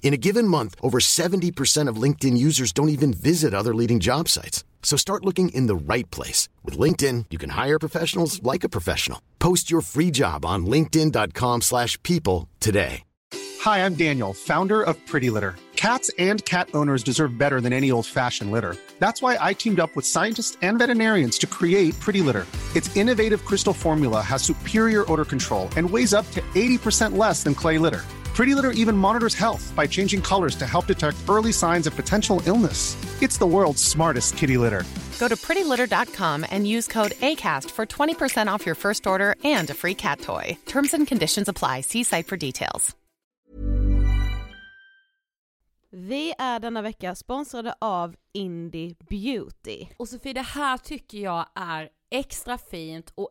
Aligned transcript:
In 0.00 0.14
a 0.14 0.16
given 0.16 0.48
month, 0.48 0.74
over 0.80 1.00
70% 1.00 1.88
of 1.88 2.02
LinkedIn 2.02 2.38
users 2.38 2.72
don't 2.72 2.88
even 2.88 3.12
visit 3.12 3.52
other 3.52 3.74
leading 3.74 4.00
job 4.00 4.28
sites. 4.28 4.64
So 4.82 4.96
start 4.96 5.24
looking 5.24 5.50
in 5.50 5.66
the 5.66 5.76
right 5.76 6.10
place. 6.10 6.48
With 6.64 6.78
LinkedIn, 6.78 7.26
you 7.28 7.36
can 7.36 7.50
hire 7.50 7.78
professionals 7.78 8.42
like 8.42 8.64
a 8.64 8.70
professional. 8.70 9.20
Post 9.38 9.70
your 9.70 9.82
free 9.82 10.10
job 10.10 10.46
on 10.46 10.64
linkedin.com 10.64 11.60
slash 11.60 12.02
people 12.02 12.48
today. 12.58 13.02
Hi, 13.60 13.84
I'm 13.84 13.96
Daniel, 13.96 14.32
founder 14.32 14.82
of 14.82 15.04
Pretty 15.04 15.30
Litter. 15.30 15.56
Cats 15.74 16.12
and 16.16 16.44
cat 16.44 16.68
owners 16.74 17.02
deserve 17.02 17.36
better 17.36 17.60
than 17.60 17.72
any 17.72 17.90
old-fashioned 17.90 18.52
litter. 18.52 18.76
That's 19.00 19.20
why 19.20 19.36
I 19.40 19.52
teamed 19.52 19.80
up 19.80 19.94
with 19.96 20.06
scientists 20.06 20.56
and 20.62 20.78
veterinarians 20.78 21.38
to 21.38 21.46
create 21.48 21.98
Pretty 21.98 22.20
Litter. 22.20 22.46
Its 22.76 22.96
innovative 22.96 23.44
crystal 23.44 23.72
formula 23.72 24.20
has 24.20 24.42
superior 24.44 25.10
odor 25.10 25.24
control 25.24 25.68
and 25.76 25.90
weighs 25.90 26.14
up 26.14 26.30
to 26.30 26.40
80% 26.54 27.16
less 27.16 27.42
than 27.42 27.54
clay 27.54 27.78
litter. 27.78 28.04
Pretty 28.38 28.54
Litter 28.54 28.70
even 28.70 28.96
monitors 28.96 29.34
health 29.34 29.72
by 29.74 29.84
changing 29.88 30.22
colors 30.22 30.54
to 30.54 30.64
help 30.64 30.86
detect 30.86 31.16
early 31.28 31.50
signs 31.52 31.88
of 31.88 31.96
potential 31.96 32.40
illness. 32.46 32.96
It's 33.20 33.36
the 33.36 33.46
world's 33.46 33.82
smartest 33.82 34.36
kitty 34.36 34.56
litter. 34.56 34.84
Go 35.18 35.26
to 35.26 35.34
prettylitter.com 35.34 36.46
and 36.50 36.64
use 36.64 36.86
code 36.86 37.14
ACAST 37.20 37.70
for 37.72 37.84
20% 37.84 38.46
off 38.54 38.64
your 38.64 38.76
first 38.76 39.06
order 39.08 39.34
and 39.42 39.70
a 39.70 39.74
free 39.74 39.94
cat 39.94 40.20
toy. 40.20 40.56
Terms 40.66 40.94
and 40.94 41.08
conditions 41.08 41.48
apply. 41.48 41.80
See 41.80 42.04
site 42.04 42.26
for 42.28 42.36
details. 42.36 42.94
Vi 45.90 46.34
är 46.38 46.60
denna 46.60 46.82
vecka 46.82 47.14
sponsrade 47.14 47.74
av 47.80 48.14
Indie 48.34 48.94
Beauty. 49.08 49.86
Och 49.96 50.08
Sofie, 50.08 50.32
det 50.32 50.42
här 50.42 50.78
tycker 50.78 51.18
jag 51.18 51.46
är 51.54 51.88
extra 52.10 52.58
fint 52.58 53.12
och 53.14 53.30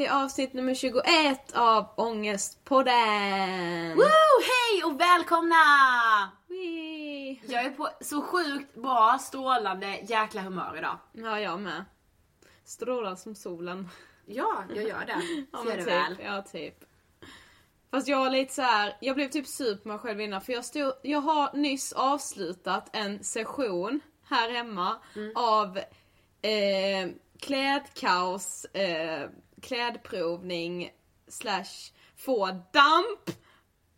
till 0.00 0.10
avsnitt 0.10 0.52
nummer 0.52 0.74
21 0.74 1.52
av 1.56 1.86
Ångestpodden! 1.96 3.96
Woo! 3.96 4.04
Hej 4.42 4.84
och 4.84 5.00
välkomna! 5.00 5.54
Wee. 6.48 7.40
Jag 7.46 7.64
är 7.64 7.70
på 7.70 7.88
så 8.00 8.22
sjukt 8.22 8.74
bra, 8.74 9.18
strålande 9.20 9.98
jäkla 10.02 10.42
humör 10.42 10.74
idag. 10.78 10.98
Ja, 11.12 11.40
jag 11.40 11.60
med. 11.60 11.84
Strålar 12.64 13.16
som 13.16 13.34
solen. 13.34 13.88
Ja, 14.26 14.64
jag 14.74 14.84
gör 14.84 15.04
det. 15.06 15.22
Ja, 15.52 15.58
Ser 15.64 15.70
du 15.76 15.76
typ. 15.76 15.86
väl? 15.86 16.16
Ja, 16.24 16.42
typ. 16.42 16.84
Fast 17.90 18.08
jag 18.08 18.18
var 18.18 18.30
lite 18.30 18.54
så 18.54 18.62
här, 18.62 18.96
jag 19.00 19.16
blev 19.16 19.28
typ 19.28 19.46
sur 19.46 19.76
på 19.76 19.88
mig 19.88 19.98
själv 19.98 20.20
innan 20.20 20.40
för 20.40 20.52
jag, 20.52 20.64
stod, 20.64 20.92
jag 21.02 21.20
har 21.20 21.56
nyss 21.56 21.92
avslutat 21.92 22.96
en 22.96 23.24
session 23.24 24.00
här 24.28 24.50
hemma 24.50 24.96
Mm. 25.16 25.32
av 25.36 25.78
eh, 26.42 27.10
klädkaos, 27.40 28.64
eh, 28.64 29.28
klädprovning 29.60 30.90
slash 31.28 31.92
få 32.16 32.46
damp 32.46 33.30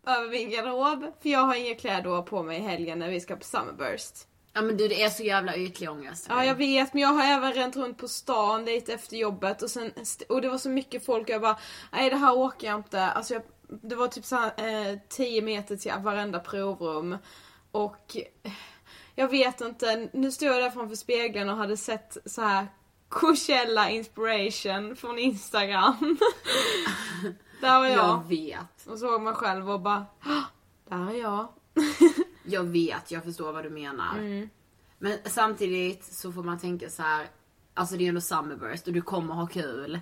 över 0.07 0.29
min 0.29 0.49
garderob. 0.49 1.13
För 1.21 1.29
jag 1.29 1.39
har 1.39 1.55
inga 1.55 1.75
kläder 1.75 2.21
på 2.21 2.43
mig 2.43 2.57
i 2.57 2.61
helgen 2.61 2.99
när 2.99 3.09
vi 3.09 3.19
ska 3.19 3.35
på 3.35 3.43
Summerburst. 3.43 4.27
Ja 4.53 4.61
men 4.61 4.77
du 4.77 4.87
det 4.87 5.03
är 5.03 5.09
så 5.09 5.23
jävla 5.23 5.55
ytlig 5.55 5.89
ångest. 5.89 6.25
Ja 6.29 6.45
jag 6.45 6.55
vet 6.55 6.93
men 6.93 7.01
jag 7.01 7.09
har 7.09 7.23
även 7.23 7.53
ränt 7.53 7.75
runt 7.75 7.97
på 7.97 8.07
stan 8.07 8.65
lite 8.65 8.93
efter 8.93 9.17
jobbet 9.17 9.61
och 9.61 9.69
sen 9.69 9.91
och 10.29 10.41
det 10.41 10.49
var 10.49 10.57
så 10.57 10.69
mycket 10.69 11.05
folk 11.05 11.23
och 11.23 11.29
jag 11.29 11.41
bara 11.41 11.57
nej 11.91 12.09
det 12.09 12.15
här 12.15 12.37
åker 12.37 12.67
jag 12.67 12.79
inte. 12.79 13.01
Alltså 13.01 13.33
jag, 13.33 13.43
det 13.81 13.95
var 13.95 14.07
typ 14.07 14.25
så 14.25 14.35
här, 14.35 14.91
eh, 14.91 14.99
10 15.09 15.41
meter 15.41 15.75
till 15.75 15.91
varenda 15.99 16.39
provrum 16.39 17.17
och 17.71 18.17
jag 19.15 19.27
vet 19.27 19.61
inte, 19.61 20.09
nu 20.13 20.31
stod 20.31 20.47
jag 20.49 20.63
där 20.63 20.69
framför 20.69 20.95
spegeln 20.95 21.49
och 21.49 21.57
hade 21.57 21.77
sett 21.77 22.17
så 22.25 22.41
här 22.41 22.67
Coachella 23.13 23.89
inspiration 23.89 24.95
från 24.95 25.19
Instagram. 25.19 25.95
där 27.61 27.79
var 27.79 27.85
jag. 27.85 27.97
Jag 27.97 28.27
vet. 28.27 28.87
Och 28.87 28.97
såg 28.99 29.21
mig 29.21 29.33
själv 29.33 29.69
och 29.71 29.79
bara, 29.81 30.05
"Ah, 30.23 30.43
där 30.89 31.09
är 31.13 31.21
jag. 31.21 31.47
Jag 32.45 32.63
vet, 32.63 33.11
jag 33.11 33.23
förstår 33.23 33.51
vad 33.53 33.63
du 33.63 33.69
menar. 33.69 34.17
Mm. 34.17 34.49
Men 34.97 35.17
samtidigt 35.25 36.03
så 36.05 36.31
får 36.31 36.43
man 36.43 36.59
tänka 36.59 36.89
så 36.89 37.01
här. 37.01 37.27
Alltså 37.73 37.95
det 37.97 38.03
är 38.05 38.09
ändå 38.09 38.21
Summerburst 38.21 38.87
och 38.87 38.93
du 38.93 39.01
kommer 39.01 39.33
ha 39.33 39.47
kul. 39.47 39.99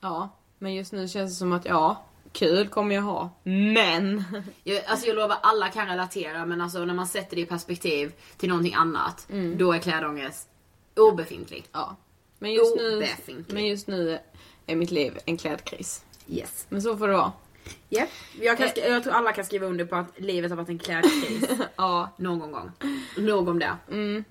Ja, 0.00 0.28
men 0.58 0.74
just 0.74 0.92
nu 0.92 1.08
känns 1.08 1.30
det 1.32 1.36
som 1.36 1.52
att 1.52 1.64
ja, 1.64 2.04
kul 2.32 2.68
kommer 2.68 2.94
jag 2.94 3.02
ha. 3.02 3.30
Men! 3.42 4.24
Jag, 4.64 4.84
alltså 4.84 5.06
jag 5.06 5.16
lovar, 5.16 5.36
alla 5.42 5.68
kan 5.68 5.86
relatera 5.88 6.46
men 6.46 6.60
alltså 6.60 6.84
när 6.84 6.94
man 6.94 7.06
sätter 7.06 7.36
det 7.36 7.42
i 7.42 7.46
perspektiv 7.46 8.12
till 8.36 8.48
någonting 8.48 8.74
annat. 8.74 9.26
Mm. 9.30 9.58
Då 9.58 9.72
är 9.72 9.78
klädångest 9.78 10.48
obefintlig. 10.96 11.64
Ja. 11.72 11.96
Men 12.44 12.52
just, 12.52 12.76
nu, 12.76 12.96
Obefintlig. 12.96 13.54
men 13.54 13.66
just 13.66 13.86
nu 13.86 14.18
är 14.66 14.76
mitt 14.76 14.90
liv 14.90 15.18
en 15.26 15.36
klädkris. 15.36 16.04
Yes. 16.28 16.66
Men 16.68 16.82
så 16.82 16.96
får 16.96 17.08
det 17.08 17.14
vara. 17.14 17.32
Yep. 17.90 18.08
Jag, 18.40 18.58
kan, 18.58 18.68
sk- 18.68 18.88
jag 18.90 19.02
tror 19.02 19.12
alla 19.12 19.32
kan 19.32 19.44
skriva 19.44 19.66
under 19.66 19.84
på 19.84 19.96
att 19.96 20.20
livet 20.20 20.50
har 20.50 20.56
varit 20.56 20.68
en 20.68 20.78
klädkris. 20.78 21.44
Ja. 21.76 22.10
Någon 22.16 22.52
gång. 22.52 22.70
Nog 23.18 23.48
om 23.48 23.58
det. 23.58 23.76
Något 23.88 24.24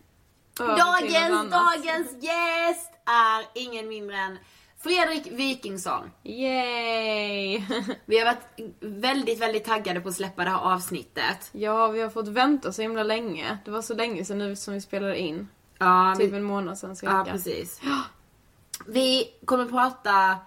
Dagens, 0.57 1.51
dagens 1.51 2.24
gäst 2.24 2.92
är 3.06 3.62
ingen 3.62 3.88
mindre 3.88 4.18
än 4.18 4.38
Fredrik 4.83 5.27
Wikingsson. 5.31 6.12
Yay! 6.24 7.62
Vi 8.06 8.19
har 8.19 8.25
varit 8.25 8.74
väldigt, 8.80 9.39
väldigt 9.42 9.65
taggade 9.65 10.01
på 10.01 10.10
att 10.10 10.15
släppa 10.15 10.44
det 10.44 10.50
här 10.50 10.74
avsnittet. 10.74 11.50
ja, 11.51 11.88
vi 11.88 12.01
har 12.01 12.10
fått 12.10 12.27
vänta 12.27 12.74
så 12.74 12.81
himla 12.81 13.04
länge. 13.04 13.57
Det 13.65 13.71
var 13.71 13.81
så 13.81 13.94
länge 13.94 14.25
sedan 14.25 14.38
nu 14.38 14.56
som 14.56 14.74
vi 14.74 14.81
spelade 14.81 15.19
in. 15.19 15.48
Ja, 15.77 16.15
Typ 16.17 16.31
vi, 16.33 16.37
en 16.37 16.43
månad 16.43 16.77
sedan 16.77 16.95
cirka. 16.95 17.23
ja 17.25 17.31
precis. 17.31 17.81
Vi 18.87 19.33
kommer 19.45 19.65
prata 19.65 20.37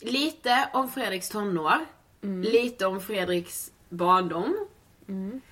lite 0.00 0.68
om 0.72 0.88
Fredriks 0.90 1.28
tonår, 1.28 1.78
Mm. 2.22 2.42
lite 2.42 2.86
om 2.86 3.00
Fredriks 3.00 3.70
barndom, 3.88 4.66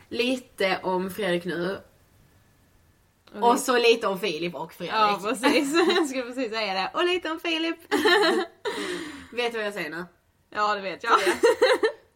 lite 0.08 0.80
om 0.82 1.10
Fredrik 1.10 1.44
nu 1.44 1.78
och 3.40 3.58
så 3.58 3.78
lite 3.78 4.06
om 4.06 4.18
Filip 4.20 4.54
och 4.54 4.72
Fredrik. 4.72 4.94
Ja, 4.96 5.20
precis. 5.22 5.74
Jag 5.96 6.08
skulle 6.08 6.22
precis 6.22 6.52
säga 6.52 6.74
det. 6.74 6.90
Och 6.94 7.04
lite 7.06 7.30
om 7.30 7.40
Filip. 7.40 7.76
Vet 9.32 9.52
du 9.52 9.58
vad 9.58 9.66
jag 9.66 9.74
säger 9.74 9.90
nu? 9.90 10.04
ja, 10.50 10.74
det 10.74 10.80
vet 10.80 11.02
jag. 11.04 11.12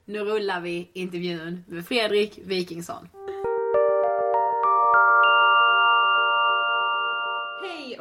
Nu 0.05 0.19
rullar 0.19 0.61
vi 0.61 0.91
intervjun 0.93 1.65
med 1.69 1.87
Fredrik 1.87 2.39
Wikingsson. 2.45 3.09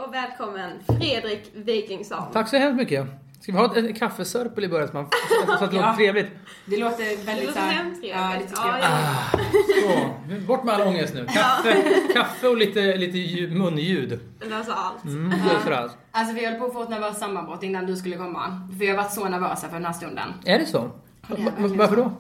Och 0.10 0.16
välkommen 0.16 0.72
Fredrik 0.88 1.52
Wikingsson. 1.54 2.24
Tack 2.34 2.50
så 2.50 2.58
hemskt 2.58 2.78
mycket. 2.78 3.08
Ska 3.42 3.52
vi 3.52 3.58
ha 3.58 3.66
ett, 3.66 3.78
ett 3.78 4.00
kaffesörpel 4.00 4.64
i 4.64 4.68
början 4.68 4.88
så, 4.88 4.94
man, 4.94 5.08
så 5.60 5.64
att 5.64 5.72
det 5.72 5.78
låter 5.78 5.94
trevligt? 5.94 6.28
Det 6.66 6.78
låter 6.78 7.04
Det 7.18 7.24
väldigt 7.26 7.46
låter 7.46 7.60
såhär... 7.60 7.84
Ja, 8.02 8.34
lite 8.40 8.54
Ja, 8.56 8.64
trevligt. 8.64 8.86
ja. 10.28 10.40
Så, 10.40 10.48
bort 10.48 10.64
med 10.64 10.74
all 10.76 10.82
ångest 10.88 11.14
nu. 11.14 11.26
Kaffe, 11.26 11.84
kaffe 12.14 12.48
och 12.48 12.58
lite, 12.58 12.96
lite 12.98 13.18
ljud- 13.18 13.58
munljud. 13.58 14.20
Löser 14.42 14.74
allt. 14.74 15.04
Mm, 15.04 15.30
det 15.30 15.60
för 15.64 15.72
allt. 15.72 15.98
Alltså 16.12 16.34
vi 16.36 16.46
höll 16.46 16.60
på 16.60 16.66
att 16.66 16.74
få 16.74 16.84
ett 16.84 16.90
nervöst 16.90 17.20
sammanbrott 17.20 17.64
innan 17.64 17.86
du 17.86 17.96
skulle 17.96 18.16
komma. 18.16 18.68
För 18.72 18.80
vi 18.80 18.88
har 18.90 18.98
varit 18.98 19.14
så 19.14 19.30
nervösa 19.30 19.68
för 19.68 19.74
den 19.76 19.86
här 19.86 19.94
stunden. 19.94 20.34
Är 20.46 20.60
det 20.60 20.66
så? 20.66 20.92
det 21.28 21.34
är 21.42 21.68
Varför 21.78 21.96
då? 21.96 22.12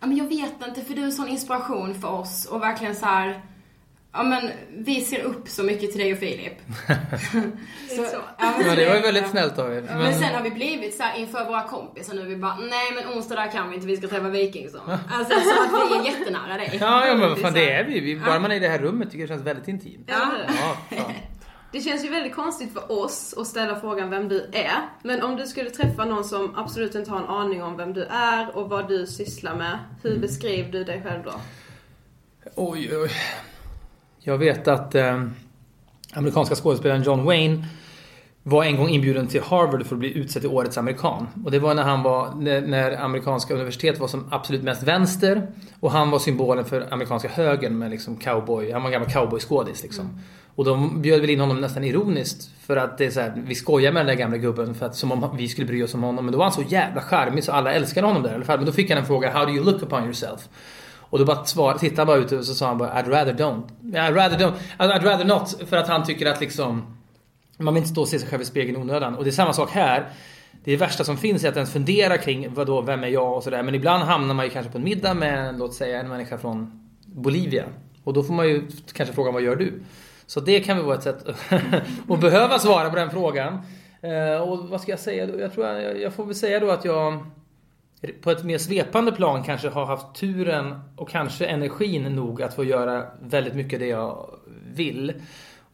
Ja 0.00 0.06
men 0.06 0.16
jag 0.16 0.24
vet 0.28 0.52
inte 0.68 0.80
för 0.80 0.94
du 0.94 1.00
är 1.00 1.04
en 1.06 1.12
sån 1.12 1.28
inspiration 1.28 1.94
för 1.94 2.08
oss 2.08 2.46
och 2.46 2.62
verkligen 2.62 2.94
så 2.96 3.06
här. 3.06 3.40
Ja 4.12 4.22
men 4.22 4.50
vi 4.70 5.00
ser 5.00 5.22
upp 5.22 5.48
så 5.48 5.62
mycket 5.62 5.90
till 5.90 6.00
dig 6.00 6.12
och 6.12 6.18
Filip. 6.18 6.52
så, 7.88 8.06
ja, 8.38 8.52
men 8.58 8.64
så 8.70 8.74
det 8.76 8.88
var 8.88 8.94
ju 8.94 9.00
väldigt 9.00 9.28
snällt 9.28 9.58
av 9.58 9.72
er. 9.74 9.82
Men 9.82 9.98
Men, 9.98 10.14
sen 10.14 10.34
har 10.34 10.42
vi 10.42 10.50
blivit 10.50 10.96
så 10.96 11.02
här 11.02 11.18
inför 11.18 11.44
våra 11.44 11.62
kompisar 11.62 12.14
nu, 12.14 12.24
vi 12.24 12.36
bara 12.36 12.56
nej 12.56 12.92
men 12.94 13.16
onsdag 13.18 13.34
där 13.34 13.50
kan 13.52 13.68
vi 13.68 13.74
inte, 13.74 13.86
vi 13.86 13.96
ska 13.96 14.08
träffa 14.08 14.28
Wikingsson. 14.28 14.80
Alltså 15.10 15.40
så 15.40 15.62
att 15.62 15.90
vi 15.90 15.96
är 16.08 16.12
jättenära 16.18 16.56
dig. 16.56 16.78
ja, 16.80 17.06
ja, 17.06 17.14
men 17.16 17.28
vad 17.28 17.38
fan 17.38 17.52
så 17.52 17.58
det 17.58 17.72
är 17.72 17.84
vi. 17.84 18.00
vi. 18.00 18.16
Bara 18.16 18.38
man 18.40 18.50
är 18.50 18.56
i 18.56 18.58
det 18.58 18.68
här 18.68 18.78
rummet 18.78 19.10
tycker 19.10 19.18
jag 19.20 19.28
det 19.28 19.32
känns 19.34 19.46
väldigt 19.46 19.68
intimt. 19.68 20.04
Ja. 20.12 20.32
Ja. 20.88 21.10
Det 21.72 21.80
känns 21.80 22.04
ju 22.04 22.08
väldigt 22.08 22.34
konstigt 22.34 22.72
för 22.72 22.92
oss 22.92 23.34
att 23.38 23.46
ställa 23.46 23.80
frågan 23.80 24.10
vem 24.10 24.28
du 24.28 24.50
är. 24.52 24.88
Men 25.02 25.22
om 25.22 25.36
du 25.36 25.46
skulle 25.46 25.70
träffa 25.70 26.04
någon 26.04 26.24
som 26.24 26.54
absolut 26.56 26.94
inte 26.94 27.10
har 27.10 27.18
en 27.18 27.26
aning 27.26 27.62
om 27.62 27.76
vem 27.76 27.92
du 27.92 28.04
är 28.04 28.56
och 28.56 28.68
vad 28.70 28.88
du 28.88 29.06
sysslar 29.06 29.54
med, 29.54 29.78
hur 30.02 30.10
Mm. 30.10 30.20
beskriver 30.20 30.72
du 30.72 30.84
dig 30.84 31.02
själv 31.06 31.22
då? 31.24 31.32
Oj, 32.54 32.96
oj. 32.96 33.10
Jag 34.22 34.38
vet 34.38 34.68
att 34.68 34.94
eh, 34.94 35.24
amerikanska 36.12 36.54
skådespelaren 36.54 37.02
John 37.02 37.24
Wayne 37.24 37.64
var 38.42 38.64
en 38.64 38.76
gång 38.76 38.88
inbjuden 38.88 39.26
till 39.26 39.42
Harvard 39.42 39.86
för 39.86 39.94
att 39.94 39.98
bli 39.98 40.18
utsedd 40.18 40.42
till 40.42 40.50
årets 40.50 40.78
amerikan. 40.78 41.26
Och 41.44 41.50
det 41.50 41.58
var 41.58 41.74
när 41.74 41.82
han 41.82 42.02
var, 42.02 42.34
när, 42.34 42.60
när 42.60 43.04
amerikanska 43.04 43.54
universitet 43.54 43.98
var 43.98 44.08
som 44.08 44.26
absolut 44.30 44.62
mest 44.62 44.82
vänster. 44.82 45.46
Och 45.80 45.90
han 45.90 46.10
var 46.10 46.18
symbolen 46.18 46.64
för 46.64 46.92
amerikanska 46.92 47.28
högern 47.28 47.78
med 47.78 47.90
liksom 47.90 48.16
cowboy, 48.16 48.72
han 48.72 48.82
var 48.82 48.88
en 48.88 48.92
gammal 48.92 49.10
cowboyskådis 49.10 49.82
liksom. 49.82 50.20
Och 50.54 50.64
de 50.64 51.02
bjöd 51.02 51.20
väl 51.20 51.30
in 51.30 51.40
honom 51.40 51.60
nästan 51.60 51.84
ironiskt 51.84 52.50
för 52.60 52.76
att 52.76 52.98
det 52.98 53.06
är 53.06 53.10
så 53.10 53.20
här, 53.20 53.42
vi 53.46 53.54
skojar 53.54 53.92
med 53.92 54.00
den 54.00 54.06
där 54.06 54.14
gamla 54.14 54.36
gubben 54.36 54.74
för 54.74 54.86
att 54.86 54.96
som 54.96 55.12
om 55.12 55.36
vi 55.36 55.48
skulle 55.48 55.66
bry 55.66 55.82
oss 55.82 55.94
om 55.94 56.02
honom. 56.02 56.24
Men 56.24 56.32
då 56.32 56.38
var 56.38 56.44
han 56.44 56.52
så 56.52 56.62
jävla 56.62 57.00
charmig 57.00 57.44
så 57.44 57.52
alla 57.52 57.72
älskade 57.72 58.06
honom 58.06 58.22
där 58.22 58.30
i 58.30 58.34
alla 58.34 58.44
fall. 58.44 58.56
Men 58.56 58.66
då 58.66 58.72
fick 58.72 58.90
han 58.90 58.98
en 58.98 59.06
fråga, 59.06 59.30
How 59.30 59.44
do 59.44 59.52
you 59.52 59.64
look 59.64 59.82
upon 59.82 60.04
yourself? 60.04 60.48
Och 61.10 61.18
då 61.18 61.24
bara 61.24 61.44
svar, 61.44 61.74
tittade 61.74 62.00
han 62.00 62.06
bara 62.06 62.16
ut 62.16 62.32
och 62.32 62.44
så 62.44 62.54
sa 62.54 62.66
han 62.66 62.78
bara 62.78 62.92
I'd 62.92 63.10
rather 63.10 63.32
don't. 63.32 63.62
I'd 63.82 64.14
rather 64.14 64.38
don't. 64.38 64.52
Alltså, 64.76 64.98
I'd 64.98 65.04
rather 65.04 65.24
not. 65.24 65.62
För 65.66 65.76
att 65.76 65.88
han 65.88 66.04
tycker 66.04 66.26
att 66.26 66.40
liksom 66.40 66.96
man 67.60 67.74
vill 67.74 67.80
inte 67.80 67.90
stå 67.90 68.00
och 68.00 68.08
se 68.08 68.18
sig 68.18 68.28
själv 68.28 68.42
i 68.42 68.44
spegeln 68.44 68.78
i 68.78 68.80
onödan. 68.80 69.14
Och 69.14 69.24
det 69.24 69.30
är 69.30 69.32
samma 69.32 69.52
sak 69.52 69.70
här. 69.70 70.08
det 70.64 70.76
värsta 70.76 71.04
som 71.04 71.16
finns 71.16 71.44
är 71.44 71.48
att 71.48 71.56
ens 71.56 71.72
fundera 71.72 72.18
kring 72.18 72.54
vadå, 72.54 72.80
vem 72.80 73.04
är 73.04 73.08
jag 73.08 73.36
och 73.36 73.42
sådär. 73.42 73.62
Men 73.62 73.74
ibland 73.74 74.02
hamnar 74.02 74.34
man 74.34 74.44
ju 74.44 74.50
kanske 74.50 74.72
på 74.72 74.78
en 74.78 74.84
middag 74.84 75.14
med, 75.14 75.58
låt 75.58 75.74
säga, 75.74 76.00
en 76.00 76.08
människa 76.08 76.38
från 76.38 76.88
Bolivia. 77.06 77.64
Och 78.04 78.12
då 78.12 78.22
får 78.22 78.34
man 78.34 78.48
ju 78.48 78.68
kanske 78.92 79.14
fråga 79.14 79.30
vad 79.30 79.42
gör 79.42 79.56
du? 79.56 79.82
Så 80.26 80.40
det 80.40 80.60
kan 80.60 80.76
väl 80.76 80.86
vara 80.86 80.96
ett 80.96 81.02
sätt 81.02 81.24
att 82.08 82.20
behöva 82.20 82.58
svara 82.58 82.90
på 82.90 82.96
den 82.96 83.10
frågan. 83.10 83.58
Eh, 84.00 84.42
och 84.42 84.68
vad 84.68 84.80
ska 84.80 84.92
jag 84.92 85.00
säga 85.00 85.26
då? 85.26 85.40
Jag 85.40 85.52
tror 85.52 85.66
jag, 85.66 86.00
jag 86.00 86.12
får 86.12 86.24
väl 86.24 86.34
säga 86.34 86.60
då 86.60 86.70
att 86.70 86.84
jag 86.84 87.26
på 88.20 88.30
ett 88.30 88.44
mer 88.44 88.58
svepande 88.58 89.12
plan 89.12 89.42
kanske 89.42 89.68
har 89.68 89.86
haft 89.86 90.14
turen 90.14 90.80
och 90.96 91.08
kanske 91.08 91.46
energin 91.46 92.02
nog 92.02 92.42
att 92.42 92.54
få 92.54 92.64
göra 92.64 93.06
väldigt 93.22 93.54
mycket 93.54 93.80
det 93.80 93.86
jag 93.86 94.38
vill. 94.74 95.12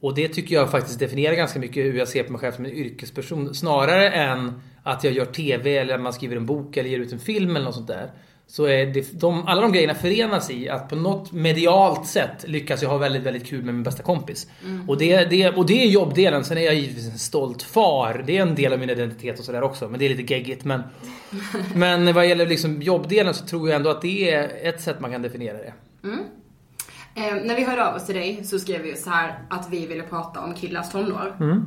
Och 0.01 0.15
det 0.15 0.29
tycker 0.29 0.55
jag 0.55 0.71
faktiskt 0.71 0.99
definierar 0.99 1.35
ganska 1.35 1.59
mycket 1.59 1.85
hur 1.85 1.99
jag 1.99 2.09
ser 2.09 2.23
på 2.23 2.33
mig 2.33 2.41
själv 2.41 2.53
som 2.53 2.65
en 2.65 2.71
yrkesperson. 2.71 3.55
Snarare 3.55 4.11
än 4.11 4.61
att 4.83 5.05
jag 5.05 5.13
gör 5.13 5.25
TV 5.25 5.77
eller 5.77 5.99
man 5.99 6.13
skriver 6.13 6.37
en 6.37 6.47
bok 6.47 6.77
eller 6.77 6.91
ger 6.91 6.99
ut 6.99 7.13
en 7.13 7.19
film 7.19 7.57
eller 7.57 7.65
något 7.65 7.75
sånt 7.75 7.89
där. 7.89 8.11
Så 8.49 8.65
är 8.65 8.87
det, 8.87 9.21
de, 9.21 9.47
alla 9.47 9.61
de 9.61 9.73
grejerna 9.73 9.95
förenas 9.95 10.51
i 10.51 10.69
att 10.69 10.89
på 10.89 10.97
något 10.97 11.33
medialt 11.33 12.07
sätt 12.07 12.45
lyckas 12.49 12.83
jag 12.83 12.91
ha 12.91 12.99
väldigt, 12.99 13.23
väldigt 13.23 13.47
kul 13.47 13.65
med 13.65 13.75
min 13.75 13.83
bästa 13.83 14.03
kompis. 14.03 14.47
Mm. 14.65 14.89
Och, 14.91 14.99
det, 14.99 15.25
det, 15.25 15.49
och 15.49 15.67
det 15.67 15.83
är 15.83 15.89
jobbdelen. 15.89 16.45
Sen 16.45 16.59
är 16.59 16.63
jag 16.63 16.75
givetvis 16.75 17.11
en 17.13 17.19
stolt 17.19 17.63
far. 17.63 18.25
Det 18.27 18.37
är 18.39 18.43
en 18.43 18.55
del 18.55 18.73
av 18.73 18.79
min 18.79 18.91
identitet 18.91 19.39
och 19.39 19.45
sådär 19.45 19.63
också. 19.63 19.89
Men 19.89 19.99
det 19.99 20.05
är 20.05 20.15
lite 20.15 20.35
geggigt. 20.35 20.65
Men, 20.65 20.83
men 21.75 22.15
vad 22.15 22.29
gäller 22.29 22.47
liksom 22.47 22.83
jobbdelen 22.83 23.35
så 23.35 23.47
tror 23.47 23.69
jag 23.69 23.77
ändå 23.77 23.91
att 23.91 24.03
det 24.03 24.31
är 24.31 24.69
ett 24.69 24.81
sätt 24.81 25.01
man 25.01 25.11
kan 25.11 25.23
definiera 25.23 25.59
det. 25.59 25.73
Mm. 26.05 26.19
Eh, 27.15 27.45
när 27.45 27.57
vi 27.57 27.65
hörde 27.65 27.89
av 27.89 27.97
oss 27.97 28.07
till 28.07 28.15
dig 28.15 28.45
så 28.45 28.59
skrev 28.59 28.83
vi 28.83 28.97
så 28.97 29.11
här 29.11 29.39
att 29.51 29.71
vi 29.71 29.87
ville 29.87 30.03
prata 30.03 30.41
om 30.41 30.55
killars 30.55 30.91
tonår. 30.91 31.37
Mm. 31.41 31.67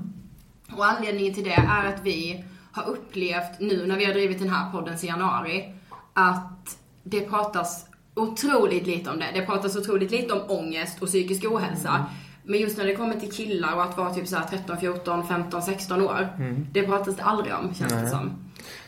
Och 0.78 0.86
anledningen 0.86 1.34
till 1.34 1.44
det 1.44 1.54
är 1.54 1.86
att 1.86 2.02
vi 2.04 2.44
har 2.72 2.90
upplevt 2.90 3.60
nu 3.60 3.88
när 3.88 3.98
vi 3.98 4.06
har 4.06 4.14
drivit 4.14 4.40
den 4.40 4.50
här 4.50 4.72
podden 4.72 4.98
sedan 4.98 5.10
januari 5.10 5.74
att 6.20 6.78
det 7.04 7.22
pratas 7.22 7.86
otroligt 8.16 8.88
lite 8.88 9.10
om 9.10 9.20
det. 9.20 9.26
Det 9.34 9.46
pratas 9.46 9.76
otroligt 9.76 10.12
lite 10.12 10.34
om 10.34 10.42
ångest 10.48 11.02
och 11.02 11.08
psykisk 11.08 11.46
ohälsa. 11.46 11.90
Mm. 11.90 12.04
Men 12.44 12.60
just 12.60 12.78
när 12.78 12.86
det 12.86 12.96
kommer 12.96 13.20
till 13.20 13.32
killar 13.32 13.76
och 13.76 13.84
att 13.84 13.98
vara 13.98 14.14
typ 14.14 14.28
så 14.28 14.38
13, 14.50 14.78
14, 14.78 15.28
15, 15.28 15.62
16 15.62 16.02
år. 16.02 16.28
Mm. 16.38 16.68
Det 16.72 16.84
pratas 16.84 17.16
det 17.16 17.24
aldrig 17.24 17.54
om, 17.54 17.74
känns 17.74 17.94
Nej. 17.94 18.04
det 18.04 18.10
som. 18.10 18.32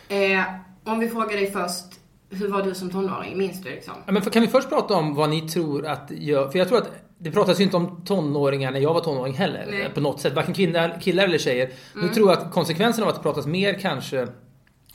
Eh, 0.09 0.43
om 0.83 0.99
vi 0.99 1.09
frågar 1.09 1.37
dig 1.37 1.51
först, 1.51 1.85
hur 2.29 2.47
var 2.47 2.63
du 2.63 2.75
som 2.75 2.89
tonåring? 2.89 3.37
Minns 3.37 3.63
du 3.63 3.69
liksom? 3.69 3.93
Ja, 4.05 4.11
men 4.11 4.21
kan 4.21 4.41
vi 4.41 4.47
först 4.47 4.69
prata 4.69 4.93
om 4.93 5.15
vad 5.15 5.29
ni 5.29 5.49
tror 5.49 5.85
att 5.85 6.11
jag... 6.17 6.51
För 6.51 6.59
jag 6.59 6.67
tror 6.67 6.77
att 6.77 6.91
det 7.17 7.31
pratas 7.31 7.59
ju 7.59 7.63
inte 7.63 7.77
om 7.77 8.01
tonåringar 8.05 8.71
när 8.71 8.79
jag 8.79 8.93
var 8.93 9.01
tonåring 9.01 9.33
heller. 9.33 9.67
Nej. 9.71 9.89
På 9.93 10.01
något 10.01 10.21
sätt. 10.21 10.33
Varken 10.33 10.53
killar, 10.53 10.97
killar 11.01 11.23
eller 11.23 11.37
tjejer. 11.37 11.65
Mm. 11.65 12.07
Nu 12.07 12.13
tror 12.13 12.29
jag 12.29 12.39
att 12.39 12.51
konsekvensen 12.51 13.03
av 13.03 13.09
att 13.09 13.15
det 13.15 13.21
pratas 13.21 13.45
mer 13.45 13.73
kanske 13.73 14.27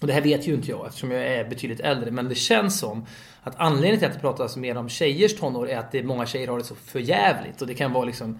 och 0.00 0.06
det 0.06 0.12
här 0.12 0.20
vet 0.20 0.48
ju 0.48 0.54
inte 0.54 0.70
jag 0.70 0.86
eftersom 0.86 1.10
jag 1.10 1.26
är 1.26 1.48
betydligt 1.48 1.80
äldre. 1.80 2.10
Men 2.10 2.28
det 2.28 2.34
känns 2.34 2.78
som 2.78 3.06
att 3.42 3.54
anledningen 3.56 3.98
till 3.98 4.08
att 4.08 4.14
det 4.14 4.20
pratas 4.20 4.56
mer 4.56 4.76
om 4.76 4.88
tjejers 4.88 5.36
tonår 5.36 5.68
är 5.68 5.78
att 5.78 5.92
det, 5.92 6.02
många 6.02 6.26
tjejer 6.26 6.48
har 6.48 6.58
det 6.58 6.64
så 6.64 6.74
förjävligt. 6.74 7.62
Och 7.62 7.68
det 7.68 7.74
kan 7.74 7.92
vara 7.92 8.04
liksom 8.04 8.38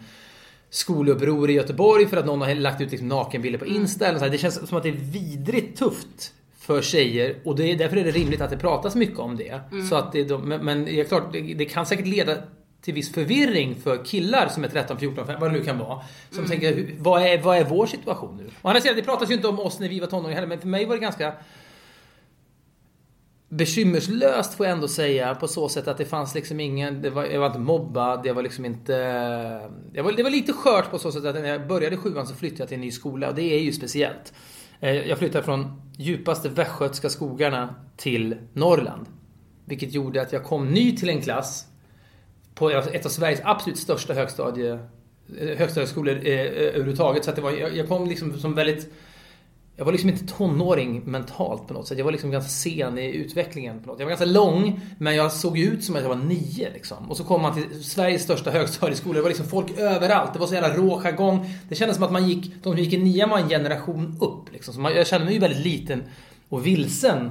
skoluppror 0.70 1.50
i 1.50 1.52
Göteborg 1.52 2.06
för 2.06 2.16
att 2.16 2.26
någon 2.26 2.40
har 2.40 2.54
lagt 2.54 2.80
ut 2.80 2.90
liksom 2.90 3.08
nakenbilder 3.08 3.58
på 3.58 3.64
mm. 3.64 3.76
Insta. 3.76 4.06
Eller 4.06 4.18
så 4.18 4.28
Det 4.28 4.38
känns 4.38 4.68
som 4.68 4.78
att 4.78 4.82
det 4.82 4.88
är 4.88 4.92
vidrigt 4.92 5.78
tufft 5.78 6.32
för 6.58 6.82
tjejer 6.82 7.36
och 7.44 7.56
det 7.56 7.72
är, 7.72 7.76
därför 7.76 7.96
är 7.96 8.04
det 8.04 8.10
rimligt 8.10 8.40
att 8.40 8.50
det 8.50 8.58
pratas 8.58 8.94
mycket 8.94 9.18
om 9.18 9.36
det. 9.36 9.60
Mm. 9.72 9.86
Så 9.86 9.96
att 9.96 10.12
det, 10.12 10.38
men, 10.38 10.64
men 10.64 10.84
det 10.84 11.00
är 11.00 11.04
klart, 11.04 11.32
det, 11.32 11.54
det, 11.54 11.64
kan 11.64 11.86
säkert 11.86 12.06
leda 12.06 12.36
till 12.86 12.94
viss 12.94 13.12
förvirring 13.12 13.74
för 13.74 14.04
killar 14.04 14.48
som 14.48 14.64
är 14.64 14.68
13, 14.68 14.98
14, 14.98 15.26
15, 15.26 15.40
vad 15.40 15.52
det 15.52 15.58
nu 15.58 15.64
kan 15.64 15.78
vara. 15.78 16.02
Som 16.30 16.44
mm. 16.44 16.50
tänker, 16.50 16.94
vad 16.98 17.22
är, 17.22 17.42
vad 17.42 17.58
är 17.58 17.64
vår 17.64 17.86
situation 17.86 18.36
nu? 18.36 18.50
Och 18.62 18.70
andra 18.70 18.80
sidan, 18.80 18.96
det 18.96 19.02
pratas 19.02 19.30
ju 19.30 19.34
inte 19.34 19.48
om 19.48 19.60
oss 19.60 19.80
när 19.80 19.88
vi 19.88 20.00
var 20.00 20.06
tonåringar 20.06 20.34
heller, 20.34 20.48
men 20.48 20.60
för 20.60 20.68
mig 20.68 20.84
var 20.84 20.94
det 20.94 21.00
ganska 21.00 21.32
bekymmerslöst 23.48 24.54
får 24.54 24.66
jag 24.66 24.72
ändå 24.72 24.88
säga 24.88 25.34
på 25.34 25.48
så 25.48 25.68
sätt 25.68 25.88
att 25.88 25.98
det 25.98 26.04
fanns 26.04 26.34
liksom 26.34 26.60
ingen, 26.60 27.02
det 27.02 27.10
var, 27.10 27.24
jag 27.24 27.40
var 27.40 27.46
inte 27.46 27.58
mobbad, 27.58 28.26
jag 28.26 28.34
var 28.34 28.42
liksom 28.42 28.64
inte... 28.64 28.92
Jag 29.92 30.04
var, 30.04 30.12
det 30.12 30.22
var 30.22 30.30
lite 30.30 30.52
skört 30.52 30.90
på 30.90 30.98
så 30.98 31.12
sätt 31.12 31.24
att 31.24 31.34
när 31.34 31.48
jag 31.48 31.66
började 31.66 31.96
sjuan 31.96 32.26
så 32.26 32.34
flyttade 32.34 32.62
jag 32.62 32.68
till 32.68 32.74
en 32.74 32.80
ny 32.80 32.90
skola 32.90 33.28
och 33.28 33.34
det 33.34 33.54
är 33.54 33.60
ju 33.60 33.72
speciellt. 33.72 34.32
Eh, 34.80 35.08
jag 35.08 35.18
flyttade 35.18 35.44
från 35.44 35.82
djupaste 35.96 36.48
västgötska 36.48 37.08
skogarna 37.08 37.74
till 37.96 38.36
Norrland. 38.52 39.06
Vilket 39.64 39.92
gjorde 39.92 40.22
att 40.22 40.32
jag 40.32 40.44
kom 40.44 40.68
ny 40.68 40.96
till 40.96 41.08
en 41.08 41.22
klass 41.22 41.66
på 42.56 42.70
ett 42.70 43.06
av 43.06 43.10
Sveriges 43.10 43.40
absolut 43.44 43.78
största 43.78 44.14
högstadie, 44.14 44.78
eh, 45.40 45.58
högstadieskolor 45.58 46.14
eh, 46.14 46.32
eh, 46.32 46.74
överhuvudtaget. 46.74 47.24
Så 47.24 47.30
att 47.30 47.36
det 47.36 47.42
var, 47.42 47.50
jag, 47.50 47.76
jag 47.76 47.88
kom 47.88 48.08
liksom 48.08 48.38
som 48.38 48.54
väldigt 48.54 48.92
jag 49.78 49.84
var 49.84 49.92
liksom 49.92 50.10
inte 50.10 50.26
tonåring 50.26 51.02
mentalt 51.04 51.68
på 51.68 51.74
något 51.74 51.88
sätt. 51.88 51.98
Jag 51.98 52.04
var 52.04 52.12
liksom 52.12 52.30
ganska 52.30 52.50
sen 52.50 52.98
i 52.98 53.14
utvecklingen. 53.14 53.80
På 53.80 53.86
något. 53.86 53.98
Jag 53.98 54.06
var 54.06 54.10
ganska 54.10 54.24
lång, 54.24 54.80
men 54.98 55.16
jag 55.16 55.32
såg 55.32 55.58
ut 55.58 55.84
som 55.84 55.96
att 55.96 56.02
jag 56.02 56.08
var 56.08 56.16
nio. 56.16 56.70
Liksom. 56.72 57.10
Och 57.10 57.16
så 57.16 57.24
kom 57.24 57.42
man 57.42 57.54
till 57.54 57.84
Sveriges 57.84 58.22
största 58.22 58.50
högstadieskola. 58.50 59.14
Det 59.14 59.22
var 59.22 59.28
liksom 59.28 59.46
folk 59.46 59.78
överallt. 59.78 60.32
Det 60.32 60.38
var 60.38 60.46
så 60.46 60.54
jävla 60.54 60.76
rå 60.76 61.00
jargong. 61.00 61.50
Det 61.68 61.74
kändes 61.74 61.96
som 61.96 62.04
att 62.04 62.12
man 62.12 62.28
gick, 62.28 62.54
de 62.62 62.72
som 62.72 62.78
gick 62.78 62.92
i 62.92 62.98
nian 62.98 63.30
var 63.30 63.38
en 63.38 63.48
generation 63.48 64.18
upp. 64.20 64.52
Liksom. 64.52 64.74
Så 64.74 64.80
man, 64.80 64.94
jag 64.94 65.06
kände 65.06 65.24
mig 65.24 65.34
ju 65.34 65.40
väldigt 65.40 65.64
liten 65.64 66.02
och 66.48 66.66
vilsen 66.66 67.30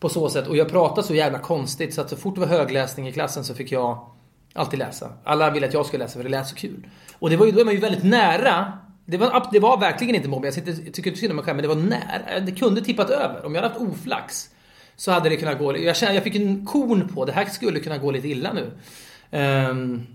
på 0.00 0.08
så 0.08 0.28
sätt. 0.30 0.46
Och 0.46 0.56
jag 0.56 0.68
pratade 0.68 1.06
så 1.06 1.14
jävla 1.14 1.38
konstigt 1.38 1.94
så 1.94 2.00
att 2.00 2.10
så 2.10 2.16
fort 2.16 2.34
det 2.34 2.40
var 2.40 2.48
högläsning 2.48 3.08
i 3.08 3.12
klassen 3.12 3.44
så 3.44 3.54
fick 3.54 3.72
jag 3.72 4.13
alltid 4.54 4.78
läsa. 4.78 5.12
Alla 5.24 5.50
ville 5.50 5.66
att 5.66 5.74
jag 5.74 5.86
skulle 5.86 6.04
läsa 6.04 6.16
för 6.16 6.24
det 6.24 6.30
lät 6.30 6.46
så 6.46 6.54
kul. 6.54 6.86
Och 7.18 7.30
det 7.30 7.36
var 7.36 7.46
ju, 7.46 7.52
då 7.52 7.60
är 7.60 7.64
man 7.64 7.74
ju 7.74 7.80
väldigt 7.80 8.04
nära 8.04 8.72
det 9.06 9.16
var, 9.16 9.48
det 9.52 9.60
var 9.60 9.80
verkligen 9.80 10.14
inte 10.14 10.28
mobbning. 10.28 10.52
Jag 10.54 10.94
tycker 10.94 11.10
inte 11.10 11.20
synd 11.20 11.32
om 11.32 11.36
mig 11.36 11.44
själv, 11.44 11.56
men 11.56 11.62
det 11.62 11.68
var 11.68 11.74
nära. 11.74 12.40
Det 12.40 12.52
kunde 12.52 12.80
tippat 12.80 13.10
över. 13.10 13.46
Om 13.46 13.54
jag 13.54 13.62
hade 13.62 13.74
haft 13.74 13.92
oflax 13.92 14.50
så 14.96 15.12
hade 15.12 15.28
det 15.28 15.36
kunnat 15.36 15.58
gå... 15.58 15.78
Jag, 15.78 15.96
kände, 15.96 16.14
jag 16.14 16.24
fick 16.24 16.34
en 16.34 16.66
korn 16.66 17.08
på 17.14 17.24
det 17.24 17.32
här 17.32 17.44
skulle 17.44 17.80
kunna 17.80 17.98
gå 17.98 18.10
lite 18.10 18.28
illa 18.28 18.52
nu. 18.52 18.70
Um, 19.38 20.06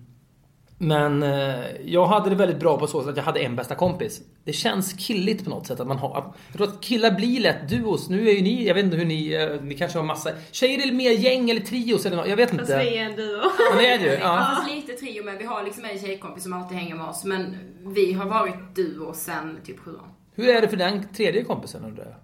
men 0.78 1.24
eh, 1.24 1.66
jag 1.86 2.08
hade 2.08 2.30
det 2.30 2.36
väldigt 2.36 2.60
bra 2.60 2.78
på 2.78 2.88
så 2.88 3.02
sätt 3.02 3.10
att 3.10 3.18
jag 3.18 3.24
hade 3.24 3.40
en 3.40 3.56
bästa 3.56 3.76
kompis. 3.76 4.22
Det 4.44 4.54
känns 4.54 4.94
killigt 4.94 5.44
på 5.44 5.50
något 5.50 5.68
sätt 5.68 5.80
att 5.80 5.88
man 5.88 5.98
har... 5.98 6.34
Jag 6.48 6.58
tror 6.58 6.68
att 6.68 6.82
killar 6.82 7.12
blir 7.12 7.40
lätt 7.40 7.70
duos. 7.70 8.10
Nu 8.10 8.30
är 8.30 8.34
ju 8.34 8.42
ni, 8.42 8.68
jag 8.68 8.76
vet 8.76 8.86
inte 8.86 8.98
hur 8.98 9.06
ni, 9.06 9.34
eh, 9.34 9.62
ni 9.62 9.76
kanske 9.76 9.98
har 9.98 10.06
massa... 10.06 10.32
Tjejer 10.52 10.88
är 10.88 10.92
mer 10.92 11.12
gäng 11.12 11.50
eller 11.50 11.62
trios 11.62 12.06
eller 12.06 12.18
något, 12.18 12.30
jag 12.30 12.38
vet 12.38 12.52
inte. 12.52 12.66
Fast 12.66 12.78
vi 12.78 12.98
är 12.98 13.06
en 13.06 13.16
duo. 13.16 13.42
Ja, 13.72 13.76
det 13.78 13.88
är 13.88 14.00
du. 14.00 14.06
Ja. 14.08 14.56
Fast 14.56 14.72
lite 14.76 14.94
trio 14.94 15.24
men 15.24 15.38
vi 15.38 15.46
har 15.46 15.64
liksom 15.64 15.86
en 15.86 16.00
tjejkompis 16.00 16.44
som 16.44 16.54
alltid 16.54 16.78
hänger 16.78 16.96
med 16.96 17.06
oss. 17.06 17.24
Men 17.24 17.56
vi 17.86 18.14
har 18.14 18.26
varit 18.26 18.76
duo 18.76 19.14
sen 19.14 19.60
typ 19.66 19.80
sjuan. 19.80 20.06
Hur 20.36 20.50
är 20.50 20.62
det 20.62 20.68
för 20.68 20.78
den 20.78 21.14
tredje 21.14 21.44
kompisen 21.44 21.86
undrar 21.86 22.06
jag? 22.06 22.16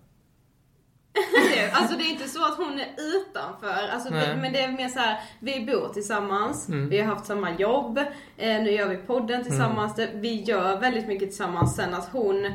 Alltså 1.71 1.97
det 1.97 2.03
är 2.03 2.11
inte 2.11 2.27
så 2.27 2.45
att 2.45 2.57
hon 2.57 2.79
är 2.79 2.87
utanför, 2.97 3.87
alltså, 3.93 4.13
vi, 4.13 4.41
men 4.41 4.53
det 4.53 4.61
är 4.61 4.71
mer 4.71 4.87
så 4.87 4.99
här, 4.99 5.19
vi 5.39 5.65
bor 5.65 5.93
tillsammans, 5.93 6.69
mm. 6.69 6.89
vi 6.89 6.97
har 6.99 7.05
haft 7.05 7.25
samma 7.25 7.55
jobb, 7.55 7.97
eh, 8.37 8.63
nu 8.63 8.71
gör 8.71 8.87
vi 8.87 8.97
podden 8.97 9.43
tillsammans, 9.43 9.99
mm. 9.99 10.21
vi 10.21 10.41
gör 10.41 10.79
väldigt 10.79 11.07
mycket 11.07 11.29
tillsammans. 11.29 11.75
Sen 11.75 11.93
att 11.93 12.09
hon 12.11 12.51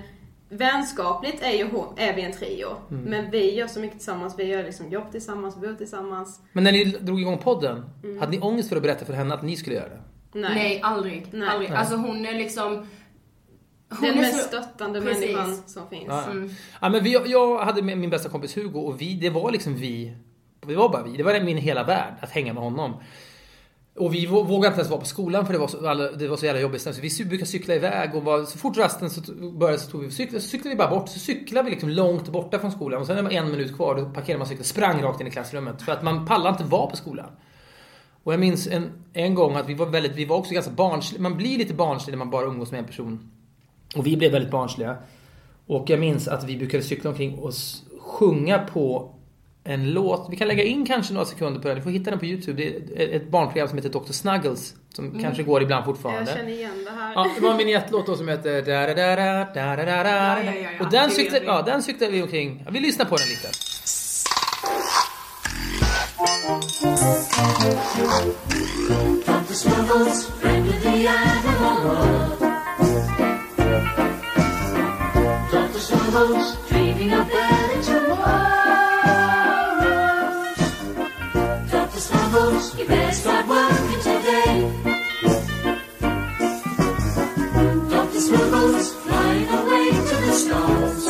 Vänskapligt 0.52 1.42
är 1.42 1.50
ju 1.50 1.68
hon, 1.70 1.98
är 1.98 2.14
vi 2.14 2.22
en 2.22 2.32
trio. 2.32 2.68
Mm. 2.90 3.02
Men 3.02 3.30
vi 3.30 3.54
gör 3.54 3.66
så 3.66 3.80
mycket 3.80 3.96
tillsammans. 3.96 4.34
Vi 4.38 4.44
gör 4.44 4.64
liksom 4.64 4.90
jobb 4.90 5.10
tillsammans, 5.10 5.56
bor 5.56 5.74
tillsammans. 5.74 6.40
Men 6.52 6.64
när 6.64 6.72
ni 6.72 6.84
drog 6.84 7.20
igång 7.20 7.38
podden, 7.38 7.84
mm. 8.04 8.18
hade 8.18 8.32
ni 8.32 8.40
ångest 8.40 8.68
för 8.68 8.76
att 8.76 8.82
berätta 8.82 9.04
för 9.04 9.12
henne 9.12 9.34
att 9.34 9.42
ni 9.42 9.56
skulle 9.56 9.76
göra 9.76 9.88
det? 9.88 10.00
Nej, 10.32 10.54
Nej 10.54 10.80
aldrig. 10.82 11.28
Nej. 11.32 11.48
aldrig. 11.48 11.70
Alltså 11.70 11.96
hon 11.96 12.26
är 12.26 12.34
liksom 12.34 12.86
hon 13.90 14.08
den 14.08 14.16
mest 14.16 14.46
stöttande 14.46 15.00
Precis. 15.00 15.36
människan 15.36 15.62
som 15.66 15.88
finns. 15.88 16.08
Ja, 16.08 16.24
ja. 16.26 16.30
Mm. 16.30 16.50
ja 16.80 16.88
men 16.88 17.04
vi, 17.04 17.12
jag 17.12 17.58
hade 17.58 17.82
med 17.82 17.98
min 17.98 18.10
bästa 18.10 18.28
kompis 18.28 18.56
Hugo 18.56 18.80
och 18.80 19.00
vi, 19.00 19.14
det 19.14 19.30
var 19.30 19.50
liksom 19.50 19.74
vi. 19.74 20.16
Det 20.66 20.76
var 20.76 20.88
bara 20.88 21.02
vi. 21.02 21.16
Det 21.16 21.22
var 21.22 21.40
min 21.40 21.56
hela 21.56 21.84
värld 21.84 22.14
att 22.20 22.30
hänga 22.30 22.52
med 22.52 22.62
honom. 22.62 22.94
Och 23.96 24.14
vi 24.14 24.26
vågade 24.26 24.66
inte 24.66 24.78
ens 24.78 24.90
vara 24.90 25.00
på 25.00 25.06
skolan 25.06 25.46
för 25.46 25.52
det 25.52 25.58
var 25.58 25.68
så, 25.68 25.88
alla, 25.88 26.10
det 26.12 26.28
var 26.28 26.36
så 26.36 26.46
jävla 26.46 26.60
jobbigt. 26.60 26.82
Så 26.82 26.92
vi 27.00 27.24
brukade 27.24 27.50
cykla 27.50 27.74
iväg 27.74 28.14
och 28.14 28.24
var, 28.24 28.44
så 28.44 28.58
fort 28.58 28.76
rasten 28.76 29.10
så 29.10 29.32
började 29.32 29.78
så 29.78 29.90
tog 29.90 30.00
vi 30.00 30.10
cykla, 30.10 30.40
så 30.40 30.48
cyklade 30.48 30.74
vi 30.74 30.78
bara 30.78 30.90
bort. 30.90 31.08
Så 31.08 31.18
cyklade 31.18 31.64
vi 31.64 31.70
liksom 31.70 31.88
långt 31.88 32.28
borta 32.28 32.58
från 32.58 32.72
skolan 32.72 33.00
och 33.00 33.06
sen 33.06 33.16
när 33.16 33.22
det 33.22 33.28
var 33.28 33.36
en 33.36 33.50
minut 33.50 33.76
kvar 33.76 33.94
då 33.94 34.04
parkerade 34.04 34.38
man 34.38 34.48
cykeln 34.48 34.64
sprang 34.64 35.02
rakt 35.02 35.20
in 35.20 35.26
i 35.26 35.30
klassrummet. 35.30 35.82
För 35.82 35.92
att 35.92 36.02
man 36.02 36.26
pallade 36.26 36.50
inte 36.50 36.64
vara 36.64 36.86
på 36.86 36.96
skolan. 36.96 37.30
Och 38.22 38.32
jag 38.32 38.40
minns 38.40 38.66
en, 38.66 38.90
en 39.12 39.34
gång 39.34 39.56
att 39.56 39.68
vi 39.68 39.74
var 39.74 39.86
väldigt, 39.86 40.14
vi 40.14 40.24
var 40.24 40.36
också 40.36 40.54
ganska 40.54 40.72
barnsliga. 40.72 41.22
Man 41.22 41.36
blir 41.36 41.58
lite 41.58 41.74
barnslig 41.74 42.12
när 42.12 42.18
man 42.18 42.30
bara 42.30 42.46
umgås 42.46 42.70
med 42.70 42.78
en 42.78 42.86
person. 42.86 43.30
Och 43.96 44.06
vi 44.06 44.16
blev 44.16 44.32
väldigt 44.32 44.50
barnsliga. 44.50 44.96
Och 45.66 45.90
jag 45.90 46.00
minns 46.00 46.28
att 46.28 46.44
vi 46.44 46.56
brukade 46.56 46.82
cykla 46.82 47.10
omkring 47.10 47.38
och 47.38 47.52
sjunga 48.00 48.58
på 48.58 49.14
en 49.64 49.90
låt. 49.90 50.26
Vi 50.30 50.36
kan 50.36 50.48
lägga 50.48 50.64
in 50.64 50.86
kanske 50.86 51.14
några 51.14 51.26
sekunder 51.26 51.60
på 51.60 51.68
den. 51.68 51.76
Ni 51.76 51.82
får 51.82 51.90
hitta 51.90 52.10
den 52.10 52.18
på 52.18 52.26
YouTube. 52.26 52.62
Det 52.62 53.02
är 53.02 53.16
ett 53.16 53.30
barnprogram 53.30 53.68
som 53.68 53.78
heter 53.78 53.90
Dr. 53.90 54.12
Snuggles. 54.12 54.74
Som 54.94 55.06
mm. 55.06 55.22
kanske 55.22 55.42
går 55.42 55.62
ibland 55.62 55.84
fortfarande. 55.84 56.30
Jag 56.30 56.38
känner 56.38 56.52
igen 56.52 56.84
det 56.84 56.90
här. 56.90 57.12
Ja, 57.14 57.30
det 57.34 57.40
var 57.40 57.50
en 57.50 57.56
vinjettlåt 57.56 58.06
då 58.06 58.16
som 58.16 58.28
heter 58.28 58.62
da 58.62 58.86
da 58.86 58.94
da 58.94 59.16
da 59.16 59.76
da 59.76 59.76
da 59.76 60.02
da 60.02 60.10
ja, 60.10 60.42
ja, 60.44 60.52
ja, 60.54 60.84
Och 60.84 60.90
den 60.90 61.10
cyklade, 61.10 61.44
ja, 61.44 61.62
den 61.62 61.82
cyklade 61.82 62.12
vi 62.12 62.22
omkring. 62.22 62.62
Ja, 62.64 62.70
vi 62.70 62.80
lyssnar 62.80 63.04
på 63.04 63.16
den 63.16 63.28
lite. 63.28 63.48
Dr. 69.26 69.52
Snuggles, 69.52 70.30
friend 70.40 70.68
of 70.68 70.82
the 70.82 71.08
animal 71.08 72.49
world. 76.12 76.56
Dreaming 76.68 77.12
of 77.12 77.28
better 77.28 77.82
tomorrows. 77.82 78.20
Dr. 81.70 82.00
Snuggles, 82.00 82.78
you 82.78 82.86
better 82.86 83.12
start 83.12 83.46
working 83.48 84.00
today. 84.02 84.52
Dr. 87.90 88.20
Snuggles, 88.20 88.94
flying 88.94 89.48
away 89.48 89.90
to 89.90 90.16
the 90.26 90.32
stars. 90.32 91.04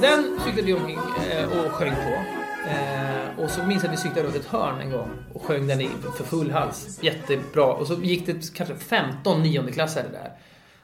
Den 0.00 0.40
cyklade 0.44 0.66
vi 0.66 0.74
omkring 0.74 0.98
eh, 1.30 1.44
och 1.58 1.72
sjöng 1.72 1.94
på. 1.94 2.24
Eh, 2.70 3.44
och 3.44 3.50
så 3.50 3.62
minns 3.62 3.82
jag 3.82 3.92
att 3.92 3.98
vi 3.98 4.02
cyklade 4.02 4.22
runt 4.22 4.36
ett 4.36 4.46
hörn 4.46 4.80
en 4.80 4.90
gång 4.90 5.10
och 5.34 5.42
sjöng 5.42 5.66
den 5.66 5.80
i, 5.80 5.90
för 6.16 6.24
full 6.24 6.50
hals. 6.50 6.98
Jättebra. 7.02 7.64
Och 7.64 7.86
så 7.86 7.94
gick 7.94 8.26
det 8.26 8.54
kanske 8.54 8.74
15 8.74 9.42
niondeklassare 9.42 10.08
där. 10.12 10.32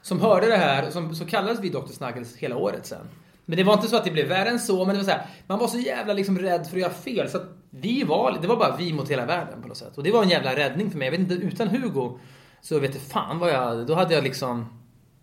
Som 0.01 0.21
hörde 0.21 0.47
det 0.47 0.57
här, 0.57 0.89
som, 0.89 1.15
så 1.15 1.25
kallades 1.25 1.59
vi 1.59 1.69
Dr. 1.69 1.87
Snuggles 1.87 2.37
hela 2.37 2.57
året 2.57 2.85
sen. 2.85 3.07
Men 3.45 3.57
det 3.57 3.63
var 3.63 3.73
inte 3.73 3.87
så 3.87 3.95
att 3.95 4.03
det 4.03 4.11
blev 4.11 4.27
värre 4.27 4.49
än 4.49 4.59
så, 4.59 4.85
men 4.85 4.95
det 4.95 5.01
var 5.01 5.05
så 5.05 5.11
här, 5.11 5.25
man 5.47 5.59
var 5.59 5.67
så 5.67 5.77
jävla 5.77 6.13
liksom 6.13 6.39
rädd 6.39 6.67
för 6.67 6.75
att 6.75 6.81
göra 6.81 6.93
fel. 6.93 7.29
Så 7.29 7.37
att 7.37 7.49
vi 7.69 8.03
var, 8.03 8.37
det 8.41 8.47
var 8.47 8.55
bara 8.55 8.75
vi 8.77 8.93
mot 8.93 9.11
hela 9.11 9.25
världen 9.25 9.61
på 9.61 9.67
något 9.67 9.77
sätt. 9.77 9.97
Och 9.97 10.03
det 10.03 10.11
var 10.11 10.23
en 10.23 10.29
jävla 10.29 10.55
räddning 10.55 10.91
för 10.91 10.97
mig. 10.97 11.05
Jag 11.05 11.11
vet 11.11 11.19
inte, 11.19 11.33
utan 11.33 11.67
Hugo 11.67 12.19
så 12.61 12.79
vet 12.79 12.93
du 12.93 12.99
fan 12.99 13.39
vad 13.39 13.49
jag, 13.49 13.87
då 13.87 13.95
hade 13.95 14.13
jag 14.13 14.23
liksom 14.23 14.79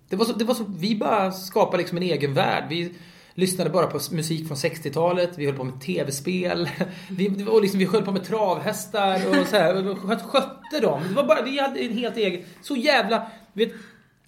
det 0.08 0.16
var, 0.16 0.24
så, 0.24 0.32
det 0.32 0.44
var 0.44 0.54
så, 0.54 0.64
vi 0.78 0.96
bara 0.96 1.32
skapade 1.32 1.78
liksom 1.78 1.98
en 1.98 2.04
egen 2.04 2.34
värld. 2.34 2.64
Vi 2.68 2.94
lyssnade 3.34 3.70
bara 3.70 3.86
på 3.86 4.00
musik 4.10 4.46
från 4.46 4.56
60-talet, 4.56 5.30
vi 5.36 5.46
höll 5.46 5.56
på 5.56 5.64
med 5.64 5.80
tv-spel. 5.80 6.68
Vi, 7.10 7.46
och 7.48 7.62
liksom, 7.62 7.78
vi 7.78 7.84
höll 7.84 8.02
på 8.02 8.12
med 8.12 8.24
travhästar 8.24 9.40
och 9.40 9.46
så 9.46 9.56
här, 9.56 9.90
och 9.90 9.98
skötte 9.98 10.80
dem. 10.82 11.02
Det 11.08 11.14
var 11.14 11.24
bara, 11.24 11.42
vi 11.42 11.60
hade 11.60 11.80
en 11.80 11.92
helt 11.92 12.16
egen, 12.16 12.44
så 12.62 12.76
jävla... 12.76 13.26
Vet, 13.52 13.72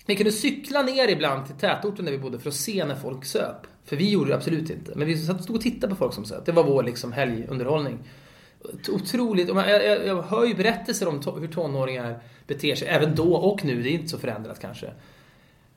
vi 0.09 0.17
kunde 0.17 0.33
cykla 0.33 0.83
ner 0.83 1.09
ibland 1.09 1.47
till 1.47 1.55
tätorten 1.55 2.05
där 2.05 2.12
vi 2.12 2.19
bodde 2.19 2.38
för 2.38 2.49
att 2.49 2.55
se 2.55 2.85
när 2.85 2.95
folk 2.95 3.25
söp. 3.25 3.67
För 3.85 3.97
vi 3.97 4.11
gjorde 4.11 4.31
det 4.31 4.37
absolut 4.37 4.71
inte. 4.71 4.93
Men 4.97 5.07
vi 5.07 5.17
stod 5.17 5.57
och 5.57 5.62
tittade 5.62 5.95
på 5.95 5.97
folk 5.97 6.15
som 6.15 6.25
söp. 6.25 6.47
Det 6.47 6.53
var 6.53 6.65
vår 6.65 6.83
liksom 6.83 7.12
helgunderhållning. 7.12 7.99
Otroligt. 8.88 9.49
Jag, 9.49 9.69
jag, 9.69 10.07
jag 10.07 10.23
hör 10.23 10.47
ju 10.47 10.55
berättelser 10.55 11.09
om 11.09 11.21
to, 11.21 11.38
hur 11.38 11.49
tonåringar 11.49 12.21
beter 12.47 12.75
sig. 12.75 12.88
Även 12.88 13.15
då 13.15 13.35
och 13.35 13.65
nu. 13.65 13.83
Det 13.83 13.88
är 13.88 13.93
inte 13.93 14.09
så 14.09 14.19
förändrat 14.19 14.61
kanske. 14.61 14.91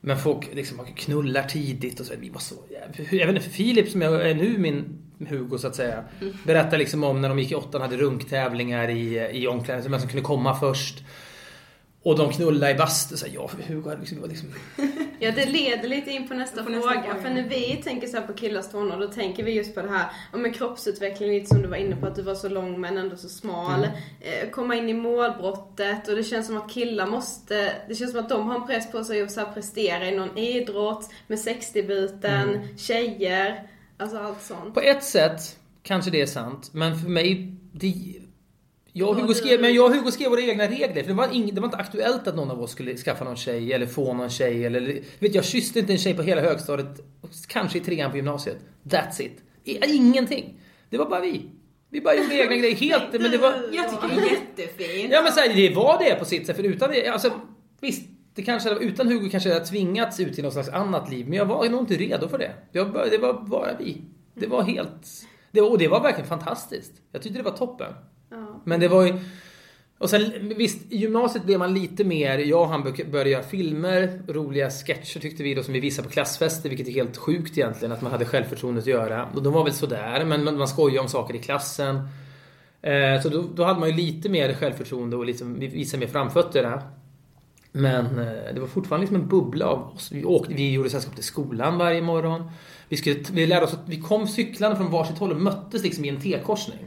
Men 0.00 0.18
folk 0.18 0.54
liksom 0.54 0.78
knullar 0.96 1.42
tidigt 1.42 2.00
och 2.00 2.06
så. 2.06 2.14
Vi 2.20 2.30
var 2.30 2.40
så. 2.40 2.54
Jag 3.10 3.26
vet 3.26 3.36
inte, 3.36 3.50
Filip 3.50 3.88
som 3.88 4.02
jag 4.02 4.30
är 4.30 4.34
nu, 4.34 4.58
min 4.58 4.98
Hugo 5.28 5.58
så 5.58 5.66
att 5.66 5.76
säga. 5.76 6.04
Berättar 6.46 6.78
liksom 6.78 7.04
om 7.04 7.20
när 7.20 7.28
de 7.28 7.38
gick 7.38 7.52
i 7.52 7.54
åttan 7.54 7.80
hade 7.80 7.96
runktävlingar 7.96 8.88
i, 8.88 9.30
i 9.32 9.46
omklädningsrummet. 9.46 10.00
Vem 10.00 10.00
som 10.00 10.08
kunde 10.08 10.24
komma 10.24 10.54
först. 10.54 11.04
Och 12.02 12.18
de 12.18 12.32
knullade 12.32 12.72
i 12.72 12.74
bastu. 12.74 13.16
Så 13.16 13.26
här, 13.26 13.34
ja, 13.34 13.50
Hugo 13.68 13.88
hade 13.88 14.00
liksom, 14.00 14.28
liksom... 14.28 14.48
Ja, 15.18 15.30
det 15.30 15.46
leder 15.46 15.88
lite 15.88 16.10
in 16.10 16.28
på 16.28 16.34
nästa, 16.34 16.62
På 16.62 16.70
nästa 16.70 16.88
fråga. 16.88 17.02
fråga. 17.02 17.22
För 17.22 17.30
när 17.30 17.48
vi 17.48 17.80
tänker 17.84 18.06
så 18.06 18.16
här 18.16 18.26
på 18.26 18.32
killars 18.32 18.68
tonår, 18.68 18.96
då 18.96 19.06
tänker 19.08 19.42
vi 19.42 19.52
just 19.52 19.74
på 19.74 19.82
det 19.82 19.88
här 19.88 20.06
om 20.32 20.44
en 20.44 20.52
kroppsutveckling, 20.52 21.30
lite 21.30 21.46
som 21.46 21.62
du 21.62 21.68
var 21.68 21.76
inne 21.76 21.96
på, 21.96 22.06
att 22.06 22.14
du 22.14 22.22
var 22.22 22.34
så 22.34 22.48
lång 22.48 22.80
men 22.80 22.98
ändå 22.98 23.16
så 23.16 23.28
smal. 23.28 23.84
Eh, 24.20 24.50
komma 24.50 24.74
in 24.74 24.88
i 24.88 24.94
målbrottet 24.94 26.08
och 26.08 26.16
det 26.16 26.24
känns 26.24 26.46
som 26.46 26.56
att 26.56 26.70
killar 26.70 27.06
måste, 27.06 27.72
det 27.88 27.94
känns 27.94 28.10
som 28.10 28.20
att 28.20 28.28
de 28.28 28.48
har 28.48 28.54
en 28.54 28.66
press 28.66 28.92
på 28.92 29.04
sig 29.04 29.22
att 29.22 29.32
så 29.32 29.40
här 29.40 29.52
prestera 29.52 30.08
i 30.08 30.16
någon 30.16 30.38
idrott, 30.38 31.10
med 31.26 31.38
sexdebuten, 31.38 32.68
tjejer, 32.78 33.68
alltså 33.96 34.18
allt 34.18 34.42
sånt. 34.42 34.74
På 34.74 34.80
ett 34.80 35.04
sätt 35.04 35.56
kanske 35.82 36.10
det 36.10 36.20
är 36.20 36.26
sant, 36.26 36.70
men 36.72 36.98
för 36.98 37.08
mig... 37.08 37.54
Det, 37.72 37.94
jag 38.92 39.08
och 39.08 39.16
Hugo 39.16 39.34
skrev, 39.34 39.60
men 39.60 39.74
jag 39.74 39.86
och 39.86 39.96
Hugo 39.96 40.10
skrev 40.10 40.30
våra 40.30 40.40
egna 40.40 40.66
regler. 40.66 41.02
För 41.02 41.08
det 41.08 41.14
var, 41.14 41.34
ing, 41.34 41.54
det 41.54 41.60
var 41.60 41.68
inte 41.68 41.76
aktuellt 41.76 42.28
att 42.28 42.36
någon 42.36 42.50
av 42.50 42.62
oss 42.62 42.70
skulle 42.70 42.96
skaffa 42.96 43.24
någon 43.24 43.36
tjej 43.36 43.72
eller 43.72 43.86
få 43.86 44.14
någon 44.14 44.30
tjej. 44.30 44.64
Eller, 44.64 45.00
vet, 45.18 45.34
jag 45.34 45.44
kysste 45.44 45.78
inte 45.78 45.92
en 45.92 45.98
tjej 45.98 46.14
på 46.14 46.22
hela 46.22 46.40
högstadiet, 46.40 47.00
kanske 47.46 47.78
i 47.78 47.80
trean 47.80 48.10
på 48.10 48.16
gymnasiet. 48.16 48.56
That's 48.84 49.22
it. 49.22 49.42
Ingenting. 49.64 50.60
Det 50.90 50.98
var 50.98 51.10
bara 51.10 51.20
vi. 51.20 51.50
Vi 51.90 52.00
bara 52.00 52.14
gjorde 52.14 52.34
egna 52.34 52.56
grejer. 52.56 52.76
Helt, 52.76 53.12
men 53.12 53.30
det 53.30 53.38
var... 53.38 53.54
Jag 53.72 53.90
tycker 53.90 54.08
det 54.08 54.14
är 54.14 54.30
jättefint. 54.30 55.12
Ja 55.12 55.22
men 55.22 55.32
så 55.32 55.40
här, 55.40 55.54
det 55.54 55.74
var 55.74 55.98
det 55.98 56.14
på 56.14 56.24
sitt 56.24 56.46
sätt. 56.46 56.56
För 56.56 56.62
utan 56.62 56.90
det, 56.90 57.08
alltså 57.08 57.32
visst. 57.80 58.08
Det 58.34 58.42
kanske, 58.42 58.70
utan 58.70 59.08
Hugo 59.08 59.28
kanske 59.30 59.48
jag 59.48 59.56
hade 59.56 59.66
tvingats 59.66 60.20
ut 60.20 60.38
i 60.38 60.42
något 60.42 60.52
slags 60.52 60.68
annat 60.68 61.10
liv. 61.10 61.28
Men 61.28 61.38
jag 61.38 61.46
var 61.46 61.68
nog 61.68 61.80
inte 61.80 61.94
redo 61.94 62.28
för 62.28 62.38
det. 62.38 62.52
Jag, 62.72 62.92
det 63.10 63.18
var 63.18 63.32
bara 63.32 63.76
vi. 63.78 64.02
Det 64.34 64.46
var 64.46 64.62
helt... 64.62 65.06
Det, 65.50 65.60
och 65.60 65.78
det 65.78 65.88
var 65.88 66.02
verkligen 66.02 66.28
fantastiskt. 66.28 66.92
Jag 67.12 67.22
tyckte 67.22 67.38
det 67.38 67.44
var 67.44 67.56
toppen. 67.56 67.92
Ja. 68.32 68.60
Men 68.64 68.80
det 68.80 68.88
var 68.88 69.06
ju... 69.06 69.14
Och 69.98 70.10
sen 70.10 70.52
visst, 70.56 70.92
i 70.92 70.96
gymnasiet 70.96 71.44
blev 71.44 71.58
man 71.58 71.74
lite 71.74 72.04
mer, 72.04 72.38
jag 72.38 72.60
och 72.60 72.68
han 72.68 72.82
började 73.10 73.30
göra 73.30 73.42
filmer, 73.42 74.22
roliga 74.28 74.70
sketcher 74.70 75.20
tyckte 75.20 75.42
vi 75.42 75.54
då 75.54 75.62
som 75.62 75.74
vi 75.74 75.80
visade 75.80 76.08
på 76.08 76.12
klassfester, 76.14 76.68
vilket 76.68 76.88
är 76.88 76.92
helt 76.92 77.16
sjukt 77.16 77.58
egentligen 77.58 77.92
att 77.92 78.02
man 78.02 78.12
hade 78.12 78.24
självförtroendet 78.24 78.82
att 78.82 78.88
göra. 78.88 79.28
Och 79.34 79.42
de 79.42 79.52
var 79.52 79.64
väl 79.64 79.72
sådär, 79.72 80.24
men 80.24 80.44
man, 80.44 80.68
skojade 80.68 81.00
om 81.00 81.08
saker 81.08 81.34
i 81.34 81.38
klassen. 81.38 81.96
Eh, 82.82 83.22
så 83.22 83.28
då, 83.28 83.44
då 83.54 83.64
hade 83.64 83.80
man 83.80 83.88
ju 83.88 83.94
lite 83.94 84.28
mer 84.28 84.54
självförtroende 84.54 85.16
och 85.16 85.26
liksom 85.26 85.58
visade 85.58 86.00
mer 86.00 86.12
framfötterna. 86.12 86.82
Men 87.72 88.18
eh, 88.18 88.54
det 88.54 88.60
var 88.60 88.66
fortfarande 88.66 89.02
liksom 89.02 89.22
en 89.22 89.28
bubbla 89.28 89.66
av 89.66 89.94
oss. 89.94 90.12
Vi, 90.12 90.24
åkte, 90.24 90.54
vi 90.54 90.72
gjorde 90.72 90.90
sällskap 90.90 91.14
till 91.14 91.24
skolan 91.24 91.78
varje 91.78 92.02
morgon. 92.02 92.50
Vi, 92.88 92.96
skulle, 92.96 93.20
vi 93.32 93.46
lärde 93.46 93.66
oss 93.66 93.72
att 93.72 93.88
vi 93.88 94.00
kom 94.00 94.28
cyklande 94.28 94.76
från 94.76 94.90
varsitt 94.90 95.18
håll 95.18 95.30
och 95.30 95.40
möttes 95.40 95.82
liksom 95.82 96.04
i 96.04 96.08
en 96.08 96.20
T-korsning. 96.20 96.78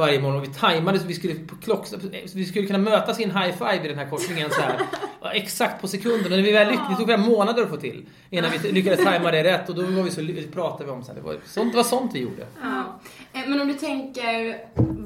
Varje 0.00 0.20
morgon. 0.20 0.36
Och 0.36 0.44
vi 0.44 0.48
tajmade 0.48 0.98
så 0.98 1.06
vi 1.06 1.14
skulle 1.14 1.34
på 1.34 1.56
klock, 1.56 1.86
vi 2.34 2.44
skulle 2.44 2.66
kunna 2.66 2.78
mötas 2.78 3.20
i 3.20 3.24
en 3.24 3.30
high 3.30 3.52
five 3.52 3.84
i 3.84 3.88
den 3.88 3.98
här 3.98 4.10
korsningen 4.10 4.50
så 4.50 4.60
här. 4.60 4.80
Exakt 5.34 5.80
på 5.80 5.88
sekunden. 5.88 6.24
Och 6.24 6.38
när 6.38 6.42
vi 6.42 6.52
väl 6.52 6.68
lyckades, 6.68 6.90
det 6.90 6.96
tog 6.96 7.06
flera 7.06 7.18
månader 7.18 7.62
att 7.62 7.68
få 7.68 7.76
till. 7.76 8.06
Innan 8.30 8.50
vi 8.62 8.72
lyckades 8.72 9.04
tajma 9.04 9.30
det 9.30 9.44
rätt. 9.44 9.68
Och 9.68 9.74
då 9.74 9.82
var 9.82 10.02
vi 10.02 10.10
så, 10.10 10.50
pratade 10.52 10.84
vi 10.84 10.90
om 10.90 11.02
sen. 11.04 11.14
Det 11.14 11.20
var 11.20 11.36
sånt, 11.46 11.72
det 11.72 11.76
var 11.76 11.84
sånt 11.84 12.14
vi 12.14 12.18
gjorde. 12.20 12.46
Ja. 12.62 13.00
Eh, 13.32 13.40
Men 13.48 13.60
om 13.60 13.68
du 13.68 13.74
tänker, 13.74 14.58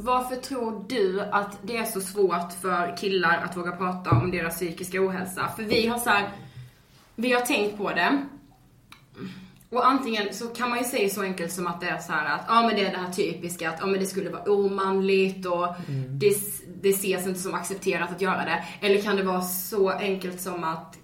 varför 0.03 0.37
tror 0.37 0.85
du 0.89 1.21
att 1.21 1.59
det 1.63 1.77
är 1.77 1.85
så 1.85 2.01
svårt 2.01 2.53
för 2.63 2.97
killar 2.97 3.43
att 3.45 3.57
våga 3.57 3.73
prata 3.73 4.11
om 4.11 4.31
deras 4.31 4.55
psykiska 4.55 5.01
ohälsa? 5.01 5.49
För 5.57 5.63
vi 5.63 5.87
har 5.87 5.99
så 5.99 6.11
här, 6.11 6.29
vi 7.15 7.33
har 7.33 7.41
tänkt 7.41 7.77
på 7.79 7.91
det. 7.91 8.19
Och 9.75 9.87
antingen 9.87 10.35
så 10.35 10.47
kan 10.47 10.71
man 10.71 10.79
ju 10.79 10.85
säga 10.85 11.09
så 11.09 11.23
enkelt 11.23 11.53
som 11.53 11.67
att 11.67 11.81
det 11.81 11.87
är 11.87 11.99
så 11.99 12.13
här 12.13 12.35
att, 12.35 12.45
ja 12.49 12.63
men 12.67 12.77
det 12.77 12.87
är 12.87 12.91
det 12.91 12.99
här 12.99 13.13
typiska 13.13 13.71
att, 13.71 13.77
ja 13.81 13.87
men 13.87 14.01
det 14.01 14.07
skulle 14.07 14.31
vara 14.31 14.43
omanligt 14.43 15.47
och 15.47 15.67
det, 16.09 16.37
det 16.83 16.89
ses 16.89 17.27
inte 17.27 17.41
som 17.41 17.55
accepterat 17.55 18.11
att 18.11 18.21
göra 18.21 18.45
det. 18.45 18.65
Eller 18.81 19.03
kan 19.03 19.17
det 19.17 19.23
vara 19.23 19.41
så 19.41 19.91
enkelt 19.91 20.41
som 20.41 20.65
att 20.65 20.99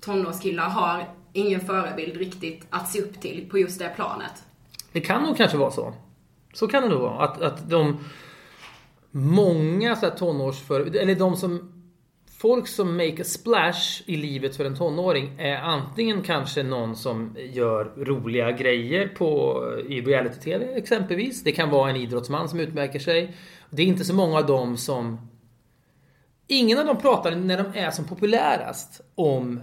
tonårskillar 0.00 0.68
har 0.68 1.08
ingen 1.32 1.60
förebild 1.60 2.16
riktigt 2.16 2.66
att 2.70 2.88
se 2.88 3.02
upp 3.02 3.20
till 3.20 3.48
på 3.50 3.58
just 3.58 3.78
det 3.78 3.92
planet? 3.96 4.32
Det 4.92 5.00
kan 5.00 5.22
nog 5.22 5.36
kanske 5.36 5.56
vara 5.56 5.70
så. 5.70 5.94
Så 6.52 6.68
kan 6.68 6.82
det 6.82 6.88
nog 6.88 7.00
vara. 7.00 7.24
Att, 7.24 7.42
att 7.42 7.70
de 7.70 7.98
många 9.10 9.96
så 9.96 10.06
här 10.06 10.16
tonårsför... 10.16 10.96
Eller 10.96 11.14
de 11.14 11.36
som... 11.36 11.77
Folk 12.40 12.68
som 12.68 12.96
make 12.96 13.22
a 13.22 13.24
splash 13.24 14.02
i 14.06 14.16
livet 14.16 14.56
för 14.56 14.64
en 14.64 14.76
tonåring 14.76 15.34
är 15.38 15.56
antingen 15.56 16.22
kanske 16.22 16.62
någon 16.62 16.96
som 16.96 17.36
gör 17.52 17.84
roliga 17.96 18.52
grejer 18.52 19.08
på, 19.08 19.62
i 19.88 20.00
reality-tv 20.00 20.64
exempelvis. 20.74 21.42
Det 21.42 21.52
kan 21.52 21.70
vara 21.70 21.90
en 21.90 21.96
idrottsman 21.96 22.48
som 22.48 22.60
utmärker 22.60 22.98
sig. 22.98 23.36
Det 23.70 23.82
är 23.82 23.86
inte 23.86 24.04
så 24.04 24.14
många 24.14 24.38
av 24.38 24.46
dem 24.46 24.76
som... 24.76 25.30
Ingen 26.46 26.78
av 26.78 26.86
dem 26.86 26.98
pratar 26.98 27.36
när 27.36 27.62
de 27.62 27.78
är 27.78 27.90
som 27.90 28.04
populärast 28.04 29.00
om 29.14 29.60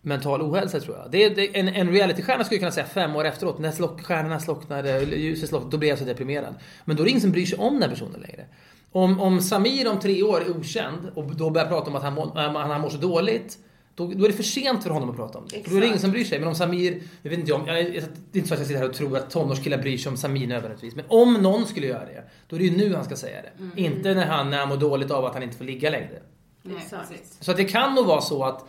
mental 0.00 0.42
ohälsa 0.42 0.80
tror 0.80 0.96
jag. 0.96 1.10
Det 1.10 1.24
är, 1.24 1.34
det, 1.34 1.58
en, 1.58 1.68
en 1.68 1.90
realitystjärna 1.90 2.44
skulle 2.44 2.58
kunna 2.58 2.72
säga 2.72 2.86
fem 2.86 3.16
år 3.16 3.24
efteråt, 3.24 3.58
när 3.58 3.70
slock, 3.70 4.02
stjärnorna 4.02 4.40
slocknade, 4.40 5.02
ljuset 5.02 5.48
slocknade, 5.48 5.70
då 5.70 5.78
blir 5.78 5.88
jag 5.88 5.98
så 5.98 6.04
deprimerad. 6.04 6.54
Men 6.84 6.96
då 6.96 7.02
är 7.02 7.04
det 7.04 7.10
ingen 7.10 7.20
som 7.20 7.32
bryr 7.32 7.46
sig 7.46 7.58
om 7.58 7.80
den 7.80 7.90
personen 7.90 8.20
längre. 8.20 8.46
Om, 8.92 9.20
om 9.20 9.40
Samir 9.40 9.90
om 9.90 10.00
tre 10.00 10.22
år 10.22 10.40
är 10.40 10.56
okänd 10.56 11.10
och 11.14 11.36
då 11.36 11.50
börjar 11.50 11.68
prata 11.68 11.90
om 11.90 11.96
att 11.96 12.02
han, 12.02 12.14
må, 12.14 12.24
äh, 12.24 12.52
han 12.52 12.80
mår 12.80 12.88
så 12.88 12.96
dåligt, 12.96 13.58
då, 13.94 14.06
då 14.06 14.24
är 14.24 14.28
det 14.28 14.34
för 14.34 14.42
sent 14.42 14.82
för 14.82 14.90
honom 14.90 15.10
att 15.10 15.16
prata 15.16 15.38
om 15.38 15.44
det. 15.50 15.62
För 15.62 15.70
Då 15.70 15.76
är 15.76 15.80
det 15.80 15.86
ingen 15.86 15.98
som 15.98 16.10
bryr 16.10 16.24
sig. 16.24 16.38
Men 16.38 16.48
om 16.48 16.54
Samir, 16.54 17.02
jag 17.22 17.30
vet 17.30 17.38
inte 17.38 17.52
om, 17.52 17.66
jag, 17.66 17.76
det 17.76 17.98
är 17.98 18.06
inte 18.32 18.48
så 18.48 18.54
att 18.54 18.60
jag 18.60 18.66
sitter 18.66 18.80
här 18.80 18.88
och 18.88 18.94
tror 18.94 19.16
att 19.16 19.30
tonårskillar 19.30 19.78
bryr 19.78 19.98
sig 19.98 20.10
om 20.10 20.16
Samir 20.16 20.46
nödvändigtvis. 20.46 20.94
Men 20.94 21.04
om 21.08 21.34
någon 21.34 21.66
skulle 21.66 21.86
göra 21.86 22.04
det, 22.04 22.24
då 22.48 22.56
är 22.56 22.60
det 22.60 22.66
ju 22.66 22.76
nu 22.76 22.94
han 22.94 23.04
ska 23.04 23.16
säga 23.16 23.42
det. 23.42 23.82
Inte 23.82 24.14
när 24.14 24.26
han, 24.26 24.50
när 24.50 24.58
han 24.58 24.68
mår 24.68 24.76
dåligt 24.76 25.10
av 25.10 25.24
att 25.24 25.34
han 25.34 25.42
inte 25.42 25.56
får 25.56 25.64
ligga 25.64 25.90
längre. 25.90 26.22
Nej, 26.62 26.76
Exakt. 26.76 27.36
Så 27.40 27.50
att 27.50 27.56
det 27.56 27.64
kan 27.64 27.94
nog 27.94 28.06
vara 28.06 28.20
så 28.20 28.44
att 28.44 28.64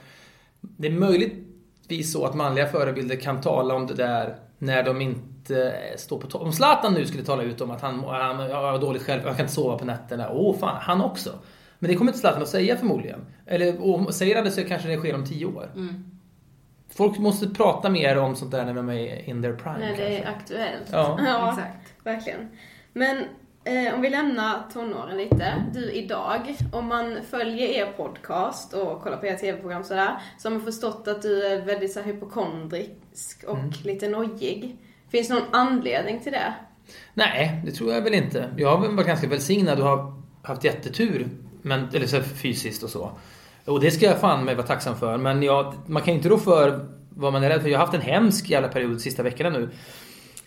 det 0.59 0.87
är 0.87 0.91
möjligtvis 0.91 2.11
så 2.11 2.25
att 2.25 2.35
manliga 2.35 2.67
förebilder 2.67 3.15
kan 3.15 3.41
tala 3.41 3.75
om 3.75 3.87
det 3.87 3.93
där 3.93 4.35
när 4.57 4.83
de 4.83 5.01
inte 5.01 5.32
står 5.95 6.19
på 6.19 6.27
topp. 6.27 6.41
Om 6.41 6.53
Zlatan 6.53 6.93
nu 6.93 7.05
skulle 7.05 7.23
tala 7.23 7.43
ut 7.43 7.61
om 7.61 7.71
att 7.71 7.81
han, 7.81 7.99
han 8.03 8.39
har 8.39 8.79
dåligt 8.79 9.03
själv, 9.03 9.21
han 9.25 9.35
kan 9.35 9.43
inte 9.45 9.53
sova 9.53 9.77
på 9.77 9.85
nätterna. 9.85 10.29
Åh 10.31 10.57
fan, 10.57 10.77
han 10.81 11.01
också. 11.01 11.29
Men 11.79 11.89
det 11.91 11.95
kommer 11.97 12.11
inte 12.11 12.19
Zlatan 12.19 12.41
att 12.41 12.47
säga 12.47 12.77
förmodligen. 12.77 13.25
Eller 13.45 13.93
om, 13.93 14.13
säger 14.13 14.35
han 14.35 14.45
det 14.45 14.51
så 14.51 14.63
kanske 14.63 14.87
det 14.87 14.97
sker 14.97 15.15
om 15.15 15.25
tio 15.25 15.45
år. 15.45 15.69
Folk 16.95 17.17
måste 17.19 17.47
prata 17.49 17.89
mer 17.89 18.17
om 18.17 18.35
sånt 18.35 18.51
där 18.51 18.65
när 18.65 18.73
de 18.73 18.89
är 18.89 19.29
in 19.29 19.41
their 19.41 19.53
prime 19.53 19.77
När 19.79 19.87
det 19.89 19.95
kanske. 19.97 20.17
är 20.17 20.27
aktuellt. 20.27 20.83
Ja. 20.91 21.19
ja 21.25 21.49
Exakt. 21.49 21.93
verkligen. 22.05 22.49
Men 22.93 23.23
Eh, 23.65 23.93
om 23.95 24.01
vi 24.01 24.09
lämnar 24.09 24.63
tonåren 24.73 25.17
lite. 25.17 25.53
Du 25.73 25.91
idag, 25.91 26.55
om 26.71 26.85
man 26.87 27.17
följer 27.29 27.67
er 27.67 27.85
podcast 27.97 28.73
och 28.73 29.01
kollar 29.01 29.17
på 29.17 29.25
era 29.25 29.37
tv-program 29.37 29.83
sådär, 29.83 30.17
så 30.37 30.49
har 30.49 30.55
man 30.55 30.65
förstått 30.65 31.07
att 31.07 31.21
du 31.21 31.45
är 31.45 31.61
väldigt 31.61 31.93
så 31.93 31.99
här, 31.99 32.05
hypokondrisk 32.13 33.43
och 33.47 33.57
Mm. 33.57 33.71
lite 33.83 34.07
nojig. 34.09 34.77
Finns 35.13 35.27
det 35.27 35.33
någon 35.33 35.43
anledning 35.51 36.19
till 36.19 36.31
det? 36.31 36.53
Nej, 37.13 37.61
det 37.65 37.71
tror 37.71 37.93
jag 37.93 38.01
väl 38.01 38.13
inte. 38.13 38.49
Jag 38.57 38.77
har 38.77 38.87
varit 38.87 39.07
ganska 39.07 39.27
välsignad 39.27 39.79
och 39.79 39.85
har 39.85 40.21
haft 40.41 40.63
jättetur. 40.63 41.29
Men, 41.61 41.89
eller 41.93 42.07
så 42.07 42.21
fysiskt 42.21 42.83
och 42.83 42.89
så. 42.89 43.11
Och 43.65 43.79
det 43.79 43.91
ska 43.91 44.05
jag 44.05 44.19
fan 44.19 44.45
mig 44.45 44.55
vara 44.55 44.67
tacksam 44.67 44.97
för. 44.97 45.17
Men 45.17 45.43
jag, 45.43 45.73
man 45.85 46.01
kan 46.01 46.13
ju 46.13 46.17
inte 46.17 46.29
rå 46.29 46.37
för 46.37 46.89
vad 47.09 47.33
man 47.33 47.43
är 47.43 47.49
rädd 47.49 47.61
för. 47.61 47.69
Jag 47.69 47.79
har 47.79 47.85
haft 47.85 47.97
en 47.97 48.01
hemsk 48.01 48.49
jävla 48.49 48.67
period 48.67 48.91
de 48.91 48.99
sista 48.99 49.23
veckorna 49.23 49.49
nu. 49.49 49.69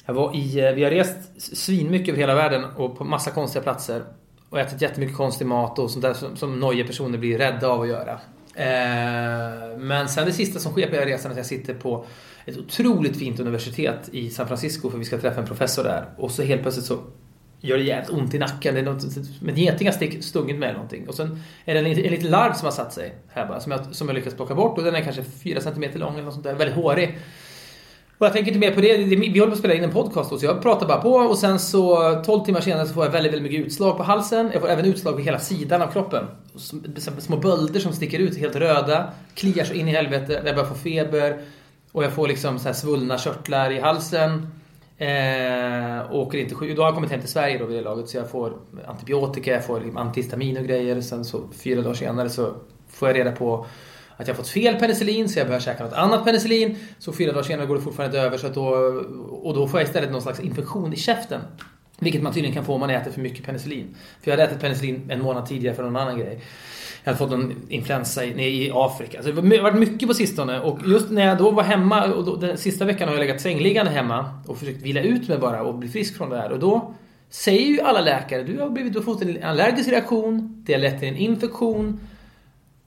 Jag 0.07 0.15
var 0.15 0.37
i, 0.37 0.61
eh, 0.61 0.73
vi 0.73 0.85
har 0.85 0.91
rest 0.91 1.57
svinmycket 1.57 2.09
över 2.09 2.19
hela 2.19 2.35
världen 2.35 2.65
och 2.65 2.99
på 2.99 3.05
massa 3.05 3.31
konstiga 3.31 3.63
platser. 3.63 4.03
Och 4.51 4.61
ätit 4.61 4.83
jättemycket 4.83 5.17
konstig 5.17 5.47
mat 5.47 5.79
och 5.79 5.91
sånt 5.91 6.03
där 6.03 6.15
som, 6.15 6.37
som 6.37 6.61
nojiga 6.61 6.87
personer 6.87 7.19
blir 7.19 7.39
rädda 7.39 7.69
av 7.69 7.81
att 7.81 7.89
göra. 7.89 8.13
Eh, 8.55 9.79
men 9.79 10.09
sen 10.09 10.27
det 10.27 10.33
sista 10.33 10.59
som 10.59 10.73
sker 10.73 10.87
på 10.87 10.95
hela 10.95 11.07
resan 11.07 11.31
är 11.31 11.35
att 11.35 11.37
jag 11.37 11.47
sitter 11.47 11.75
på 11.75 12.07
ett 12.47 12.59
otroligt 12.59 13.17
fint 13.19 13.41
universitet 13.41 14.09
i 14.13 14.31
San 14.31 14.47
Francisco 14.49 14.91
för 14.91 14.99
vi 14.99 15.05
ska 15.05 15.19
träffa 15.19 15.41
en 15.41 15.47
professor 15.47 15.85
där. 15.85 16.05
Och 16.19 16.31
så 16.31 16.43
helt 16.43 16.63
plötsligt 16.63 16.87
så 16.87 16.99
gör 17.61 17.77
det 17.79 17.83
jävligt 17.85 18.11
ont 18.11 18.35
i 18.35 18.39
nacken. 18.39 18.75
Det 18.75 18.81
är 18.81 18.85
något, 18.85 19.05
men 19.41 19.55
en 19.55 19.61
geting 19.61 19.87
har 19.89 20.21
stungit 20.23 20.57
med 20.59 20.67
eller 20.69 20.75
någonting. 20.79 21.09
Och 21.09 21.15
sen 21.15 21.43
är 21.65 21.75
det 21.75 21.81
en, 21.81 21.85
liten- 21.85 22.05
en 22.05 22.11
liten 22.11 22.31
larv 22.31 22.53
som 22.53 22.65
har 22.65 22.73
satt 22.73 22.93
sig 22.93 23.15
här 23.29 23.47
bara. 23.47 23.61
Som 23.61 23.73
jag, 23.73 23.95
som 23.95 24.09
jag 24.09 24.15
lyckats 24.15 24.37
plocka 24.37 24.55
bort. 24.55 24.79
Och 24.79 24.85
den 24.85 24.95
är 24.95 25.01
kanske 25.01 25.25
4 25.25 25.61
cm 25.61 25.85
lång 25.95 26.15
eller 26.15 26.25
något 26.25 26.33
sånt 26.35 26.45
där. 26.45 26.55
Väldigt 26.55 26.77
hårig. 26.77 27.19
Och 28.19 28.27
jag 28.27 28.33
tänker 28.33 28.49
inte 28.53 28.59
mer 28.69 28.75
på 28.75 28.81
det. 28.81 28.97
Vi 28.97 29.39
håller 29.39 29.47
på 29.47 29.53
att 29.53 29.59
spela 29.59 29.75
in 29.75 29.85
en 29.85 29.91
podcast 29.93 30.31
då, 30.31 30.39
så 30.39 30.47
jag 30.47 30.63
pratar 30.63 30.87
bara 30.89 31.01
på 31.01 31.11
och 31.11 31.39
sen 31.39 31.59
så 31.59 32.15
12 32.27 32.45
timmar 32.45 32.61
senare 32.61 32.87
så 32.87 32.95
får 32.95 33.05
jag 33.05 33.13
väldigt, 33.13 33.33
väldigt 33.33 33.53
mycket 33.53 33.67
utslag 33.67 33.97
på 33.97 34.03
halsen. 34.03 34.51
Jag 34.53 34.63
får 34.63 34.69
även 34.69 34.85
utslag 34.85 35.15
på 35.15 35.21
hela 35.21 35.39
sidan 35.39 35.83
av 35.83 35.93
kroppen. 35.93 36.25
Små 37.19 37.37
bölder 37.37 37.81
som 37.81 37.93
sticker 37.93 38.19
ut, 38.19 38.39
helt 38.39 38.57
röda. 38.57 39.13
Kliar 39.35 39.65
så 39.65 39.75
in 39.75 39.89
i 39.89 39.91
helvete. 39.91 40.43
Jag 40.47 40.55
börjar 40.57 40.69
få 40.69 40.75
feber. 40.75 41.41
Och 41.97 42.05
jag 42.05 42.13
får 42.13 42.29
liksom 42.29 42.59
så 42.59 42.65
här 42.69 42.73
svullna 42.73 43.19
körtlar 43.19 43.71
i 43.71 43.81
halsen. 43.81 44.49
Eh, 44.99 46.13
åker 46.13 46.39
inte 46.39 46.55
sjuk. 46.55 46.77
Då 46.77 46.83
har 46.83 46.89
jag 46.89 46.95
kommit 46.95 47.11
hem 47.11 47.21
till 47.21 47.29
Sverige 47.29 47.59
då 47.59 47.67
vid 47.67 47.77
det 47.77 47.83
laget 47.83 48.09
så 48.09 48.17
jag 48.17 48.31
får 48.31 48.53
antibiotika, 48.87 49.53
jag 49.53 49.65
får 49.65 49.81
liksom 49.81 49.97
antihistamin 49.97 50.57
och 50.57 50.65
grejer. 50.65 51.01
Sen 51.01 51.25
så 51.25 51.49
fyra 51.65 51.83
dagar 51.83 51.95
senare 51.95 52.31
så 52.31 52.55
får 52.89 53.09
jag 53.09 53.19
reda 53.19 53.33
på 53.33 53.67
att 54.17 54.29
jag 54.29 54.35
har 54.35 54.37
fått 54.37 54.49
fel 54.49 54.75
penicillin 54.75 55.29
så 55.29 55.39
jag 55.39 55.47
behöver 55.47 55.65
käka 55.65 55.85
något 55.85 55.93
annat 55.93 56.25
penicillin. 56.25 56.79
Så 56.99 57.13
fyra 57.13 57.33
dagar 57.33 57.43
senare 57.43 57.67
går 57.67 57.75
det 57.75 57.81
fortfarande 57.81 58.17
inte 58.17 58.27
över 58.27 58.39
så 58.39 58.47
att 58.47 58.55
då, 58.55 58.67
och 59.43 59.55
då 59.55 59.69
får 59.69 59.81
jag 59.81 59.87
istället 59.87 60.13
någon 60.13 60.23
slags 60.23 60.41
infektion 60.41 60.93
i 60.93 60.97
käften. 60.97 61.41
Vilket 61.99 62.23
man 62.23 62.33
tydligen 62.33 62.55
kan 62.55 62.65
få 62.65 62.75
om 62.75 62.81
man 62.81 62.91
äter 62.91 63.11
för 63.11 63.21
mycket 63.21 63.47
penicillin. 63.47 63.97
För 64.23 64.31
jag 64.31 64.39
hade 64.39 64.51
ätit 64.51 64.61
penicillin 64.61 65.11
en 65.11 65.23
månad 65.23 65.47
tidigare 65.47 65.75
för 65.75 65.83
någon 65.83 65.97
annan 65.97 66.19
grej. 66.19 66.41
Jag 67.07 67.13
hade 67.13 67.19
fått 67.19 67.39
någon 67.39 67.55
influensa 67.69 68.25
i, 68.25 68.67
i 68.67 68.71
Afrika. 68.75 69.23
Så 69.23 69.31
det 69.31 69.57
har 69.57 69.63
varit 69.63 69.79
mycket 69.79 70.09
på 70.09 70.15
sistone. 70.15 70.61
Och 70.61 70.79
just 70.87 71.11
när 71.11 71.27
jag 71.27 71.39
då 71.39 71.51
var 71.51 71.63
hemma, 71.63 72.05
och 72.05 72.25
då, 72.25 72.37
den 72.37 72.59
sista 72.59 72.85
veckan 72.85 73.09
har 73.09 73.15
jag 73.15 73.21
legat 73.21 73.41
sängliggande 73.41 73.91
hemma 73.91 74.31
och 74.47 74.59
försökt 74.59 74.83
vila 74.83 75.01
ut 75.01 75.29
mig 75.29 75.39
bara 75.39 75.63
och 75.63 75.75
bli 75.75 75.89
frisk 75.89 76.17
från 76.17 76.31
det 76.31 76.37
här. 76.37 76.53
Och 76.53 76.59
då 76.59 76.95
säger 77.31 77.67
ju 77.67 77.81
alla 77.81 78.01
läkare, 78.01 78.43
du 78.43 78.61
har, 78.61 78.71
blivit, 78.71 78.93
du 78.93 78.99
har 78.99 79.05
fått 79.05 79.23
en 79.23 79.43
allergisk 79.43 79.89
reaktion, 79.89 80.63
det 80.67 80.73
har 80.73 80.81
lett 80.81 80.99
till 80.99 81.09
en 81.09 81.17
infektion. 81.17 82.01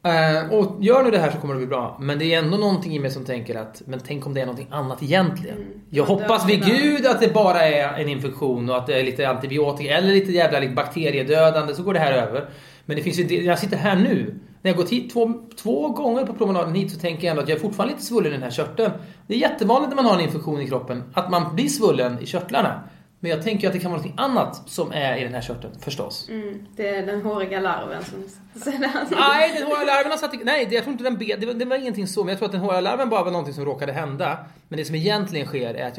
Eh, 0.03 0.53
och 0.53 0.83
gör 0.83 1.03
nu 1.03 1.11
det 1.11 1.19
här 1.19 1.31
så 1.31 1.37
kommer 1.37 1.53
det 1.53 1.57
bli 1.57 1.67
bra. 1.67 1.97
Men 2.01 2.19
det 2.19 2.33
är 2.33 2.39
ändå 2.39 2.57
någonting 2.57 2.95
i 2.95 2.99
mig 2.99 3.11
som 3.11 3.25
tänker 3.25 3.55
att, 3.55 3.81
men 3.85 3.99
tänk 4.07 4.25
om 4.25 4.33
det 4.33 4.41
är 4.41 4.45
någonting 4.45 4.67
annat 4.71 5.03
egentligen. 5.03 5.57
Jag 5.89 6.07
Man 6.07 6.19
hoppas 6.19 6.49
vid 6.49 6.65
gud 6.65 7.05
att 7.05 7.21
det 7.21 7.33
bara 7.33 7.61
är 7.61 8.01
en 8.01 8.09
infektion 8.09 8.69
och 8.69 8.77
att 8.77 8.87
det 8.87 8.99
är 8.99 9.03
lite 9.03 9.29
antibiotika 9.29 9.97
eller 9.97 10.07
lite 10.07 10.31
jävla 10.31 10.59
lite 10.59 10.73
bakteriedödande 10.73 11.75
så 11.75 11.83
går 11.83 11.93
det 11.93 11.99
här 11.99 12.13
över. 12.13 12.49
Men 12.89 12.97
det 12.97 13.03
finns 13.03 13.19
ju, 13.19 13.43
jag 13.43 13.59
sitter 13.59 13.77
här 13.77 13.95
nu. 13.95 14.35
När 14.61 14.71
jag 14.71 14.77
gått 14.77 14.89
hit 14.89 15.13
två, 15.13 15.33
två 15.55 15.89
gånger 15.89 16.25
på 16.25 16.33
promenaden 16.33 16.75
hit 16.75 16.91
så 16.91 16.99
tänker 16.99 17.23
jag 17.23 17.31
ändå 17.31 17.43
att 17.43 17.49
jag 17.49 17.55
är 17.55 17.61
fortfarande 17.61 17.93
lite 17.93 18.05
svullen 18.05 18.31
i 18.31 18.35
den 18.35 18.43
här 18.43 18.51
körteln. 18.51 18.91
Det 19.27 19.33
är 19.33 19.37
jättevanligt 19.37 19.89
när 19.89 19.95
man 19.95 20.05
har 20.05 20.13
en 20.13 20.21
infektion 20.21 20.61
i 20.61 20.67
kroppen 20.67 21.03
att 21.13 21.31
man 21.31 21.55
blir 21.55 21.67
svullen 21.67 22.19
i 22.21 22.25
körtlarna. 22.25 22.83
Men 23.19 23.31
jag 23.31 23.43
tänker 23.43 23.67
att 23.67 23.73
det 23.73 23.79
kan 23.79 23.91
vara 23.91 24.01
något 24.01 24.13
annat 24.17 24.69
som 24.69 24.91
är 24.91 25.17
i 25.17 25.23
den 25.23 25.33
här 25.33 25.41
körteln 25.41 25.73
förstås. 25.79 26.29
Mm, 26.29 26.65
det 26.75 26.87
är 26.87 27.05
den 27.05 27.21
håriga 27.21 27.59
larven 27.59 28.03
som. 28.03 28.19
Nej, 29.09 29.53
den 29.57 29.67
håriga 29.67 29.85
larven 29.85 30.11
har 30.11 30.17
satt 30.17 30.33
Nej, 30.43 30.67
jag 30.71 30.83
tror 30.83 30.91
inte 30.91 31.03
den 31.03 31.17
be, 31.17 31.35
det, 31.39 31.45
var, 31.45 31.53
det 31.53 31.65
var 31.65 31.75
ingenting 31.75 32.07
så. 32.07 32.23
Men 32.23 32.29
jag 32.29 32.37
tror 32.37 32.45
att 32.45 32.51
den 32.51 32.61
håriga 32.61 32.81
larven 32.81 33.09
bara 33.09 33.23
var 33.23 33.31
någonting 33.31 33.53
som 33.53 33.65
råkade 33.65 33.91
hända. 33.91 34.37
Men 34.67 34.77
det 34.77 34.85
som 34.85 34.95
egentligen 34.95 35.45
sker 35.45 35.73
är 35.73 35.87
att 35.87 35.98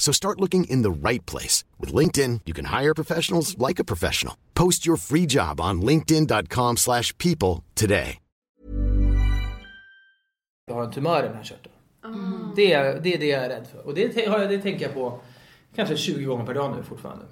So 0.00 0.12
start 0.12 0.40
looking 0.40 0.64
in 0.64 0.82
the 0.82 0.90
right 1.08 1.30
place. 1.30 1.62
With 1.78 1.94
LinkedIn, 1.94 2.40
you 2.46 2.54
can 2.54 2.64
hire 2.80 2.94
professionals 2.94 3.56
like 3.68 3.78
a 3.82 3.84
professional. 3.84 4.34
Post 4.54 4.86
your 4.86 4.96
free 4.98 5.26
job 5.26 5.60
on 5.60 5.82
linkedin.com 5.86 6.76
slash 6.76 7.16
people 7.18 7.62
today. 7.74 8.16
jag 10.66 10.74
har 10.74 10.84
en 10.84 10.90
tumör 10.92 11.24
i 11.24 11.26
den 11.26 11.36
här 11.36 11.44
körteln. 11.44 11.74
Det, 12.56 12.72
är, 12.72 13.00
det 13.00 13.14
är 13.14 13.18
det 13.18 13.26
jag 13.26 13.44
är 13.44 13.48
rädd 13.48 13.66
för. 13.72 13.86
Och 13.86 13.94
det, 13.94 14.08
te- 14.08 14.28
har 14.28 14.38
jag, 14.38 14.50
det 14.50 14.58
tänker 14.58 14.84
jag 14.84 14.94
på 14.94 15.20
kanske 15.74 15.96
20 15.96 16.24
gånger 16.24 16.46
per 16.46 16.54
dag 16.54 16.76
nu 16.76 16.82
fortfarande. 16.82 17.24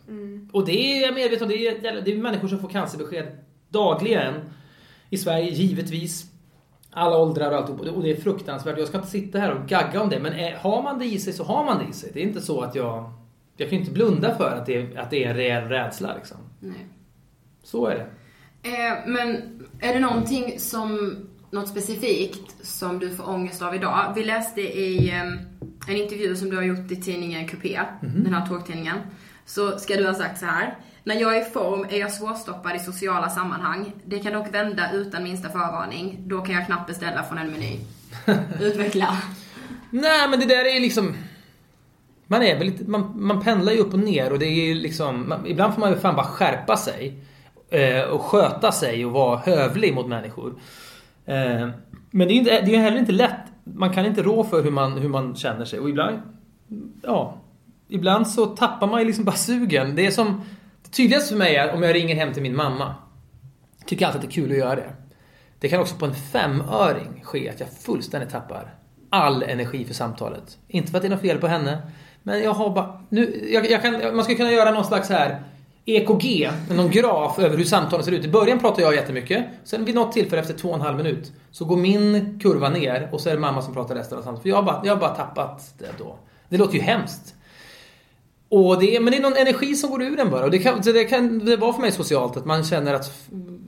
Och 0.53 0.67
det 0.67 0.73
är 0.73 1.03
jag 1.03 1.15
medveten 1.15 1.43
om. 1.43 1.49
Det 1.49 1.67
är, 1.69 2.01
det 2.05 2.13
är 2.13 2.19
människor 2.19 2.49
som 2.49 2.59
får 2.59 2.69
cancerbesked 2.69 3.27
dagligen. 3.69 4.35
I 5.11 5.19
Sverige, 5.19 5.51
givetvis. 5.51 6.27
Alla 6.93 7.17
åldrar 7.19 7.51
och 7.51 7.57
allt. 7.57 7.69
Och 7.71 8.03
det- 8.03 8.11
är 8.11 8.17
fruktansvärt. 8.17 8.79
Jag 8.79 8.89
ska 8.89 8.97
inte 8.99 9.11
sitta 9.11 9.39
här 9.39 9.51
och 9.53 9.67
gagga 9.69 10.03
om 10.03 10.09
det. 10.09 10.19
Men 10.21 10.55
har 10.57 10.83
man 10.83 10.99
det 10.99 11.05
i 11.05 11.19
sig 11.19 11.33
så 11.33 11.45
har 11.45 11.65
man 11.65 11.79
det 11.79 11.85
i 11.91 11.93
sig. 11.93 12.11
Det 12.15 12.21
är 12.21 12.25
inte 12.25 12.41
så 12.41 12.61
att 12.61 12.75
jag... 12.75 13.13
Jag 13.57 13.69
kan 13.69 13.79
ju 13.79 13.81
inte 13.85 13.93
blunda 13.95 14.35
för 14.37 14.51
att 14.57 14.67
det, 14.67 14.75
är- 14.77 14.99
att 14.99 15.11
det 15.11 15.25
är 15.25 15.31
en 15.31 15.37
reell 15.37 15.65
rädsla 15.69 16.15
liksom. 16.17 16.37
Nej. 16.61 16.87
Så 17.63 17.87
är 17.87 17.95
det. 17.95 18.07
Eh, 18.71 18.99
men 19.07 19.29
är 19.81 19.95
det 19.95 20.01
någonting 20.01 20.59
som, 20.59 21.17
något 21.51 21.69
specifikt 21.69 22.67
som 22.67 22.99
du 22.99 23.11
får 23.11 23.29
ångest 23.29 23.63
av 23.63 23.75
idag? 23.75 24.13
Vi 24.17 24.25
läste 24.25 24.61
i 24.61 25.11
eh, 25.11 25.23
en 25.89 25.97
intervju 25.97 26.37
som 26.37 26.51
du 26.51 26.57
har 26.57 26.63
gjort 26.63 26.91
i 26.93 26.97
tidningen 26.97 27.49
Coupé, 27.49 27.81
den 28.01 28.35
här 28.35 28.47
tågtidningen. 28.47 28.97
Så 29.47 29.79
ska 29.79 29.95
du 29.97 30.07
ha 30.07 30.15
sagt 30.15 30.39
så 30.41 30.47
här. 30.47 30.77
När 31.09 31.15
jag 31.15 31.37
är 31.37 31.41
i 31.41 31.45
form 31.45 31.87
är 31.91 31.99
jag 31.99 32.13
svårstoppad 32.13 32.77
i 32.77 32.79
sociala 32.79 33.29
sammanhang. 33.29 33.93
Det 34.05 34.19
kan 34.19 34.33
dock 34.33 34.55
vända 34.55 34.93
utan 34.93 35.23
minsta 35.23 35.49
förvarning. 35.49 36.19
Då 36.27 36.41
kan 36.41 36.55
jag 36.55 36.67
knappt 36.67 36.87
beställa 36.87 37.23
från 37.23 37.39
en 37.39 37.51
meny. 37.51 37.81
Utveckla. 38.61 39.19
Nej 39.91 40.29
men 40.29 40.41
det 40.41 40.47
där 40.47 40.77
är 40.77 40.81
liksom... 40.81 41.15
Man 42.27 42.43
är 42.43 42.59
väl 42.59 42.67
lite, 42.67 42.85
man, 42.85 43.13
man 43.15 43.43
pendlar 43.43 43.73
ju 43.73 43.79
upp 43.79 43.93
och 43.93 43.99
ner 43.99 44.33
och 44.33 44.39
det 44.39 44.47
är 44.47 44.67
ju 44.67 44.75
liksom... 44.75 45.29
Man, 45.29 45.47
ibland 45.47 45.75
får 45.75 45.81
man 45.81 45.91
ju 45.91 45.97
fan 45.97 46.17
bara 46.17 46.27
skärpa 46.27 46.77
sig. 46.77 47.19
eh, 47.71 48.03
och 48.03 48.21
sköta 48.21 48.73
sig 48.73 49.07
och 49.07 49.13
vara 49.13 49.39
hövlig 49.39 49.95
mot 49.95 50.07
människor. 50.07 50.55
Eh, 51.27 51.69
men 52.11 52.29
det 52.29 52.33
är 52.33 52.35
ju 52.35 52.39
inte, 52.39 52.61
det 52.61 52.75
är 52.75 52.81
heller 52.81 52.99
inte 52.99 53.13
lätt. 53.13 53.41
Man 53.65 53.93
kan 53.93 54.07
inte 54.07 54.23
rå 54.23 54.45
för 54.45 54.63
hur 54.63 54.71
man, 54.71 54.93
hur 54.99 55.09
man 55.09 55.37
känner 55.37 55.65
sig. 55.65 55.79
Och 55.79 55.89
ibland, 55.89 56.19
ja, 57.03 57.35
ibland 57.89 58.29
så 58.29 58.47
tappar 58.47 58.87
man 58.87 59.01
ju 59.01 59.07
liksom 59.07 59.25
bara 59.25 59.37
sugen. 59.37 59.95
Det 59.97 60.07
är 60.07 60.11
som, 60.11 60.43
Tydligast 60.91 61.29
för 61.29 61.37
mig 61.37 61.57
är 61.57 61.75
om 61.75 61.83
jag 61.83 61.95
ringer 61.95 62.15
hem 62.15 62.33
till 62.33 62.43
min 62.43 62.57
mamma. 62.57 62.95
Tycker 63.87 64.07
alltid 64.07 64.19
att 64.19 64.23
det 64.23 64.29
är 64.29 64.43
kul 64.43 64.53
att 64.53 64.59
göra 64.59 64.77
det. 64.77 64.93
Det 65.61 65.69
kan 65.69 65.81
också 65.81 65.95
på 65.95 66.07
en 66.07 66.15
femöring 66.15 67.21
ske 67.25 67.51
att 67.51 67.61
jag 67.61 67.69
fullständigt 67.69 68.31
tappar 68.31 68.75
all 69.11 69.43
energi 69.43 69.85
för 69.85 69.95
samtalet. 69.95 70.59
Inte 70.69 70.91
för 70.91 70.99
att 70.99 71.03
det 71.03 71.09
är 71.09 71.11
något 71.11 71.21
fel 71.21 71.39
på 71.39 71.47
henne. 71.47 71.83
Men 72.23 72.43
jag 72.43 72.53
har 72.53 72.71
bara... 72.71 73.01
Nu, 73.09 73.49
jag, 73.53 73.71
jag 73.71 73.83
kan, 73.83 73.93
man 73.93 74.25
skulle 74.25 74.37
kunna 74.37 74.53
göra 74.53 74.71
någon 74.71 74.85
slags 74.85 75.09
här 75.09 75.43
EKG, 75.85 76.51
någon 76.71 76.91
graf 76.91 77.39
över 77.39 77.57
hur 77.57 77.65
samtalen 77.65 78.05
ser 78.05 78.13
ut. 78.13 78.25
I 78.25 78.29
början 78.29 78.59
pratar 78.59 78.83
jag 78.83 78.95
jättemycket. 78.95 79.47
Sen 79.65 79.85
vid 79.85 79.95
något 79.95 80.13
tillfälle 80.13 80.43
efter 80.43 80.55
två 80.55 80.69
och 80.69 80.75
en 80.75 80.81
halv 80.81 80.97
minut 80.97 81.33
så 81.51 81.65
går 81.65 81.77
min 81.77 82.41
kurva 82.43 82.69
ner 82.69 83.09
och 83.13 83.21
så 83.21 83.29
är 83.29 83.35
det 83.35 83.41
mamma 83.41 83.63
som 83.63 83.75
pratar 83.75 83.95
resten 83.95 84.19
av 84.19 84.23
samtalet. 84.23 84.43
För 84.43 84.49
jag 84.49 84.57
har 84.57 84.63
bara, 84.63 84.81
jag 84.85 84.95
har 84.95 85.01
bara 85.01 85.15
tappat 85.15 85.75
det 85.79 85.99
då. 85.99 86.19
Det 86.49 86.57
låter 86.57 86.75
ju 86.75 86.81
hemskt. 86.81 87.35
Och 88.49 88.81
det, 88.81 89.01
men 89.01 89.11
det 89.11 89.19
är 89.19 89.23
någon 89.23 89.37
energi 89.37 89.75
som 89.75 89.91
går 89.91 90.03
ur 90.03 90.17
den 90.17 90.31
bara. 90.31 90.45
Och 90.45 90.51
det 90.51 90.59
kan, 90.59 90.81
det 90.81 91.05
kan 91.05 91.45
det 91.45 91.57
vara 91.57 91.73
för 91.73 91.81
mig 91.81 91.93
socialt 91.93 92.37
att 92.37 92.45
man 92.45 92.65
känner 92.65 92.95
att 92.95 93.31
mm, 93.33 93.59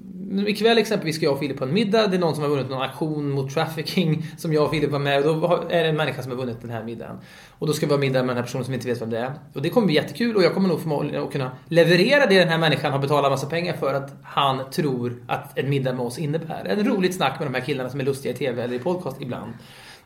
Ikväll 0.48 0.78
exempelvis 0.78 1.16
ska 1.16 1.24
jag 1.24 1.32
och 1.32 1.38
Filip 1.40 1.58
på 1.58 1.64
en 1.64 1.72
middag. 1.72 2.06
Det 2.06 2.16
är 2.16 2.20
någon 2.20 2.34
som 2.34 2.42
har 2.42 2.50
vunnit 2.50 2.70
någon 2.70 2.82
aktion 2.82 3.30
mot 3.30 3.54
trafficking 3.54 4.26
som 4.38 4.52
jag 4.52 4.64
och 4.64 4.70
Filip 4.70 4.90
var 4.90 4.98
med 4.98 5.26
och 5.26 5.40
Då 5.40 5.64
är 5.68 5.82
det 5.82 5.88
en 5.88 5.96
människa 5.96 6.22
som 6.22 6.30
har 6.30 6.38
vunnit 6.38 6.60
den 6.60 6.70
här 6.70 6.84
middagen. 6.84 7.16
Och 7.58 7.66
då 7.66 7.72
ska 7.72 7.86
vi 7.86 7.92
ha 7.92 7.98
middag 7.98 8.18
med 8.18 8.28
den 8.28 8.36
här 8.36 8.44
personen 8.44 8.64
som 8.64 8.72
vi 8.72 8.76
inte 8.76 8.88
vet 8.88 9.02
vem 9.02 9.10
det 9.10 9.18
är. 9.18 9.32
Och 9.52 9.62
det 9.62 9.70
kommer 9.70 9.86
bli 9.86 9.96
jättekul 9.96 10.36
och 10.36 10.42
jag 10.42 10.54
kommer 10.54 10.68
nog 10.68 10.80
förmodligen 10.80 11.22
att 11.22 11.32
kunna 11.32 11.50
leverera 11.68 12.26
det 12.26 12.38
den 12.38 12.48
här 12.48 12.58
människan 12.58 12.92
har 12.92 12.98
betalat 12.98 13.30
massa 13.30 13.46
pengar 13.46 13.76
för 13.76 13.94
att 13.94 14.12
han 14.22 14.70
tror 14.70 15.22
att 15.26 15.58
en 15.58 15.70
middag 15.70 15.92
med 15.92 16.06
oss 16.06 16.18
innebär. 16.18 16.64
En 16.64 16.84
roligt 16.84 17.14
snack 17.14 17.38
med 17.38 17.48
de 17.48 17.54
här 17.54 17.64
killarna 17.64 17.90
som 17.90 18.00
är 18.00 18.04
lustiga 18.04 18.34
i 18.34 18.36
TV 18.36 18.62
eller 18.62 18.74
i 18.74 18.78
podcast 18.78 19.16
ibland. 19.20 19.52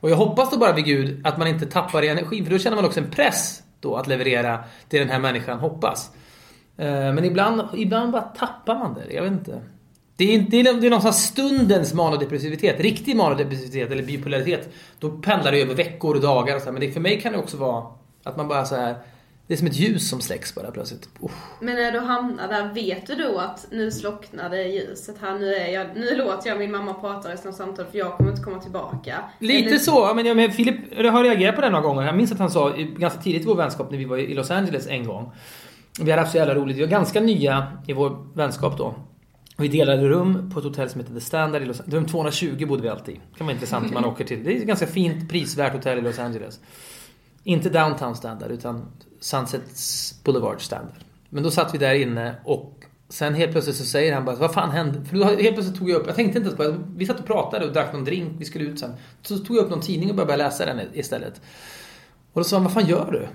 Och 0.01 0.11
jag 0.11 0.17
hoppas 0.17 0.51
då 0.51 0.59
bara 0.59 0.73
vid 0.73 0.85
Gud 0.85 1.27
att 1.27 1.39
man 1.39 1.49
inte 1.49 1.67
tappar 1.67 2.03
i 2.03 2.09
energin. 2.09 2.45
för 2.45 2.53
då 2.53 2.59
känner 2.59 2.77
man 2.77 2.85
också 2.85 3.01
en 3.01 3.11
press 3.11 3.64
då 3.85 3.97
att 3.97 4.07
leverera 4.07 4.65
det 4.89 4.99
den 4.99 5.09
här 5.09 5.19
människan 5.19 5.59
hoppas. 5.59 6.11
Eh, 6.77 6.87
men 6.87 7.25
ibland, 7.25 7.63
ibland 7.75 8.13
bara 8.13 8.23
tappar 8.23 8.75
man 8.79 8.95
det. 8.95 9.15
Jag 9.15 9.23
vet 9.23 9.33
inte. 9.33 9.61
Det 10.17 10.35
är, 10.35 10.39
det 10.39 10.61
är, 10.61 10.81
det 10.81 10.87
är 10.87 10.91
någon 10.91 11.13
stundens 11.13 11.95
manodepressivitet. 11.95 12.81
Riktig 12.81 13.17
manodepressivitet 13.17 13.91
eller 13.91 14.03
bipolaritet. 14.03 14.75
Då 14.99 15.11
pendlar 15.11 15.53
det 15.53 15.63
över 15.63 15.75
veckor 15.75 16.15
och 16.15 16.21
dagar 16.21 16.57
och 16.57 16.61
så 16.61 16.65
här. 16.65 16.73
Men 16.73 16.81
det, 16.81 16.93
för 16.93 17.01
mig 17.01 17.21
kan 17.21 17.33
det 17.33 17.39
också 17.39 17.57
vara 17.57 17.85
att 18.25 18.37
man 18.37 18.49
bara 18.49 18.65
så 18.65 18.77
här. 18.77 18.95
Det 19.47 19.55
är 19.55 19.59
som 19.59 19.67
ett 19.67 19.77
ljus 19.77 20.09
som 20.11 20.21
släcks 20.21 20.55
bara 20.55 20.71
plötsligt. 20.71 21.09
Uff. 21.21 21.33
Men 21.61 21.75
när 21.75 21.93
du 21.93 21.99
hamnar 21.99 22.49
där, 22.49 22.73
vet 22.75 23.07
du 23.07 23.15
då 23.15 23.39
att 23.39 23.67
nu 23.71 23.91
slocknade 23.91 24.63
ljuset 24.63 25.17
här, 25.21 25.39
nu, 25.39 25.55
är 25.55 25.69
jag, 25.69 25.87
nu 25.97 26.17
låter 26.17 26.49
jag 26.51 26.59
min 26.59 26.71
mamma 26.71 26.95
prata 26.95 27.33
resten 27.33 27.49
av 27.51 27.55
samtalet 27.55 27.91
för 27.91 27.99
jag 27.99 28.17
kommer 28.17 28.31
inte 28.31 28.43
komma 28.43 28.59
tillbaka? 28.61 29.25
Lite 29.39 29.69
Eller- 29.69 29.79
så, 29.79 30.15
men, 30.15 30.27
jag, 30.27 30.37
men 30.37 30.53
Filip 30.53 30.77
har 31.13 31.23
reagerat 31.25 31.55
på 31.55 31.61
det 31.61 31.71
några 31.71 31.83
gånger. 31.83 32.03
Jag 32.03 32.17
minns 32.17 32.33
att 32.33 32.39
han 32.39 32.51
sa 32.51 32.73
ganska 32.77 33.21
tidigt 33.23 33.43
i 33.43 33.47
vår 33.47 33.55
vänskap 33.57 33.91
när 33.91 33.99
vi 33.99 34.05
var 34.05 34.17
i 34.19 34.35
Los 34.35 34.51
Angeles 34.51 34.87
en 34.87 35.07
gång. 35.07 35.33
Vi 36.01 36.11
hade 36.11 36.23
haft 36.23 36.33
så 36.33 36.39
jävla 36.39 36.55
roligt. 36.55 36.77
Vi 36.77 36.81
var 36.81 36.89
ganska 36.89 37.21
nya 37.21 37.73
i 37.87 37.93
vår 37.93 38.27
vänskap 38.35 38.79
då. 38.79 38.95
Vi 39.59 39.69
delade 39.69 40.09
rum 40.09 40.51
på 40.55 40.59
ett 40.59 40.65
hotell 40.65 40.91
som 40.91 41.01
heter 41.01 41.15
The 41.15 41.21
Standard 41.21 41.63
i 41.63 41.65
Los 41.65 41.81
Angeles. 41.81 41.95
Rum 41.95 42.07
220 42.07 42.67
bodde 42.67 42.83
vi 42.83 42.89
alltid 42.89 43.15
i. 43.15 43.21
Det 43.33 43.39
kan 43.39 43.47
vara 43.47 43.55
intressant 43.55 43.87
om 43.89 43.95
man 43.95 44.05
åker 44.13 44.25
till. 44.25 44.45
Det 44.45 44.53
är 44.53 44.57
ett 44.57 44.67
ganska 44.67 44.87
fint 44.87 45.31
prisvärt 45.31 45.73
hotell 45.73 45.99
i 45.99 46.01
Los 46.01 46.19
Angeles. 46.19 46.61
Inte 47.45 47.71
Downtown 47.71 48.17
Standard 48.17 48.51
utan 48.51 48.87
Sunset 49.25 49.63
Boulevard 50.25 50.61
Standard. 50.61 51.05
Men 51.29 51.43
då 51.43 51.51
satt 51.51 51.75
vi 51.75 51.79
där 51.79 51.95
inne 51.95 52.35
och 52.45 52.85
sen 53.09 53.35
helt 53.35 53.53
plötsligt 53.53 53.77
så 53.77 53.85
säger 53.85 54.15
han 54.15 54.25
bara 54.25 54.37
vad 54.37 54.55
fan 54.55 54.71
hände? 54.71 55.05
För 55.05 55.17
då 55.17 55.25
helt 55.25 55.55
plötsligt 55.55 55.79
tog 55.79 55.91
jag 55.91 56.01
upp, 56.01 56.07
jag 56.07 56.17
tänkte 56.17 56.39
inte 56.39 56.49
ens 56.49 56.57
på 56.57 56.63
det. 56.63 56.79
Vi 56.97 57.07
satt 57.07 57.21
och 57.21 57.27
pratade 57.27 57.67
och 57.67 57.73
drack 57.73 57.93
någon 57.93 58.05
drink, 58.05 58.33
vi 58.39 58.45
skulle 58.45 58.65
ut 58.65 58.81
sen. 58.81 58.95
Så 59.23 59.39
tog 59.39 59.57
jag 59.57 59.65
upp 59.65 59.71
någon 59.71 59.81
tidning 59.81 60.11
och 60.11 60.17
började 60.17 60.37
läsa 60.37 60.67
den 60.67 60.81
istället. 60.93 61.41
Och 62.33 62.41
då 62.41 62.45
sa 62.45 62.57
han, 62.57 62.65
vad 62.65 62.73
fan 62.73 62.87
gör 62.87 63.13
du? 63.13 63.29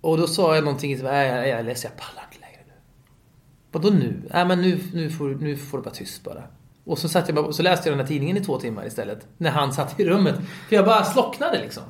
Och 0.00 0.18
då 0.18 0.26
sa 0.26 0.54
jag 0.54 0.64
någonting, 0.64 0.94
typ, 0.96 1.04
nej 1.04 1.48
jag, 1.48 1.48
är 1.48 1.62
ledsen, 1.62 1.90
jag 1.94 2.06
pallar 2.06 2.28
inte 2.28 2.40
längre 2.40 2.62
nu. 2.66 2.72
Vadå 3.72 3.90
nu? 3.90 4.22
Nej 4.34 4.46
men 4.46 4.62
nu, 4.62 4.80
nu, 4.92 5.10
får, 5.10 5.28
nu 5.28 5.56
får 5.56 5.78
du 5.78 5.84
vara 5.84 5.94
tyst 5.94 6.24
bara. 6.24 6.42
Och 6.84 6.98
så, 6.98 7.08
satt 7.08 7.28
jag 7.28 7.34
bara, 7.34 7.46
och 7.46 7.54
så 7.54 7.62
läste 7.62 7.88
jag 7.88 7.98
den 7.98 8.06
här 8.06 8.08
tidningen 8.08 8.36
i 8.36 8.40
två 8.40 8.58
timmar 8.58 8.86
istället. 8.86 9.26
När 9.36 9.50
han 9.50 9.72
satt 9.72 10.00
i 10.00 10.04
rummet. 10.04 10.34
För 10.68 10.76
jag 10.76 10.84
bara 10.84 11.04
slocknade 11.04 11.58
liksom. 11.58 11.82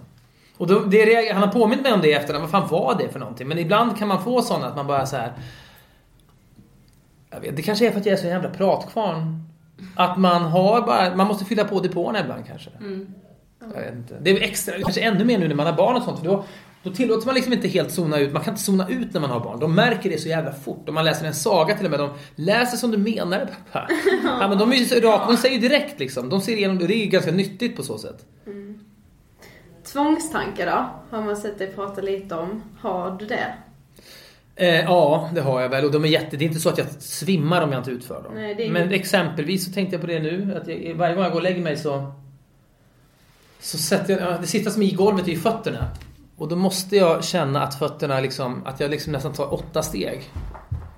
Och 0.58 0.66
då, 0.66 0.80
det, 0.80 1.32
han 1.32 1.42
har 1.42 1.48
påmint 1.52 1.82
mig 1.82 1.92
om 1.92 2.00
det 2.00 2.08
i 2.08 2.12
efterhand. 2.12 2.42
Vad 2.42 2.50
fan 2.50 2.68
var 2.70 2.94
det 2.98 3.08
för 3.08 3.18
någonting? 3.18 3.48
Men 3.48 3.58
ibland 3.58 3.98
kan 3.98 4.08
man 4.08 4.24
få 4.24 4.42
sådana 4.42 4.66
att 4.66 4.76
man 4.76 4.86
bara 4.86 5.06
så 5.06 5.16
här. 5.16 5.32
Jag 7.30 7.40
vet, 7.40 7.56
det 7.56 7.62
kanske 7.62 7.86
är 7.86 7.90
för 7.90 8.00
att 8.00 8.06
jag 8.06 8.12
är 8.12 8.16
så 8.16 8.26
jävla 8.26 8.50
pratkvarn. 8.50 9.42
Att 9.96 10.16
man 10.18 10.42
har 10.42 10.80
bara, 10.80 11.16
man 11.16 11.26
måste 11.26 11.44
fylla 11.44 11.64
på 11.64 11.80
depåerna 11.80 12.20
ibland 12.20 12.46
kanske. 12.46 12.70
Jag 13.60 13.80
vet 13.80 13.94
inte. 13.94 14.14
Det 14.20 14.30
är 14.30 14.40
extra, 14.42 14.74
kanske 14.82 15.00
ännu 15.00 15.24
mer 15.24 15.38
nu 15.38 15.48
när 15.48 15.54
man 15.54 15.66
har 15.66 15.72
barn 15.72 15.96
och 15.96 16.02
sånt. 16.02 16.18
För 16.18 16.26
då, 16.26 16.44
då 16.82 16.90
tillåter 16.90 17.26
man 17.26 17.34
liksom 17.34 17.52
inte 17.52 17.68
helt 17.68 17.90
zona 17.90 18.18
ut. 18.18 18.32
Man 18.32 18.42
kan 18.42 18.54
inte 18.54 18.64
zona 18.64 18.88
ut 18.88 19.12
när 19.14 19.20
man 19.20 19.30
har 19.30 19.40
barn. 19.40 19.60
De 19.60 19.74
märker 19.74 20.10
det 20.10 20.18
så 20.18 20.28
jävla 20.28 20.52
fort. 20.52 20.88
Om 20.88 20.94
man 20.94 21.04
läser 21.04 21.26
en 21.26 21.34
saga 21.34 21.76
till 21.76 21.84
och 21.84 21.90
med. 21.90 22.00
De 22.00 22.10
läser 22.34 22.76
som 22.76 22.90
du 22.90 22.98
menar 22.98 23.48
pappa. 23.72 23.88
Ja, 24.40 24.48
men 24.48 24.58
de 24.58 24.72
är 24.72 24.76
ju 24.76 24.84
så 24.84 25.00
raka. 25.00 25.26
De 25.30 25.36
säger 25.36 25.54
ju 25.54 25.68
direkt 25.68 25.98
liksom. 26.00 26.28
De 26.28 26.40
ser 26.40 26.52
igenom 26.56 26.78
det. 26.78 26.86
Det 26.86 26.94
är 26.94 27.04
ju 27.04 27.06
ganska 27.06 27.30
nyttigt 27.30 27.76
på 27.76 27.82
så 27.82 27.98
sätt. 27.98 28.26
Tvångstankar 29.92 30.66
då? 30.66 31.16
Har 31.16 31.24
man 31.24 31.36
sett 31.36 31.58
dig 31.58 31.72
prata 31.72 32.00
lite 32.00 32.34
om. 32.34 32.62
Har 32.80 33.10
du 33.10 33.26
det? 33.26 33.54
Eh, 34.56 34.80
ja, 34.80 35.30
det 35.34 35.40
har 35.40 35.60
jag 35.60 35.68
väl. 35.68 35.84
Och 35.84 35.92
de 35.92 36.04
är 36.04 36.08
jätte... 36.08 36.36
Det 36.36 36.44
är 36.44 36.46
inte 36.46 36.60
så 36.60 36.68
att 36.68 36.78
jag 36.78 36.86
svimmar 36.98 37.62
om 37.62 37.72
jag 37.72 37.80
inte 37.80 37.90
utför 37.90 38.22
dem. 38.22 38.34
Nej, 38.34 38.66
är 38.66 38.70
Men 38.70 38.92
exempelvis 38.92 39.64
så 39.64 39.72
tänkte 39.72 39.94
jag 39.94 40.00
på 40.00 40.06
det 40.06 40.18
nu. 40.18 40.60
Att 40.62 40.68
jag, 40.68 40.94
varje 40.94 41.14
gång 41.14 41.24
jag 41.24 41.32
går 41.32 41.38
och 41.38 41.42
lägger 41.42 41.62
mig 41.62 41.76
så... 41.76 42.12
Så 43.60 43.78
sätter 43.78 44.12
jag... 44.12 44.32
ja, 44.32 44.38
Det 44.38 44.46
sista 44.46 44.70
som 44.70 44.82
är 44.82 44.86
i 44.86 44.92
golvet 44.92 45.26
är 45.26 45.32
ju 45.32 45.38
fötterna. 45.38 45.88
Och 46.36 46.48
då 46.48 46.56
måste 46.56 46.96
jag 46.96 47.24
känna 47.24 47.62
att 47.62 47.78
fötterna 47.78 48.20
liksom... 48.20 48.66
Att 48.66 48.80
jag 48.80 48.90
liksom 48.90 49.12
nästan 49.12 49.32
tar 49.32 49.54
åtta 49.54 49.82
steg. 49.82 50.30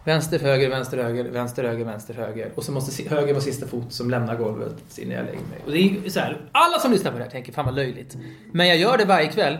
Vänster, 0.05 0.39
höger, 0.39 0.69
vänster, 0.71 0.99
höger, 1.03 1.25
vänster, 1.25 1.65
höger, 1.65 1.85
vänster, 1.85 2.15
höger. 2.15 2.53
Och 2.55 2.65
så 2.65 2.73
måste 2.73 3.09
höger 3.09 3.33
vara 3.33 3.43
sista 3.43 3.67
fot 3.67 3.93
som 3.93 4.11
lämnar 4.11 4.37
golvet 4.37 4.99
innan 4.99 5.17
jag 5.17 5.25
lägger 5.27 5.39
mig. 5.41 5.59
Och 5.67 5.73
det 5.73 6.07
är 6.07 6.11
så 6.11 6.21
här, 6.21 6.41
alla 6.53 6.79
som 6.79 6.93
lyssnar 6.93 7.13
på 7.13 7.19
det 7.19 7.25
här 7.25 7.31
tänker 7.31 7.53
fan 7.53 7.65
vad 7.65 7.75
löjligt. 7.75 8.17
Men 8.53 8.69
jag 8.69 8.77
gör 8.77 8.99
det 8.99 9.05
varje 9.05 9.29
kväll. 9.29 9.57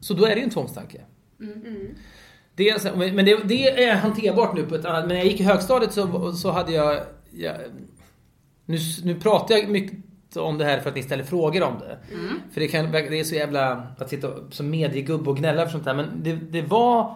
Så 0.00 0.14
då 0.14 0.24
är 0.24 0.28
det 0.30 0.36
ju 0.36 0.42
en 0.44 0.50
tvångstanke. 0.50 1.00
Det 2.54 2.68
är, 2.70 2.78
så- 2.78 2.96
men 2.96 3.24
det, 3.24 3.36
det 3.44 3.84
är 3.84 3.94
hanterbart 3.94 4.54
nu 4.54 4.62
på 4.62 4.74
ett 4.74 4.84
annat... 4.84 5.00
Men 5.00 5.08
när 5.08 5.16
jag 5.16 5.24
gick 5.26 5.40
i 5.40 5.44
högstadiet 5.44 5.92
så, 5.92 6.32
så 6.32 6.50
hade 6.50 6.72
jag... 6.72 7.00
jag 7.30 7.54
nu, 8.66 8.78
nu 9.04 9.14
pratar 9.20 9.54
jag 9.54 9.68
mycket 9.68 9.98
om 10.36 10.58
det 10.58 10.64
här 10.64 10.80
för 10.80 10.88
att 10.90 10.96
ni 10.96 11.02
ställer 11.02 11.24
frågor 11.24 11.62
om 11.62 11.74
det. 11.78 11.98
För 12.52 12.60
det, 12.60 12.68
kan, 12.68 12.92
det 12.92 12.98
är 13.20 13.24
så 13.24 13.34
jävla... 13.34 13.86
Att 13.98 14.08
sitta 14.10 14.28
som 14.50 14.70
mediegubbe 14.70 15.30
och 15.30 15.36
gnälla 15.36 15.64
för 15.64 15.72
sånt 15.72 15.84
där. 15.84 15.94
Men 15.94 16.06
det, 16.22 16.32
det 16.32 16.62
var... 16.62 17.14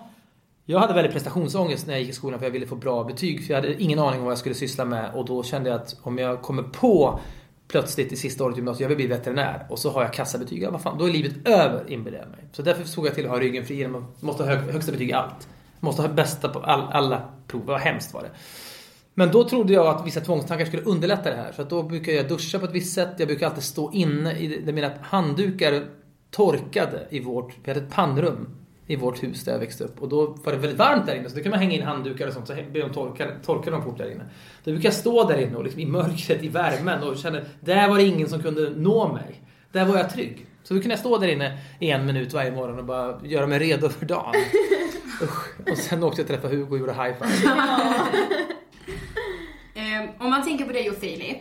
Jag 0.65 0.79
hade 0.79 0.95
väldigt 0.95 1.13
prestationsångest 1.13 1.87
när 1.87 1.95
jag 1.95 2.01
gick 2.01 2.11
i 2.11 2.13
skolan 2.13 2.39
för 2.39 2.47
jag 2.47 2.53
ville 2.53 2.67
få 2.67 2.77
bra 2.77 3.05
betyg. 3.05 3.47
För 3.47 3.55
jag 3.55 3.61
hade 3.61 3.83
ingen 3.83 3.99
aning 3.99 4.19
om 4.19 4.25
vad 4.25 4.31
jag 4.33 4.39
skulle 4.39 4.55
syssla 4.55 4.85
med. 4.85 5.11
Och 5.15 5.25
då 5.25 5.43
kände 5.43 5.71
jag 5.71 5.81
att 5.81 5.97
om 6.03 6.19
jag 6.19 6.43
kommer 6.43 6.63
på 6.63 7.21
plötsligt 7.69 8.13
i 8.13 8.17
sista 8.17 8.45
året 8.45 8.57
i 8.57 8.59
gymnasiet, 8.59 8.81
jag 8.81 8.89
vill 8.89 8.97
bli 8.97 9.07
veterinär. 9.07 9.67
Och 9.71 9.79
så 9.79 9.91
har 9.91 10.03
jag 10.03 10.13
kassabetyg. 10.13 10.63
Ja, 10.63 10.71
vad 10.71 10.83
fan, 10.83 10.99
då 10.99 11.09
är 11.09 11.13
livet 11.13 11.49
över 11.49 11.91
inbillar 11.91 12.19
jag 12.19 12.29
mig. 12.29 12.39
Så 12.53 12.63
därför 12.63 12.85
såg 12.85 13.07
jag 13.07 13.15
till 13.15 13.25
att 13.25 13.31
ha 13.31 13.41
ryggen 13.41 13.65
fri. 13.65 13.89
Man 13.89 14.07
måste 14.21 14.43
ha 14.43 14.51
hög, 14.55 14.71
högsta 14.73 14.93
betyg 14.93 15.11
i 15.11 15.13
allt. 15.13 15.49
Måste 15.81 16.03
ha 16.03 16.09
bästa 16.09 16.49
på 16.49 16.59
all, 16.59 16.81
alla 16.93 17.23
prov. 17.47 17.63
Vad 17.67 17.81
hemskt 17.81 18.15
var 18.15 18.23
det. 18.23 18.31
Men 19.15 19.31
då 19.31 19.49
trodde 19.49 19.73
jag 19.73 19.87
att 19.87 20.07
vissa 20.07 20.21
tvångstankar 20.21 20.65
skulle 20.65 20.83
underlätta 20.83 21.31
det 21.31 21.37
här. 21.37 21.53
Så 21.53 21.63
att 21.63 21.71
då 21.71 21.83
brukar 21.83 22.13
jag 22.13 22.29
duscha 22.29 22.59
på 22.59 22.65
ett 22.65 22.73
visst 22.73 22.95
sätt. 22.95 23.09
Jag 23.19 23.29
brukar 23.29 23.47
alltid 23.47 23.63
stå 23.63 23.93
inne 23.93 24.39
i 24.39 24.47
det- 24.47 24.61
där 24.61 24.73
mina 24.73 24.91
handdukar 25.03 25.85
torkade 26.31 27.07
i 27.11 27.21
vårt... 27.21 27.53
Vi 27.65 27.71
hade 27.71 27.85
ett 27.87 27.93
pannrum 27.93 28.49
i 28.91 28.97
vårt 28.97 29.23
hus 29.23 29.45
där 29.45 29.53
jag 29.53 29.59
växte 29.59 29.85
upp. 29.85 30.03
Och 30.03 30.09
då 30.09 30.27
var 30.27 30.53
det 30.53 30.59
väldigt 30.59 30.79
varmt 30.79 31.07
där 31.07 31.15
inne. 31.15 31.31
Så 31.31 31.37
då 31.37 31.43
kan 31.43 31.51
man 31.51 31.59
hänga 31.59 31.73
in 31.73 31.83
handdukar 31.83 32.27
och 32.27 32.33
sånt. 32.33 32.47
Så 32.47 32.55
be 32.73 32.81
dem 32.81 32.93
torka, 32.93 33.29
torka 33.45 33.71
dem 33.71 33.83
fort 33.83 33.99
där 33.99 34.11
inne. 34.11 34.25
Då 34.65 34.71
brukar 34.71 34.87
jag 34.87 34.95
stå 34.95 35.29
där 35.29 35.39
inne 35.39 35.57
och 35.57 35.65
liksom 35.65 35.81
i 35.81 35.87
mörkret, 35.87 36.43
i 36.43 36.49
värmen 36.49 37.03
och 37.03 37.17
känna 37.17 37.41
där 37.61 37.89
var 37.89 37.97
det 37.97 38.03
ingen 38.03 38.29
som 38.29 38.43
kunde 38.43 38.71
nå 38.71 39.13
mig. 39.13 39.43
Där 39.73 39.85
var 39.85 39.97
jag 39.97 40.11
trygg. 40.11 40.47
Så 40.63 40.75
då 40.75 40.81
kunde 40.81 40.93
jag 40.93 41.01
stå 41.01 41.19
där 41.19 41.29
inne 41.29 41.59
i 41.79 41.91
en 41.91 42.07
minut 42.07 42.33
varje 42.33 42.53
morgon 42.53 42.79
och 42.79 42.85
bara 42.85 43.21
göra 43.25 43.47
mig 43.47 43.59
redo 43.59 43.89
för 43.89 44.07
dagen. 44.07 44.35
Usch. 45.23 45.71
Och 45.71 45.79
sen 45.79 46.03
åkte 46.03 46.21
jag 46.21 46.25
och 46.25 46.29
träffade 46.29 46.57
Hugo 46.57 46.71
och 46.71 46.79
gjorde 46.79 46.93
high 46.93 47.15
five. 47.19 47.51
Eh, 49.75 50.11
om 50.19 50.31
man 50.31 50.45
tänker 50.45 50.65
på 50.65 50.73
dig 50.73 50.91
och 50.91 50.97
Filip. 50.97 51.39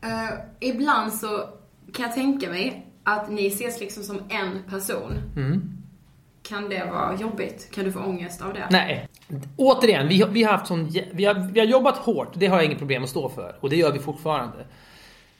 Eh, 0.00 0.38
ibland 0.60 1.12
så 1.12 1.48
kan 1.92 2.06
jag 2.06 2.14
tänka 2.14 2.48
mig 2.48 2.86
att 3.04 3.30
ni 3.30 3.46
ses 3.46 3.80
liksom 3.80 4.02
som 4.02 4.18
en 4.28 4.62
person. 4.70 5.12
Mm. 5.36 5.75
Kan 6.48 6.68
det 6.68 6.84
vara 6.92 7.16
jobbigt? 7.16 7.68
Kan 7.70 7.84
du 7.84 7.92
få 7.92 8.00
ångest 8.00 8.42
av 8.42 8.54
det? 8.54 8.66
Nej. 8.70 9.08
Återigen, 9.56 10.08
vi 10.08 10.20
har, 10.20 10.28
vi 10.28 10.42
har 10.42 10.52
haft 10.52 10.66
sån, 10.66 10.92
vi 11.12 11.24
har, 11.24 11.52
vi 11.52 11.60
har 11.60 11.66
jobbat 11.66 11.96
hårt. 11.96 12.28
Det 12.34 12.46
har 12.46 12.56
jag 12.56 12.64
inget 12.64 12.78
problem 12.78 13.02
att 13.02 13.10
stå 13.10 13.28
för. 13.28 13.56
Och 13.60 13.70
det 13.70 13.76
gör 13.76 13.92
vi 13.92 13.98
fortfarande. 13.98 14.56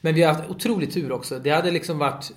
Men 0.01 0.13
vi 0.13 0.23
har 0.23 0.33
haft 0.33 0.49
otrolig 0.49 0.93
tur 0.93 1.11
också. 1.11 1.39
Det 1.39 1.49
hade 1.49 1.71
liksom 1.71 1.97
varit... 1.97 2.31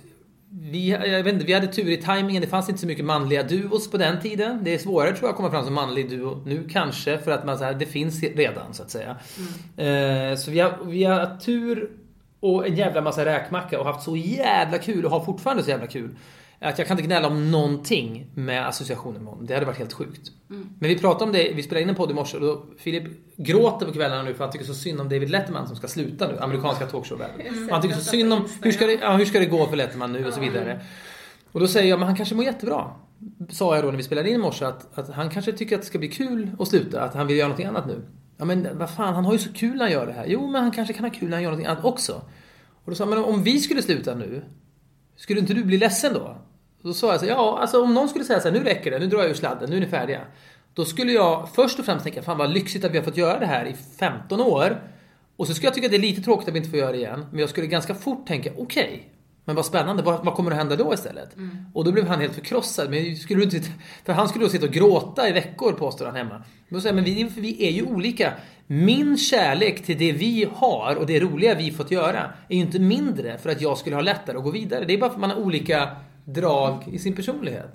vi, 0.49 0.89
jag 0.89 1.23
vet 1.23 1.33
inte, 1.33 1.45
vi 1.45 1.53
hade 1.53 1.67
tur 1.67 1.89
i 1.89 1.97
tajmingen. 1.97 2.41
Det 2.41 2.47
fanns 2.47 2.69
inte 2.69 2.81
så 2.81 2.87
mycket 2.87 3.05
manliga 3.05 3.43
duos 3.43 3.91
på 3.91 3.97
den 3.97 4.21
tiden. 4.21 4.59
Det 4.63 4.73
är 4.73 4.77
svårare 4.77 5.11
tror 5.11 5.27
jag 5.27 5.29
att 5.29 5.37
komma 5.37 5.51
fram 5.51 5.65
som 5.65 5.73
manlig 5.73 6.09
duo 6.09 6.43
nu 6.45 6.69
kanske. 6.71 7.17
För 7.17 7.31
att 7.31 7.45
man, 7.45 7.57
så 7.57 7.63
här, 7.63 7.73
det 7.73 7.85
finns 7.85 8.23
redan 8.23 8.73
så 8.73 8.83
att 8.83 8.91
säga. 8.91 9.09
Eh, 9.77 10.35
så 10.37 10.51
vi 10.51 10.59
har, 10.59 10.77
vi 10.85 11.03
har 11.03 11.37
tur 11.37 11.89
och 12.39 12.67
en 12.67 12.75
jävla 12.75 13.01
massa 13.01 13.25
räkmacka 13.25 13.79
och 13.79 13.85
haft 13.85 14.03
så 14.03 14.17
jävla 14.17 14.77
kul 14.77 15.05
och 15.05 15.11
har 15.11 15.25
fortfarande 15.25 15.63
så 15.63 15.69
jävla 15.69 15.87
kul. 15.87 16.15
Att 16.63 16.77
jag 16.77 16.87
kan 16.87 16.97
inte 16.97 17.07
gnälla 17.07 17.27
om 17.27 17.51
någonting 17.51 18.27
med 18.35 18.67
associationen 18.67 19.23
med 19.23 19.33
honom. 19.33 19.45
Det 19.45 19.53
hade 19.53 19.65
varit 19.65 19.77
helt 19.77 19.93
sjukt. 19.93 20.31
Men 20.47 20.89
vi 20.89 20.99
pratade 20.99 21.23
om 21.23 21.31
det, 21.31 21.51
vi 21.55 21.63
spelade 21.63 21.81
in 21.83 21.89
en 21.89 21.95
podd 21.95 22.11
i 22.11 22.13
morse 22.13 22.37
och 22.37 22.43
då 22.43 22.65
Filip 22.77 23.03
gråter 23.35 23.85
på 23.85 23.93
kvällarna 23.93 24.23
nu 24.23 24.33
för 24.33 24.43
han 24.43 24.51
tycker 24.51 24.65
så 24.65 24.73
synd 24.73 25.01
om 25.01 25.09
David 25.09 25.29
Letterman 25.29 25.67
som 25.67 25.75
ska 25.75 25.87
sluta 25.87 26.27
nu, 26.27 26.39
amerikanska 26.39 26.85
talkshowvärlden. 26.85 27.65
Och 27.65 27.73
han 27.73 27.81
tycker 27.81 27.95
så 27.95 28.03
synd 28.03 28.33
om, 28.33 28.47
hur 28.61 28.71
ska, 28.71 28.85
det, 28.85 28.93
ja, 28.93 29.17
hur 29.17 29.25
ska 29.25 29.39
det 29.39 29.45
gå 29.45 29.67
för 29.67 29.75
Letterman 29.75 30.13
nu 30.13 30.27
och 30.27 30.33
så 30.33 30.39
vidare. 30.39 30.81
Och 31.51 31.59
då 31.59 31.67
säger 31.67 31.89
jag, 31.89 31.99
men 31.99 32.07
han 32.07 32.17
kanske 32.17 32.35
mår 32.35 32.45
jättebra. 32.45 32.91
Sa 33.49 33.75
jag 33.75 33.83
då 33.83 33.89
när 33.91 33.97
vi 33.97 34.03
spelade 34.03 34.29
in 34.29 34.35
i 34.35 34.37
morse 34.37 34.65
att, 34.65 34.97
att 34.97 35.09
han 35.09 35.29
kanske 35.29 35.51
tycker 35.51 35.75
att 35.75 35.81
det 35.81 35.87
ska 35.87 35.99
bli 35.99 36.07
kul 36.07 36.51
att 36.59 36.67
sluta, 36.67 37.01
att 37.01 37.13
han 37.13 37.27
vill 37.27 37.37
göra 37.37 37.47
någonting 37.47 37.67
annat 37.67 37.87
nu. 37.87 38.01
Ja 38.37 38.45
men 38.45 38.67
vad 38.77 38.89
fan, 38.89 39.13
han 39.13 39.25
har 39.25 39.33
ju 39.33 39.39
så 39.39 39.53
kul 39.53 39.77
när 39.77 39.83
han 39.83 39.91
gör 39.91 40.05
det 40.05 40.13
här. 40.13 40.25
Jo 40.27 40.47
men 40.47 40.61
han 40.61 40.71
kanske 40.71 40.93
kan 40.93 41.03
ha 41.05 41.11
kul 41.11 41.29
när 41.29 41.37
han 41.37 41.43
gör 41.43 41.49
någonting 41.49 41.71
annat 41.71 41.85
också. 41.85 42.21
Och 42.83 42.91
då 42.91 42.95
sa 42.95 43.03
han, 43.03 43.13
men 43.13 43.23
om 43.23 43.43
vi 43.43 43.59
skulle 43.59 43.81
sluta 43.81 44.15
nu, 44.15 44.43
skulle 45.15 45.39
inte 45.39 45.53
du 45.53 45.63
bli 45.63 45.77
ledsen 45.77 46.13
då? 46.13 46.37
Då 46.81 46.93
sa 46.93 47.11
jag 47.11 47.19
så 47.19 47.25
ja 47.25 47.57
alltså 47.61 47.83
om 47.83 47.93
någon 47.93 48.09
skulle 48.09 48.25
säga 48.25 48.39
så 48.39 48.47
här, 48.47 48.59
nu 48.59 48.63
räcker 48.63 48.91
det, 48.91 48.99
nu 48.99 49.07
drar 49.07 49.19
jag 49.19 49.29
ur 49.29 49.33
sladden, 49.33 49.69
nu 49.69 49.75
är 49.75 49.79
ni 49.79 49.87
färdiga. 49.87 50.21
Då 50.73 50.85
skulle 50.85 51.11
jag 51.11 51.49
först 51.53 51.79
och 51.79 51.85
främst 51.85 52.03
tänka, 52.03 52.21
fan 52.21 52.37
vad 52.37 52.53
lyxigt 52.53 52.85
att 52.85 52.91
vi 52.91 52.97
har 52.97 53.05
fått 53.05 53.17
göra 53.17 53.39
det 53.39 53.45
här 53.45 53.65
i 53.65 53.75
15 53.99 54.41
år. 54.41 54.81
Och 55.35 55.47
så 55.47 55.53
skulle 55.53 55.67
jag 55.67 55.73
tycka 55.73 55.87
att 55.87 55.91
det 55.91 55.97
är 55.97 56.01
lite 56.01 56.21
tråkigt 56.21 56.47
att 56.47 56.53
vi 56.53 56.57
inte 56.57 56.69
får 56.69 56.79
göra 56.79 56.91
det 56.91 56.97
igen. 56.97 57.25
Men 57.31 57.39
jag 57.39 57.49
skulle 57.49 57.67
ganska 57.67 57.95
fort 57.95 58.27
tänka, 58.27 58.51
okej. 58.57 59.09
men 59.45 59.55
vad 59.55 59.65
spännande, 59.65 60.03
vad, 60.03 60.25
vad 60.25 60.33
kommer 60.33 60.51
att 60.51 60.57
hända 60.57 60.75
då 60.75 60.93
istället? 60.93 61.35
Och 61.73 61.85
då 61.85 61.91
blev 61.91 62.07
han 62.07 62.19
helt 62.19 62.33
förkrossad. 62.33 62.89
Men 62.89 63.15
skulle 63.15 63.39
du 63.39 63.43
inte, 63.43 63.69
för 64.05 64.13
han 64.13 64.29
skulle 64.29 64.45
då 64.45 64.49
sitta 64.49 64.65
och 64.65 64.71
gråta 64.71 65.29
i 65.29 65.31
veckor 65.31 65.71
påstår 65.71 66.05
han 66.05 66.15
hemma. 66.15 66.43
Då 66.69 66.81
säger 66.81 66.95
men 66.95 67.03
vi, 67.03 67.23
vi 67.37 67.67
är 67.67 67.71
ju 67.71 67.83
olika. 67.83 68.33
Min 68.67 69.17
kärlek 69.17 69.85
till 69.85 69.97
det 69.97 70.11
vi 70.11 70.47
har 70.53 70.95
och 70.95 71.05
det 71.05 71.19
roliga 71.19 71.55
vi 71.55 71.71
fått 71.71 71.91
göra 71.91 72.31
är 72.49 72.55
ju 72.55 72.61
inte 72.61 72.79
mindre 72.79 73.37
för 73.37 73.49
att 73.49 73.61
jag 73.61 73.77
skulle 73.77 73.95
ha 73.95 74.03
lättare 74.03 74.37
att 74.37 74.43
gå 74.43 74.51
vidare. 74.51 74.85
Det 74.85 74.93
är 74.93 74.97
bara 74.97 75.09
för 75.09 75.15
att 75.15 75.21
man 75.21 75.29
har 75.29 75.37
olika 75.37 75.89
drag 76.25 76.83
i 76.91 76.99
sin 76.99 77.15
personlighet. 77.15 77.65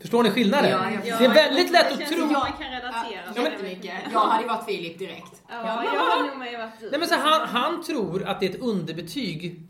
Förstår 0.00 0.22
ni 0.22 0.30
skillnaden? 0.30 0.70
Ja, 0.70 0.90
jag- 1.04 1.18
det 1.18 1.24
är 1.24 1.34
väldigt 1.34 1.70
lätt 1.72 1.92
att 1.92 2.06
tro... 2.06 2.18
Jag 2.32 2.46
kan 2.58 2.70
relatera. 2.70 3.50
Jättemycket. 3.50 3.94
Jag 4.12 4.20
hade 4.20 4.42
ju 4.42 4.48
varit 4.48 4.64
Filip 4.66 4.98
direkt. 4.98 5.42
Ja, 5.48 5.56
jag 5.84 6.00
har 6.00 6.26
nog 6.28 6.38
med 6.38 6.58
varit 6.58 6.80
du. 6.80 6.90
Nej 6.90 6.98
men 7.00 7.08
så 7.08 7.14
han, 7.14 7.48
han 7.48 7.82
tror 7.84 8.24
att 8.24 8.40
det 8.40 8.46
är 8.46 8.50
ett 8.50 8.60
underbetyg 8.60 9.62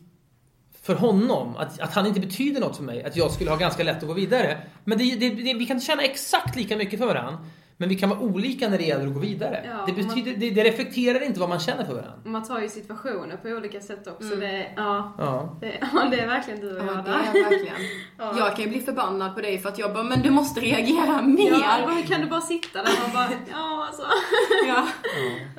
för 0.82 0.94
honom. 0.94 1.56
Att, 1.56 1.80
att 1.80 1.94
han 1.94 2.06
inte 2.06 2.20
betyder 2.20 2.60
något 2.60 2.76
för 2.76 2.82
mig. 2.82 3.04
Att 3.04 3.16
jag 3.16 3.30
skulle 3.30 3.50
ha 3.50 3.56
ganska 3.56 3.82
lätt 3.84 3.96
att 4.02 4.06
gå 4.08 4.12
vidare. 4.12 4.60
Men 4.84 4.98
det, 4.98 5.04
det, 5.16 5.30
det, 5.30 5.54
vi 5.54 5.66
kan 5.66 5.80
känna 5.80 6.02
exakt 6.02 6.56
lika 6.56 6.76
mycket 6.76 6.98
för 6.98 7.06
varandra. 7.06 7.38
Men 7.80 7.88
vi 7.88 7.94
kan 7.94 8.08
vara 8.08 8.20
olika 8.20 8.68
när 8.68 8.78
det 8.78 8.84
gäller 8.84 9.06
att 9.06 9.14
gå 9.14 9.20
vidare. 9.20 9.62
Ja, 9.64 9.70
det, 9.86 9.92
och 9.92 9.98
man- 9.98 10.08
betyder, 10.08 10.36
det, 10.40 10.50
det 10.50 10.64
reflekterar 10.64 11.22
inte 11.26 11.40
vad 11.40 11.48
man 11.48 11.58
känner 11.60 11.84
för 11.84 11.92
varandra. 11.94 12.12
Man 12.24 12.44
tar 12.44 12.60
ju 12.60 12.68
situationer 12.68 13.36
på 13.36 13.48
olika 13.48 13.80
sätt 13.80 14.06
också. 14.06 14.26
Mm. 14.26 14.40
Det, 14.40 14.66
ja, 14.76 15.12
Ja. 15.18 15.56
det, 15.60 15.72
ja, 15.94 16.08
det 16.10 16.20
är 16.20 16.26
verkligen 16.26 16.60
du 16.60 16.78
och 16.78 16.84
Ja, 16.86 16.92
jag 16.94 17.04
det 17.04 17.10
där. 17.10 17.18
är 17.18 17.50
verkligen. 17.50 17.76
Jag 18.38 18.56
kan 18.56 18.64
ju 18.64 18.70
bli 18.70 18.80
förbannad 18.80 19.34
på 19.34 19.40
dig 19.40 19.58
för 19.58 19.68
att 19.68 19.78
jag 19.78 19.92
bara, 19.92 20.02
men 20.04 20.22
du 20.22 20.30
måste 20.30 20.60
reagera 20.60 21.22
mer. 21.22 21.50
Ja, 21.50 21.90
hur 21.94 22.02
kan 22.06 22.20
du 22.20 22.26
bara 22.26 22.40
sitta 22.40 22.82
där 22.82 22.92
och 23.06 23.12
bara, 23.12 23.28
ja 23.50 23.86
alltså. 23.86 24.02
Ja. 24.68 24.86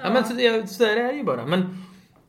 Ja, 0.04 0.14
men 0.14 0.24
så, 0.26 0.34
det, 0.34 0.70
så 0.70 0.84
där 0.84 0.98
är 0.98 1.04
det 1.04 1.14
ju 1.14 1.24
bara. 1.24 1.46
Men 1.46 1.78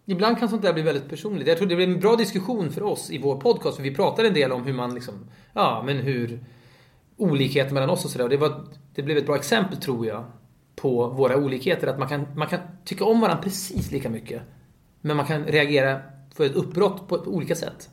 ibland 0.07 0.39
kan 0.39 0.49
sånt 0.49 0.63
där 0.63 0.73
bli 0.73 0.83
väldigt 0.83 1.09
personligt. 1.09 1.49
Jag 1.49 1.59
tror 1.59 1.69
det 1.69 1.77
blir 1.77 1.89
en 1.89 2.01
bra 2.01 2.17
diskussion 2.17 2.71
för 2.73 2.83
oss 2.83 3.11
i 3.11 3.19
vår 3.19 3.41
podcast. 3.41 3.77
För 3.77 3.83
vi 3.83 3.95
pratar 3.95 4.25
en 4.25 4.35
del 4.35 4.53
om 4.53 4.63
hur 4.65 4.73
man 4.73 4.95
liksom, 4.95 5.15
ja 5.53 5.83
men 5.87 5.97
hur 5.97 6.41
olikheter 7.21 7.75
mellan 7.75 7.91
oss 7.91 8.05
och 8.05 8.11
sådär. 8.11 8.25
Och 8.25 8.31
det, 8.31 8.37
var, 8.37 8.65
det 8.95 9.03
blev 9.03 9.19
ett 9.19 9.27
bra 9.27 9.37
exempel 9.37 9.77
tror 9.77 10.07
jag 10.07 10.25
på 10.77 11.09
våra 11.09 11.37
olikheter. 11.37 11.87
Att 11.87 11.99
man 11.99 12.09
kan, 12.09 12.27
man 12.37 12.49
kan 12.49 12.61
tycka 12.85 13.05
om 13.05 13.21
varandra 13.21 13.43
precis 13.43 13.91
lika 13.91 14.11
mycket. 14.11 14.43
Men 15.01 15.17
man 15.17 15.27
kan 15.27 15.45
reagera 15.45 16.01
för 16.35 16.45
ett 16.45 16.55
uppbrott 16.55 17.09
på 17.09 17.17
olika 17.17 17.55
sätt. 17.55 17.89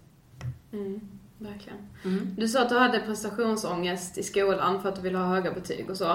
Mm, 0.74 1.02
verkligen. 1.38 1.78
Du 2.38 2.48
sa 2.48 2.62
att 2.62 2.70
du 2.70 2.78
hade 2.78 3.00
prestationsångest 3.00 4.18
i 4.18 4.24
skolan 4.24 4.82
för 4.82 4.90
att 4.90 4.96
du 4.96 5.02
ville 5.02 5.18
ha 5.18 5.26
höga 5.26 5.52
betyg 5.52 5.90
och 5.90 5.98
så. 5.98 6.12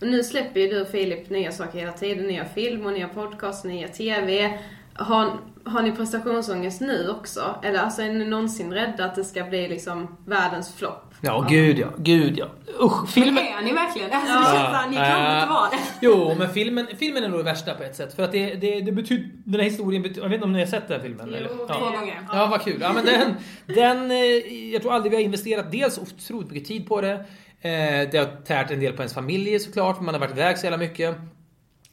Och 0.00 0.06
nu 0.06 0.24
släpper 0.24 0.60
ju 0.60 0.68
du 0.68 0.80
och 0.80 0.88
Filip 0.88 1.30
nya 1.30 1.52
saker 1.52 1.78
hela 1.78 1.92
tiden. 1.92 2.26
Nya 2.26 2.44
film 2.44 2.86
och 2.86 2.92
nya 2.92 3.08
podcast, 3.08 3.64
nya 3.64 3.88
TV. 3.88 4.58
Har, 4.94 5.40
har 5.64 5.82
ni 5.82 5.92
prestationsångest 5.92 6.80
nu 6.80 7.10
också? 7.10 7.60
Eller 7.62 7.78
alltså 7.78 8.02
är 8.02 8.12
ni 8.12 8.24
någonsin 8.24 8.72
rädda 8.72 9.04
att 9.04 9.14
det 9.14 9.24
ska 9.24 9.44
bli 9.44 9.68
liksom 9.68 10.16
världens 10.24 10.74
flopp? 10.74 11.05
Ja, 11.26 11.46
gud 11.50 11.78
ja. 11.78 11.86
Gud 11.98 12.38
ja. 12.38 12.46
Usch, 12.80 13.08
filmen... 13.10 13.44
Är 13.44 13.62
ni 13.64 13.72
verkligen? 13.72 14.12
Alltså, 14.12 14.26
det 14.26 14.44
känns 14.44 14.70
såhär, 14.70 14.88
ni 14.90 14.96
kan 14.96 15.36
inte 15.36 15.48
vara 15.54 15.68
det. 15.70 15.78
Jo, 16.00 16.34
men 16.38 16.50
filmen, 16.50 16.86
filmen 16.98 17.24
är 17.24 17.28
nog 17.28 17.38
det 17.38 17.44
värsta 17.44 17.74
på 17.74 17.82
ett 17.82 17.96
sätt. 17.96 18.14
För 18.14 18.22
att 18.22 18.32
det, 18.32 18.54
det, 18.54 18.80
det 18.80 18.92
betyder... 18.92 19.30
Den 19.44 19.60
här 19.60 19.68
historien 19.68 20.02
betyder... 20.02 20.22
Jag 20.22 20.28
vet 20.28 20.34
inte 20.34 20.44
om 20.44 20.52
ni 20.52 20.58
har 20.58 20.66
sett 20.66 20.88
den 20.88 21.00
filmen? 21.02 21.28
eller? 21.34 21.50
Jo, 21.58 21.66
Ja. 21.68 21.74
två 21.74 21.84
gånger. 21.84 22.20
Ja, 22.32 22.46
vad 22.46 22.62
kul. 22.62 22.78
Ja, 22.80 22.92
men 22.92 23.04
den, 23.04 23.34
den, 23.76 24.10
eh, 24.10 24.72
jag 24.72 24.82
tror 24.82 24.92
aldrig 24.94 25.10
vi 25.10 25.16
har 25.16 25.22
investerat 25.24 25.72
dels 25.72 25.98
otroligt 25.98 26.50
mycket 26.50 26.68
tid 26.68 26.88
på 26.88 27.00
det. 27.00 27.12
Eh, 27.60 28.08
Det 28.10 28.18
har 28.18 28.44
tärt 28.44 28.70
en 28.70 28.80
del 28.80 28.92
på 28.92 29.02
ens 29.02 29.14
familj 29.14 29.58
såklart, 29.58 29.96
för 29.96 30.04
man 30.04 30.14
har 30.14 30.20
varit 30.20 30.30
iväg 30.32 30.58
så 30.58 30.66
jävla 30.66 30.78
mycket. 30.78 31.16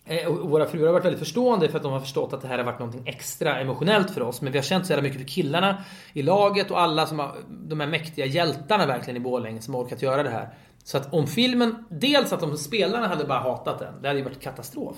Eh, 0.05 0.27
och 0.27 0.49
våra 0.49 0.65
fruar 0.65 0.85
har 0.85 0.93
varit 0.93 1.05
väldigt 1.05 1.19
förstående 1.19 1.69
för 1.69 1.77
att 1.77 1.83
de 1.83 1.91
har 1.91 1.99
förstått 1.99 2.33
att 2.33 2.41
det 2.41 2.47
här 2.47 2.57
har 2.57 2.65
varit 2.65 2.79
något 2.79 2.95
extra 3.05 3.59
emotionellt 3.59 4.11
för 4.11 4.21
oss. 4.21 4.41
Men 4.41 4.51
vi 4.51 4.57
har 4.57 4.63
känt 4.63 4.85
så 4.85 4.91
jävla 4.91 5.03
mycket 5.03 5.19
för 5.19 5.27
killarna 5.27 5.83
i 6.13 6.21
laget 6.21 6.71
och 6.71 6.81
alla 6.81 7.07
som 7.07 7.19
har, 7.19 7.35
de 7.49 7.79
här 7.79 7.87
mäktiga 7.87 8.25
hjältarna 8.25 8.85
verkligen 8.85 9.17
i 9.17 9.19
Borlänge 9.19 9.61
som 9.61 9.73
har 9.73 9.83
orkat 9.83 10.01
göra 10.01 10.23
det 10.23 10.29
här. 10.29 10.49
Så 10.83 10.97
att 10.97 11.13
om 11.13 11.27
filmen, 11.27 11.85
dels 11.89 12.33
att 12.33 12.39
de 12.39 12.57
spelarna 12.57 13.07
hade 13.07 13.25
bara 13.25 13.39
hatat 13.39 13.79
den, 13.79 14.01
det 14.01 14.07
hade 14.07 14.19
ju 14.19 14.25
varit 14.25 14.41
katastrof. 14.41 14.97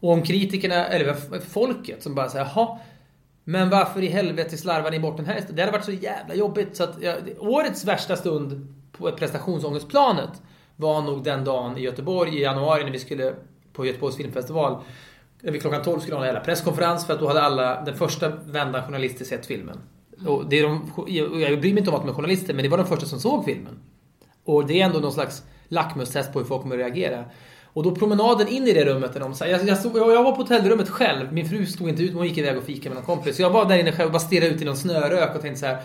Och 0.00 0.10
om 0.10 0.22
kritikerna, 0.22 0.86
eller 0.86 1.40
folket 1.40 2.02
som 2.02 2.14
bara 2.14 2.28
säger 2.28 2.50
jaha, 2.54 2.78
men 3.44 3.70
varför 3.70 4.02
i 4.02 4.08
helvete 4.08 4.56
slarvar 4.56 4.90
ni 4.90 5.00
bort 5.00 5.16
den 5.16 5.26
här 5.26 5.44
Det 5.50 5.62
hade 5.62 5.72
varit 5.72 5.84
så 5.84 5.92
jävla 5.92 6.34
jobbigt 6.34 6.76
så 6.76 6.84
att 6.84 7.02
ja, 7.02 7.14
årets 7.38 7.84
värsta 7.84 8.16
stund 8.16 8.74
på 8.92 9.12
prestationsångestplanet 9.12 10.42
var 10.76 11.02
nog 11.02 11.24
den 11.24 11.44
dagen 11.44 11.78
i 11.78 11.80
Göteborg 11.80 12.38
i 12.38 12.42
januari 12.42 12.84
när 12.84 12.90
vi 12.90 12.98
skulle 12.98 13.34
på 13.72 13.86
Göteborgs 13.86 14.16
filmfestival. 14.16 14.82
Vid 15.42 15.60
klockan 15.60 15.82
12 15.82 16.00
skulle 16.00 16.16
ha 16.16 16.22
en 16.22 16.26
jävla 16.26 16.44
presskonferens 16.44 17.06
för 17.06 17.14
att 17.14 17.20
då 17.20 17.28
hade 17.28 17.42
alla, 17.42 17.80
den 17.84 17.96
första 17.96 18.28
vändan 18.28 18.82
journalister 18.82 19.24
sett 19.24 19.46
filmen. 19.46 19.78
Och 20.26 20.48
det 20.48 20.58
är 20.58 20.62
de, 20.62 20.90
jag 21.40 21.60
bryr 21.60 21.72
mig 21.72 21.78
inte 21.78 21.90
om 21.90 21.96
att 21.96 22.02
de 22.02 22.08
är 22.08 22.14
journalister 22.14 22.54
men 22.54 22.62
det 22.62 22.68
var 22.68 22.78
de 22.78 22.86
första 22.86 23.06
som 23.06 23.20
såg 23.20 23.44
filmen. 23.44 23.78
Och 24.44 24.66
det 24.66 24.80
är 24.80 24.86
ändå 24.86 24.98
någon 24.98 25.12
slags 25.12 25.42
lackmustest 25.68 26.32
på 26.32 26.38
hur 26.38 26.46
folk 26.46 26.62
kommer 26.62 26.74
att 26.74 26.80
reagera. 26.80 27.24
Och 27.74 27.82
då 27.82 27.94
promenaden 27.94 28.48
in 28.48 28.68
i 28.68 28.72
det 28.72 28.84
rummet, 28.84 29.12
där 29.12 29.20
de, 29.20 29.34
så 29.34 29.44
här, 29.44 29.50
jag, 29.50 29.68
jag, 29.68 29.78
stod, 29.78 29.96
jag 29.96 30.22
var 30.22 30.32
på 30.32 30.42
hotellrummet 30.42 30.88
själv, 30.88 31.32
min 31.32 31.48
fru 31.48 31.66
stod 31.66 31.88
inte 31.88 32.02
ut, 32.02 32.14
hon 32.14 32.26
gick 32.26 32.38
iväg 32.38 32.58
och 32.58 32.64
fika 32.64 32.88
med 32.88 32.96
någon 32.96 33.04
kompis. 33.04 33.36
Så 33.36 33.42
jag 33.42 33.50
var 33.50 33.64
där 33.64 33.78
inne 33.78 33.92
själv 33.92 34.06
och 34.06 34.12
bara 34.12 34.20
stirrade 34.20 34.54
ut 34.54 34.62
i 34.62 34.64
någon 34.64 34.76
snörök 34.76 35.34
och 35.34 35.42
tänkte 35.42 35.60
så 35.60 35.66
här. 35.66 35.82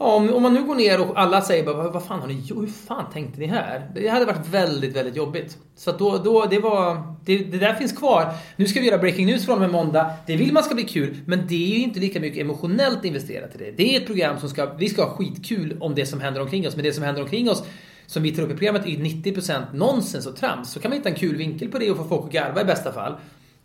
Ja, 0.00 0.14
om, 0.14 0.34
om 0.34 0.42
man 0.42 0.54
nu 0.54 0.62
går 0.62 0.74
ner 0.74 1.00
och 1.00 1.20
alla 1.20 1.42
säger 1.42 1.64
bara 1.64 1.90
vad, 1.90 2.04
fan 2.04 2.20
har 2.20 2.28
ni 2.28 2.34
gjort? 2.34 2.62
Hur 2.62 2.66
fan 2.66 3.10
tänkte 3.12 3.40
ni 3.40 3.46
här? 3.46 3.90
Det 3.94 4.08
hade 4.08 4.24
varit 4.24 4.48
väldigt, 4.48 4.96
väldigt 4.96 5.16
jobbigt. 5.16 5.58
Så 5.76 5.90
att 5.90 5.98
då, 5.98 6.18
då, 6.18 6.46
det 6.50 6.58
var, 6.58 7.14
det, 7.24 7.38
det 7.38 7.58
där 7.58 7.74
finns 7.74 7.92
kvar. 7.92 8.34
Nu 8.56 8.66
ska 8.66 8.80
vi 8.80 8.86
göra 8.86 8.98
breaking 8.98 9.26
news 9.26 9.44
från 9.44 9.54
och 9.54 9.60
med 9.60 9.70
måndag. 9.70 10.10
Det 10.26 10.36
vill 10.36 10.52
man 10.52 10.62
ska 10.62 10.74
bli 10.74 10.84
kul, 10.84 11.16
men 11.26 11.46
det 11.46 11.72
är 11.72 11.78
ju 11.78 11.82
inte 11.82 12.00
lika 12.00 12.20
mycket 12.20 12.40
emotionellt 12.40 13.04
investerat 13.04 13.54
i 13.54 13.58
det. 13.58 13.70
Det 13.70 13.96
är 13.96 14.00
ett 14.00 14.06
program 14.06 14.40
som 14.40 14.48
ska, 14.48 14.74
vi 14.74 14.88
ska 14.88 15.04
ha 15.04 15.10
skitkul 15.10 15.76
om 15.80 15.94
det 15.94 16.06
som 16.06 16.20
händer 16.20 16.40
omkring 16.40 16.68
oss, 16.68 16.76
men 16.76 16.84
det 16.84 16.92
som 16.92 17.04
händer 17.04 17.22
omkring 17.22 17.50
oss 17.50 17.64
som 18.06 18.22
vi 18.22 18.32
tar 18.32 18.42
upp 18.42 18.50
i 18.50 18.54
programmet 18.54 18.86
är 18.86 18.90
ju 18.90 18.96
90% 18.96 19.62
nonsens 19.74 20.26
och 20.26 20.36
trams. 20.36 20.72
Så 20.72 20.80
kan 20.80 20.90
man 20.90 20.98
hitta 20.98 21.08
en 21.08 21.14
kul 21.14 21.36
vinkel 21.36 21.68
på 21.68 21.78
det 21.78 21.90
och 21.90 21.96
få 21.96 22.04
folk 22.04 22.26
att 22.26 22.32
garva 22.32 22.60
i 22.60 22.64
bästa 22.64 22.92
fall. 22.92 23.12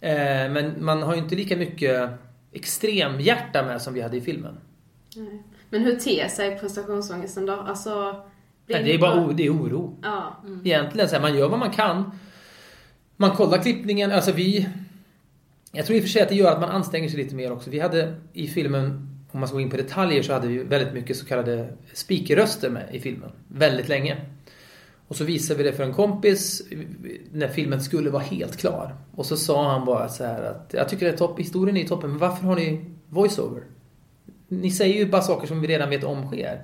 Eh, 0.02 0.14
men 0.52 0.74
man 0.80 1.04
har 1.04 1.14
ju 1.14 1.20
inte 1.20 1.36
lika 1.36 1.58
mycket 1.58 2.10
extremhjärta 2.52 3.64
med 3.64 3.82
som 3.82 3.94
vi 3.94 4.02
hade 4.02 4.18
i 4.18 4.22
filmen. 4.22 4.58
Nej. 5.16 5.44
Men 5.74 5.82
hur 5.82 5.96
ter 5.96 6.28
sig 6.28 6.60
prestationsångesten 6.60 7.46
då? 7.46 7.54
Alltså... 7.54 8.16
blir 8.66 8.76
Nej, 8.76 8.86
det 8.86 8.94
är 8.94 9.00
bara 9.00 9.26
o- 9.26 9.32
det 9.32 9.46
är 9.46 9.54
oro. 9.54 9.98
Ja. 10.02 10.44
Egentligen 10.64 11.10
så 11.10 11.16
här, 11.16 11.22
man 11.22 11.38
gör 11.38 11.50
vad 11.50 11.60
man 11.60 11.72
kan. 11.72 12.12
Man 13.18 13.32
kollar 13.32 13.58
klippningen, 13.58 14.12
alltså 14.12 14.32
vi... 14.32 14.70
Jag 15.72 15.86
tror 15.86 15.98
i 15.98 16.00
och 16.00 16.04
för 16.04 16.10
sig 16.10 16.22
att 16.22 16.30
det 16.30 16.36
gör 16.36 16.52
att 16.52 16.62
man 16.62 16.70
anstränger 16.70 17.10
sig 17.10 17.18
lite 17.18 17.36
mer 17.36 17.52
också. 17.52 17.70
Vi 17.70 17.80
hade 17.80 18.16
i 18.34 18.48
filmen, 18.48 19.10
om 19.32 19.40
man 19.40 19.48
ska 19.48 19.56
gå 19.56 19.62
in 19.62 19.70
på 19.70 19.78
detaljer, 19.78 20.24
så 20.24 20.34
hade 20.34 20.48
vi 20.48 20.64
väldigt 20.64 20.94
mycket 20.94 21.18
så 21.18 21.26
kallade 21.26 21.74
speakerröster 21.94 22.70
med 22.70 22.90
i 22.92 23.00
filmen. 23.00 23.32
Väldigt 23.48 23.88
länge. 23.88 24.18
Och 25.08 25.16
så 25.16 25.24
visade 25.24 25.58
vi 25.58 25.70
det 25.70 25.76
för 25.76 25.84
en 25.84 25.94
kompis 25.94 26.62
när 27.32 27.48
filmen 27.48 27.82
skulle 27.82 28.10
vara 28.10 28.24
helt 28.24 28.58
klar. 28.58 28.96
Och 29.16 29.26
så 29.26 29.38
sa 29.38 29.72
han 29.72 29.86
bara 29.86 30.10
så 30.10 30.24
här 30.24 30.44
att 30.44 30.74
jag 30.74 30.90
tycker 30.90 31.06
det 31.06 31.12
är 31.12 31.18
topp, 31.18 31.40
historien 31.40 31.78
är 31.78 31.88
toppen, 31.88 32.10
men 32.10 32.20
varför 32.20 32.46
har 32.46 32.56
ni 32.56 32.86
voiceover? 33.10 33.64
Ni 34.62 34.72
säger 34.72 34.96
ju 34.96 35.10
bara 35.10 35.22
saker 35.22 35.48
som 35.48 35.62
vi 35.62 35.68
redan 35.68 35.90
vet 35.90 36.04
om 36.04 36.28
sker. 36.28 36.62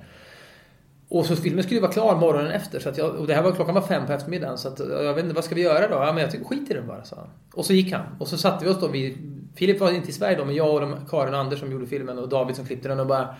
Och 1.10 1.26
så 1.26 1.36
filmen 1.36 1.62
skulle 1.62 1.76
ju 1.76 1.82
vara 1.82 1.92
klar 1.92 2.16
morgonen 2.16 2.50
efter. 2.50 2.80
Så 2.80 2.88
att 2.88 2.98
jag, 2.98 3.14
och 3.14 3.26
det 3.26 3.34
här 3.34 3.42
var, 3.42 3.52
klockan 3.52 3.74
var 3.74 3.82
fem 3.82 4.06
på 4.06 4.12
eftermiddagen. 4.12 4.58
Så 4.58 4.68
att, 4.68 4.78
jag 4.78 5.14
vet 5.14 5.24
inte, 5.24 5.34
vad 5.34 5.44
ska 5.44 5.54
vi 5.54 5.62
göra 5.62 5.88
då? 5.88 5.94
Ja, 5.94 6.12
men 6.12 6.22
jag 6.22 6.30
tycker, 6.30 6.44
skit 6.44 6.70
i 6.70 6.74
den 6.74 6.86
bara, 6.86 7.04
sa 7.04 7.16
han. 7.16 7.28
Och 7.52 7.64
så 7.64 7.72
gick 7.72 7.92
han. 7.92 8.06
Och 8.18 8.28
så 8.28 8.38
satte 8.38 8.64
vi 8.64 8.70
oss 8.70 8.80
då 8.80 8.88
vid... 8.88 9.18
Filip 9.54 9.80
var 9.80 9.92
inte 9.92 10.08
i 10.08 10.12
Sverige 10.12 10.36
då, 10.36 10.44
men 10.44 10.54
jag 10.54 10.74
och 10.74 10.80
de, 10.80 10.96
Karin 11.10 11.34
och 11.34 11.40
Anders 11.40 11.58
som 11.58 11.72
gjorde 11.72 11.86
filmen 11.86 12.18
och 12.18 12.28
David 12.28 12.56
som 12.56 12.66
klippte 12.66 12.88
den 12.88 13.00
och 13.00 13.06
bara... 13.06 13.34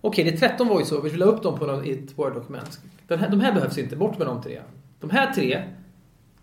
Okej, 0.00 0.24
det 0.24 0.30
är 0.30 0.48
13 0.48 0.68
voiceovers, 0.68 1.12
vi 1.12 1.16
la 1.16 1.26
upp 1.26 1.42
dem 1.42 1.58
på 1.58 1.66
något, 1.66 1.86
i 1.86 1.92
ett 1.92 2.18
Word-dokument. 2.18 2.80
Här, 3.08 3.30
de 3.30 3.40
här 3.40 3.52
behövs 3.52 3.78
inte, 3.78 3.96
bort 3.96 4.18
med 4.18 4.26
de 4.26 4.42
tre. 4.42 4.60
De 5.00 5.10
här 5.10 5.32
tre 5.32 5.62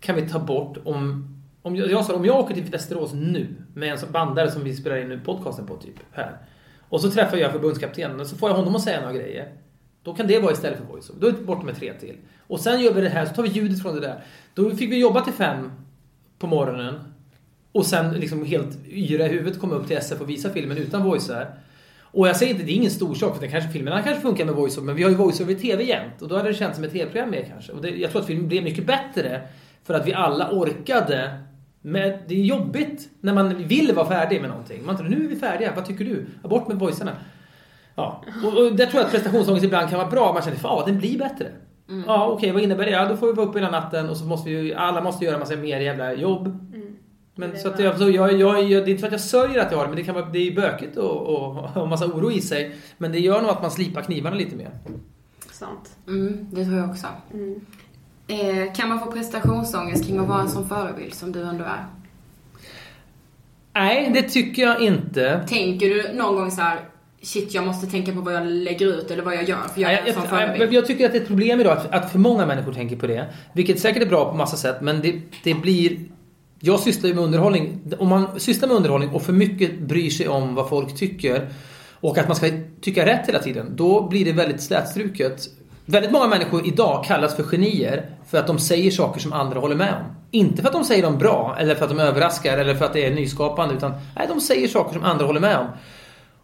kan 0.00 0.16
vi 0.16 0.28
ta 0.28 0.38
bort 0.38 0.78
om... 0.84 1.30
Om 1.62 1.76
jag, 1.76 1.90
jag 1.90 2.04
sa, 2.04 2.14
om 2.14 2.24
jag 2.24 2.36
åker 2.36 2.54
till 2.54 2.64
Västerås 2.64 3.12
nu 3.12 3.46
med 3.74 3.92
en 3.92 4.12
bandare 4.12 4.50
som 4.50 4.64
vi 4.64 4.74
spelar 4.74 4.96
in 4.96 5.20
podcasten 5.24 5.66
på, 5.66 5.76
typ, 5.76 5.96
här. 6.12 6.38
Och 6.88 7.00
så 7.00 7.10
träffar 7.10 7.36
jag 7.36 7.52
förbundskaptenen 7.52 8.20
och 8.20 8.26
så 8.26 8.36
får 8.36 8.50
jag 8.50 8.56
honom 8.56 8.76
att 8.76 8.82
säga 8.82 9.00
några 9.00 9.12
grejer. 9.12 9.52
Då 10.02 10.14
kan 10.14 10.26
det 10.26 10.38
vara 10.38 10.52
istället 10.52 10.78
för 10.78 10.86
voiceover. 10.86 11.20
Då 11.20 11.26
är 11.26 11.32
det 11.32 11.38
bort 11.38 11.64
med 11.64 11.76
tre 11.76 11.92
till. 12.00 12.16
Och 12.46 12.60
sen 12.60 12.80
gör 12.80 12.92
vi 12.92 13.00
det 13.00 13.08
här, 13.08 13.26
så 13.26 13.34
tar 13.34 13.42
vi 13.42 13.48
ljudet 13.48 13.82
från 13.82 13.94
det 13.94 14.00
där. 14.00 14.24
Då 14.54 14.70
fick 14.70 14.90
vi 14.90 15.00
jobba 15.00 15.20
till 15.20 15.32
fem 15.32 15.72
på 16.38 16.46
morgonen. 16.46 16.94
Och 17.72 17.86
sen 17.86 18.14
liksom 18.14 18.44
helt 18.44 18.78
yra 18.86 19.26
i 19.26 19.28
huvudet 19.28 19.60
komma 19.60 19.74
upp 19.74 19.86
till 19.86 19.96
SF 19.96 20.20
och 20.20 20.30
visa 20.30 20.50
filmen 20.50 20.78
utan 20.78 21.02
voiceover. 21.04 21.54
Och 22.00 22.28
jag 22.28 22.36
säger 22.36 22.52
inte, 22.52 22.64
det 22.64 22.72
är 22.72 22.76
ingen 22.76 22.90
stor 22.90 23.14
sak, 23.14 23.34
för 23.34 23.40
den 23.40 23.50
kanske, 23.50 23.70
filmerna 23.70 24.02
kanske 24.02 24.22
funkar 24.22 24.44
med 24.44 24.54
voiceover, 24.54 24.86
men 24.86 24.96
vi 24.96 25.02
har 25.02 25.10
ju 25.10 25.16
voiceover 25.16 25.52
i 25.52 25.56
TV 25.56 25.84
jämt. 25.84 26.22
Och 26.22 26.28
då 26.28 26.36
hade 26.36 26.48
det 26.48 26.54
känts 26.54 26.76
som 26.76 26.84
ett 26.84 26.92
TV-program 26.92 27.30
mer 27.30 27.46
kanske. 27.52 27.72
Och 27.72 27.82
det, 27.82 27.90
jag 27.90 28.10
tror 28.10 28.20
att 28.20 28.26
filmen 28.26 28.48
blev 28.48 28.64
mycket 28.64 28.86
bättre 28.86 29.42
för 29.84 29.94
att 29.94 30.06
vi 30.06 30.14
alla 30.14 30.50
orkade. 30.52 31.38
Men 31.86 32.12
det 32.28 32.34
är 32.34 32.44
jobbigt 32.44 33.08
när 33.20 33.34
man 33.34 33.66
vill 33.66 33.94
vara 33.94 34.06
färdig 34.06 34.40
med 34.40 34.50
någonting. 34.50 34.86
Man 34.86 34.96
tror, 34.96 35.08
nu 35.08 35.24
är 35.24 35.28
vi 35.28 35.36
färdiga, 35.36 35.72
vad 35.74 35.84
tycker 35.84 36.04
du? 36.04 36.26
Bort 36.48 36.68
med 36.68 36.78
voicerna. 36.78 37.12
Ja, 37.94 38.24
och, 38.44 38.58
och 38.58 38.76
där 38.76 38.86
tror 38.86 39.00
jag 39.00 39.04
att 39.04 39.10
prestationsångest 39.10 39.64
ibland 39.64 39.90
kan 39.90 39.98
vara 39.98 40.10
bra. 40.10 40.32
Man 40.32 40.42
känner, 40.42 40.58
ja 40.62 40.82
den 40.86 40.98
blir 40.98 41.18
bättre. 41.18 41.46
Mm. 41.88 42.04
Ja 42.06 42.28
okej, 42.28 42.52
vad 42.52 42.62
innebär 42.62 42.84
det? 42.84 42.90
Ja, 42.90 43.08
då 43.08 43.16
får 43.16 43.26
vi 43.26 43.32
vara 43.32 43.46
uppe 43.46 43.58
hela 43.58 43.70
natten 43.70 44.08
och 44.08 44.16
så 44.16 44.24
måste 44.24 44.50
vi 44.50 44.60
ju, 44.60 44.74
alla 44.74 45.00
måste 45.00 45.24
göra 45.24 45.38
massa 45.38 45.56
mer 45.56 45.80
jävla 45.80 46.14
jobb. 46.14 46.46
Mm. 46.46 46.96
Men 47.34 47.58
så 47.58 47.68
att 47.68 47.78
jag, 47.78 47.98
så 47.98 48.10
jag, 48.10 48.32
jag, 48.32 48.62
jag, 48.62 48.84
det 48.84 48.88
är 48.88 48.90
inte 48.90 49.00
för 49.00 49.06
att 49.06 49.12
jag 49.12 49.20
sörjer 49.20 49.62
att 49.62 49.70
jag 49.70 49.78
har 49.78 49.84
det, 49.84 49.90
men 49.90 49.98
det 49.98 50.04
kan 50.04 50.14
vara, 50.14 50.26
det 50.26 50.38
är 50.38 50.54
bökigt 50.54 50.96
och, 50.96 51.20
och, 51.26 51.76
och 51.76 51.88
massa 51.88 52.06
oro 52.06 52.30
i 52.30 52.40
sig. 52.40 52.76
Men 52.98 53.12
det 53.12 53.18
gör 53.18 53.42
nog 53.42 53.50
att 53.50 53.62
man 53.62 53.70
slipar 53.70 54.02
knivarna 54.02 54.36
lite 54.36 54.56
mer. 54.56 54.70
Sant. 55.52 55.96
Mm, 56.08 56.46
det 56.50 56.64
tror 56.64 56.76
jag 56.76 56.90
också. 56.90 57.06
Eh, 57.06 57.40
kan 58.76 58.88
man 58.88 59.00
få 59.00 59.12
prestationsångest 59.12 60.06
kring 60.06 60.18
att 60.18 60.28
vara 60.28 60.40
en 60.40 60.48
sån 60.48 60.68
förebild 60.68 61.14
som 61.14 61.32
du 61.32 61.42
ändå 61.42 61.64
är? 61.64 61.86
Nej, 63.74 64.10
det 64.14 64.22
tycker 64.22 64.62
jag 64.62 64.80
inte. 64.80 65.46
Tänker 65.48 65.88
du 65.88 66.12
någon 66.14 66.36
gång 66.36 66.50
så 66.50 66.60
här: 66.60 66.80
shit 67.22 67.54
jag 67.54 67.66
måste 67.66 67.86
tänka 67.86 68.12
på 68.12 68.20
vad 68.20 68.34
jag 68.34 68.46
lägger 68.46 68.86
ut 68.86 69.10
eller 69.10 69.22
vad 69.22 69.34
jag 69.34 69.48
gör 69.48 69.68
för 69.74 69.80
jag 69.80 69.92
är 69.92 70.06
en 70.06 70.14
sån 70.14 70.22
förebild? 70.22 70.62
jag, 70.62 70.72
jag 70.72 70.86
tycker 70.86 71.06
att 71.06 71.12
det 71.12 71.18
är 71.18 71.22
ett 71.22 71.28
problem 71.28 71.60
idag 71.60 71.78
att, 71.78 71.94
att 71.94 72.12
för 72.12 72.18
många 72.18 72.46
människor 72.46 72.72
tänker 72.72 72.96
på 72.96 73.06
det. 73.06 73.26
Vilket 73.52 73.80
säkert 73.80 74.02
är 74.02 74.06
bra 74.06 74.30
på 74.30 74.36
massa 74.36 74.56
sätt, 74.56 74.76
men 74.80 75.00
det, 75.00 75.20
det 75.42 75.54
blir... 75.54 75.98
Jag 76.60 76.80
sysslar 76.80 77.08
ju 77.08 77.14
med 77.14 77.24
underhållning. 77.24 77.80
Om 77.98 78.08
man 78.08 78.40
sysslar 78.40 78.68
med 78.68 78.76
underhållning 78.76 79.10
och 79.10 79.22
för 79.22 79.32
mycket 79.32 79.80
bryr 79.80 80.10
sig 80.10 80.28
om 80.28 80.54
vad 80.54 80.68
folk 80.68 80.96
tycker 80.96 81.48
och 81.92 82.18
att 82.18 82.28
man 82.28 82.36
ska 82.36 82.50
tycka 82.80 83.06
rätt 83.06 83.28
hela 83.28 83.38
tiden, 83.38 83.76
då 83.76 84.08
blir 84.08 84.24
det 84.24 84.32
väldigt 84.32 84.62
slätstruket. 84.62 85.48
Väldigt 85.86 86.12
många 86.12 86.26
människor 86.26 86.66
idag 86.66 87.04
kallas 87.04 87.36
för 87.36 87.42
genier 87.42 88.10
för 88.26 88.38
att 88.38 88.46
de 88.46 88.58
säger 88.58 88.90
saker 88.90 89.20
som 89.20 89.32
andra 89.32 89.60
håller 89.60 89.76
med 89.76 89.94
om. 89.94 90.16
Inte 90.30 90.62
för 90.62 90.68
att 90.68 90.74
de 90.74 90.84
säger 90.84 91.02
dem 91.02 91.18
bra, 91.18 91.56
eller 91.58 91.74
för 91.74 91.84
att 91.84 91.90
de 91.90 91.98
överraskar, 91.98 92.58
eller 92.58 92.74
för 92.74 92.84
att 92.84 92.92
det 92.92 93.06
är 93.06 93.14
nyskapande, 93.14 93.74
utan 93.74 93.92
nej, 94.16 94.26
de 94.28 94.40
säger 94.40 94.68
saker 94.68 94.94
som 94.94 95.04
andra 95.04 95.26
håller 95.26 95.40
med 95.40 95.58
om. 95.58 95.66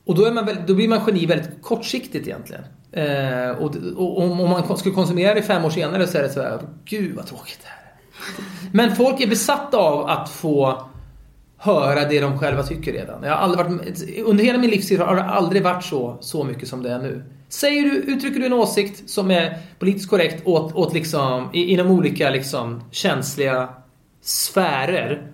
Och 0.05 0.15
då, 0.15 0.25
är 0.25 0.33
man 0.33 0.49
då 0.67 0.75
blir 0.75 0.89
man 0.89 1.01
geni 1.07 1.27
väldigt 1.27 1.63
kortsiktigt 1.63 2.27
egentligen. 2.27 2.63
Eh, 2.93 3.51
och, 3.51 3.77
och 3.97 4.23
om, 4.23 4.41
om 4.41 4.51
man 4.51 4.77
skulle 4.77 4.95
konsumera 4.95 5.35
det 5.35 5.43
fem 5.43 5.65
år 5.65 5.71
senare 5.71 6.07
så 6.07 6.19
är 6.19 6.23
det 6.23 6.29
så 6.29 6.43
här, 6.43 6.61
gud 6.85 7.17
vad 7.17 7.27
tråkigt 7.27 7.59
det 7.63 7.69
här 7.69 7.77
är. 7.77 8.71
Men 8.73 8.97
folk 8.97 9.21
är 9.21 9.27
besatta 9.27 9.79
av 9.79 10.07
att 10.07 10.31
få 10.31 10.87
höra 11.57 12.09
det 12.09 12.21
de 12.21 12.39
själva 12.39 12.63
tycker 12.63 12.93
redan. 12.93 13.23
Jag 13.23 13.31
har 13.31 13.37
aldrig 13.37 13.67
varit, 13.67 14.19
under 14.25 14.45
hela 14.45 14.59
min 14.59 14.71
livstid 14.71 15.01
har 15.01 15.17
det 15.17 15.25
aldrig 15.25 15.63
varit 15.63 15.85
så, 15.85 16.17
så 16.21 16.45
mycket 16.45 16.69
som 16.69 16.83
det 16.83 16.91
är 16.91 16.99
nu. 16.99 17.25
Säger 17.51 17.83
du, 17.83 17.91
uttrycker 17.91 18.41
du 18.41 18.47
en 18.47 18.53
åsikt 18.53 19.11
som 19.11 19.31
är 19.31 19.59
politiskt 19.79 20.11
korrekt 20.11 20.47
åt, 20.47 20.75
åt 20.75 20.95
liksom, 20.95 21.49
inom 21.53 21.91
olika 21.91 22.31
liksom, 22.31 22.83
känsliga 22.91 23.69
sfärer, 24.21 25.31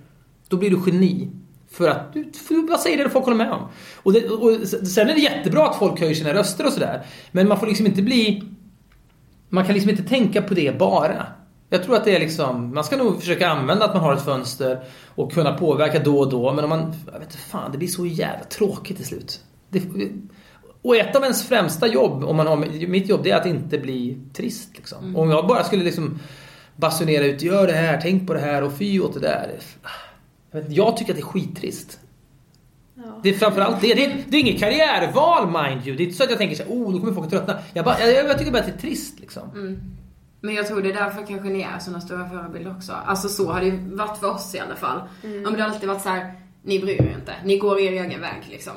då 0.48 0.56
blir 0.56 0.70
du 0.70 0.80
geni. 0.86 1.30
För 1.70 1.88
att 1.88 2.12
du, 2.12 2.32
för 2.32 2.54
du 2.54 2.62
bara 2.62 2.78
säger 2.78 3.04
det 3.04 3.10
folk 3.10 3.24
håller 3.24 3.36
med 3.36 3.52
om. 3.52 3.68
Och, 4.02 4.12
det, 4.12 4.28
och 4.28 4.68
sen 4.68 5.08
är 5.08 5.14
det 5.14 5.20
jättebra 5.20 5.68
att 5.68 5.78
folk 5.78 6.00
höjer 6.00 6.14
sina 6.14 6.34
röster 6.34 6.66
och 6.66 6.72
sådär. 6.72 7.06
Men 7.32 7.48
man 7.48 7.60
får 7.60 7.66
liksom 7.66 7.86
inte 7.86 8.02
bli... 8.02 8.42
Man 9.48 9.64
kan 9.64 9.74
liksom 9.74 9.90
inte 9.90 10.02
tänka 10.02 10.42
på 10.42 10.54
det 10.54 10.78
bara. 10.78 11.26
Jag 11.68 11.84
tror 11.84 11.96
att 11.96 12.04
det 12.04 12.16
är 12.16 12.20
liksom... 12.20 12.74
Man 12.74 12.84
ska 12.84 12.96
nog 12.96 13.20
försöka 13.20 13.48
använda 13.48 13.84
att 13.84 13.94
man 13.94 14.02
har 14.02 14.14
ett 14.14 14.24
fönster 14.24 14.84
och 15.14 15.32
kunna 15.32 15.52
påverka 15.52 15.98
då 15.98 16.18
och 16.18 16.30
då. 16.30 16.52
Men 16.52 16.64
om 16.64 16.70
man... 16.70 16.94
Jag 17.12 17.18
vet 17.18 17.22
inte 17.22 17.38
fan, 17.38 17.72
det 17.72 17.78
blir 17.78 17.88
så 17.88 18.06
jävla 18.06 18.44
tråkigt 18.44 18.96
till 18.96 19.06
slut. 19.06 19.40
Det, 19.68 19.82
och 20.87 20.97
ett 20.97 21.16
av 21.16 21.22
ens 21.22 21.49
främsta 21.49 21.87
jobb, 21.87 22.24
om 22.24 22.37
man 22.37 22.47
har 22.47 22.57
mitt 22.87 23.09
jobb, 23.09 23.20
det 23.24 23.30
är 23.30 23.37
att 23.37 23.47
inte 23.47 23.78
bli 23.78 24.18
trist. 24.32 24.70
Liksom. 24.76 25.16
Om 25.16 25.30
jag 25.30 25.47
bara 25.47 25.64
skulle 25.64 25.84
liksom 25.84 26.18
basunera 26.76 27.24
ut, 27.24 27.43
gör 27.43 27.66
det 27.66 27.72
här, 27.72 28.01
tänk 28.03 28.26
på 28.26 28.34
det 28.34 28.41
här 28.41 28.62
och 28.62 28.72
fy 28.78 29.01
åt 29.01 29.14
det 29.14 29.20
där. 29.20 29.59
Jag, 30.51 30.62
vet, 30.62 30.72
jag 30.72 30.97
tycker 30.97 31.12
att 31.12 31.16
det 31.16 31.22
är 31.22 31.26
skittrist. 31.26 32.01
Det 33.22 33.28
är 33.28 33.34
framförallt 33.34 33.80
det. 33.80 33.95
Det 33.95 34.05
är, 34.05 34.24
det 34.28 34.37
är 34.37 34.41
inget 34.41 34.61
karriärval 34.61 35.47
mind 35.47 35.87
you. 35.87 35.97
Det 35.97 36.03
är 36.03 36.05
inte 36.05 36.16
så 36.16 36.24
att 36.24 36.30
jag 36.30 36.39
tänker 36.39 36.57
så 36.57 36.62
här, 36.62 36.70
oh, 36.70 36.93
då 36.93 36.99
kommer 36.99 37.12
folk 37.12 37.24
att 37.24 37.30
tröttna. 37.30 37.59
Jag, 37.74 37.84
bara, 37.84 38.01
jag, 38.01 38.30
jag 38.30 38.39
tycker 38.39 38.53
bara 38.53 38.59
att 38.59 38.66
det 38.66 38.72
är 38.72 38.78
trist 38.78 39.20
liksom. 39.20 39.51
Mm. 39.55 39.80
Men 40.41 40.55
jag 40.55 40.66
tror 40.66 40.82
det 40.82 40.91
är 40.91 40.95
därför 40.95 41.26
kanske 41.26 41.49
ni 41.49 41.62
är 41.62 41.78
såna 41.78 42.01
stora 42.01 42.28
förebilder 42.28 42.70
också. 42.76 42.93
Alltså 42.93 43.28
så 43.28 43.53
har 43.53 43.61
det 43.61 43.66
ju 43.66 43.97
varit 43.97 44.18
för 44.18 44.30
oss 44.30 44.55
i 44.55 44.59
alla 44.59 44.76
fall. 44.76 45.01
Om 45.47 45.53
det 45.57 45.62
har 45.62 45.70
alltid 45.70 45.89
varit 45.89 46.03
så 46.03 46.09
här: 46.09 46.34
ni 46.62 46.78
bryr 46.78 47.03
er 47.03 47.14
inte. 47.18 47.34
Ni 47.45 47.59
går 47.59 47.80
er 47.80 47.93
egen 47.93 48.20
väg 48.20 48.47
liksom. 48.51 48.72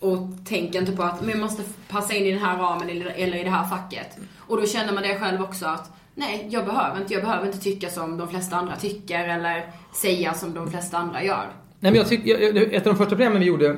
Och 0.00 0.18
tänker 0.44 0.78
inte 0.78 0.92
på 0.92 1.02
att 1.02 1.26
man 1.26 1.40
måste 1.40 1.62
passa 1.88 2.14
in 2.14 2.24
i 2.26 2.30
den 2.30 2.40
här 2.40 2.58
ramen 2.58 2.88
eller, 2.90 3.06
eller 3.06 3.36
i 3.38 3.44
det 3.44 3.50
här 3.50 3.64
facket. 3.68 4.18
Och 4.38 4.56
då 4.60 4.66
känner 4.66 4.92
man 4.92 5.02
det 5.02 5.18
själv 5.18 5.42
också 5.42 5.66
att 5.66 5.90
nej, 6.14 6.46
jag 6.50 6.64
behöver 6.66 7.00
inte. 7.00 7.14
Jag 7.14 7.22
behöver 7.22 7.46
inte 7.46 7.58
tycka 7.58 7.90
som 7.90 8.16
de 8.18 8.28
flesta 8.28 8.56
andra 8.56 8.76
tycker 8.76 9.28
eller 9.28 9.70
säga 9.94 10.34
som 10.34 10.54
de 10.54 10.70
flesta 10.70 10.98
andra 10.98 11.22
gör. 11.22 11.46
Nej, 11.80 11.92
men 11.92 11.94
jag 11.94 12.08
tyck, 12.08 12.20
jag, 12.26 12.42
jag- 12.42 12.56
ett 12.74 12.86
av 12.86 12.92
de 12.92 12.96
första 12.98 13.16
programmen 13.16 13.40
vi 13.40 13.46
gjorde 13.46 13.76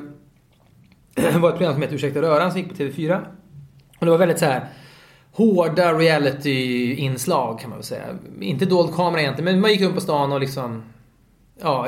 var 1.39 1.49
ett 1.49 1.57
program 1.57 1.73
som 1.73 1.81
hette 1.81 1.95
Ursäkta 1.95 2.21
röran 2.21 2.51
som 2.51 2.59
gick 2.59 2.69
på 2.69 2.75
TV4. 2.75 3.21
Och 3.99 4.05
det 4.05 4.11
var 4.11 4.17
väldigt 4.17 4.39
så 4.39 4.45
här 4.45 4.65
hårda 5.33 5.93
reality-inslag 5.93 7.59
kan 7.59 7.69
man 7.69 7.79
väl 7.79 7.85
säga. 7.85 8.03
Inte 8.41 8.65
dold 8.65 8.95
kamera 8.95 9.21
egentligen, 9.21 9.51
men 9.53 9.61
man 9.61 9.71
gick 9.71 9.81
runt 9.81 9.95
på 9.95 10.01
stan 10.01 10.31
och 10.31 10.39
liksom 10.39 10.83
Ja, 11.63 11.87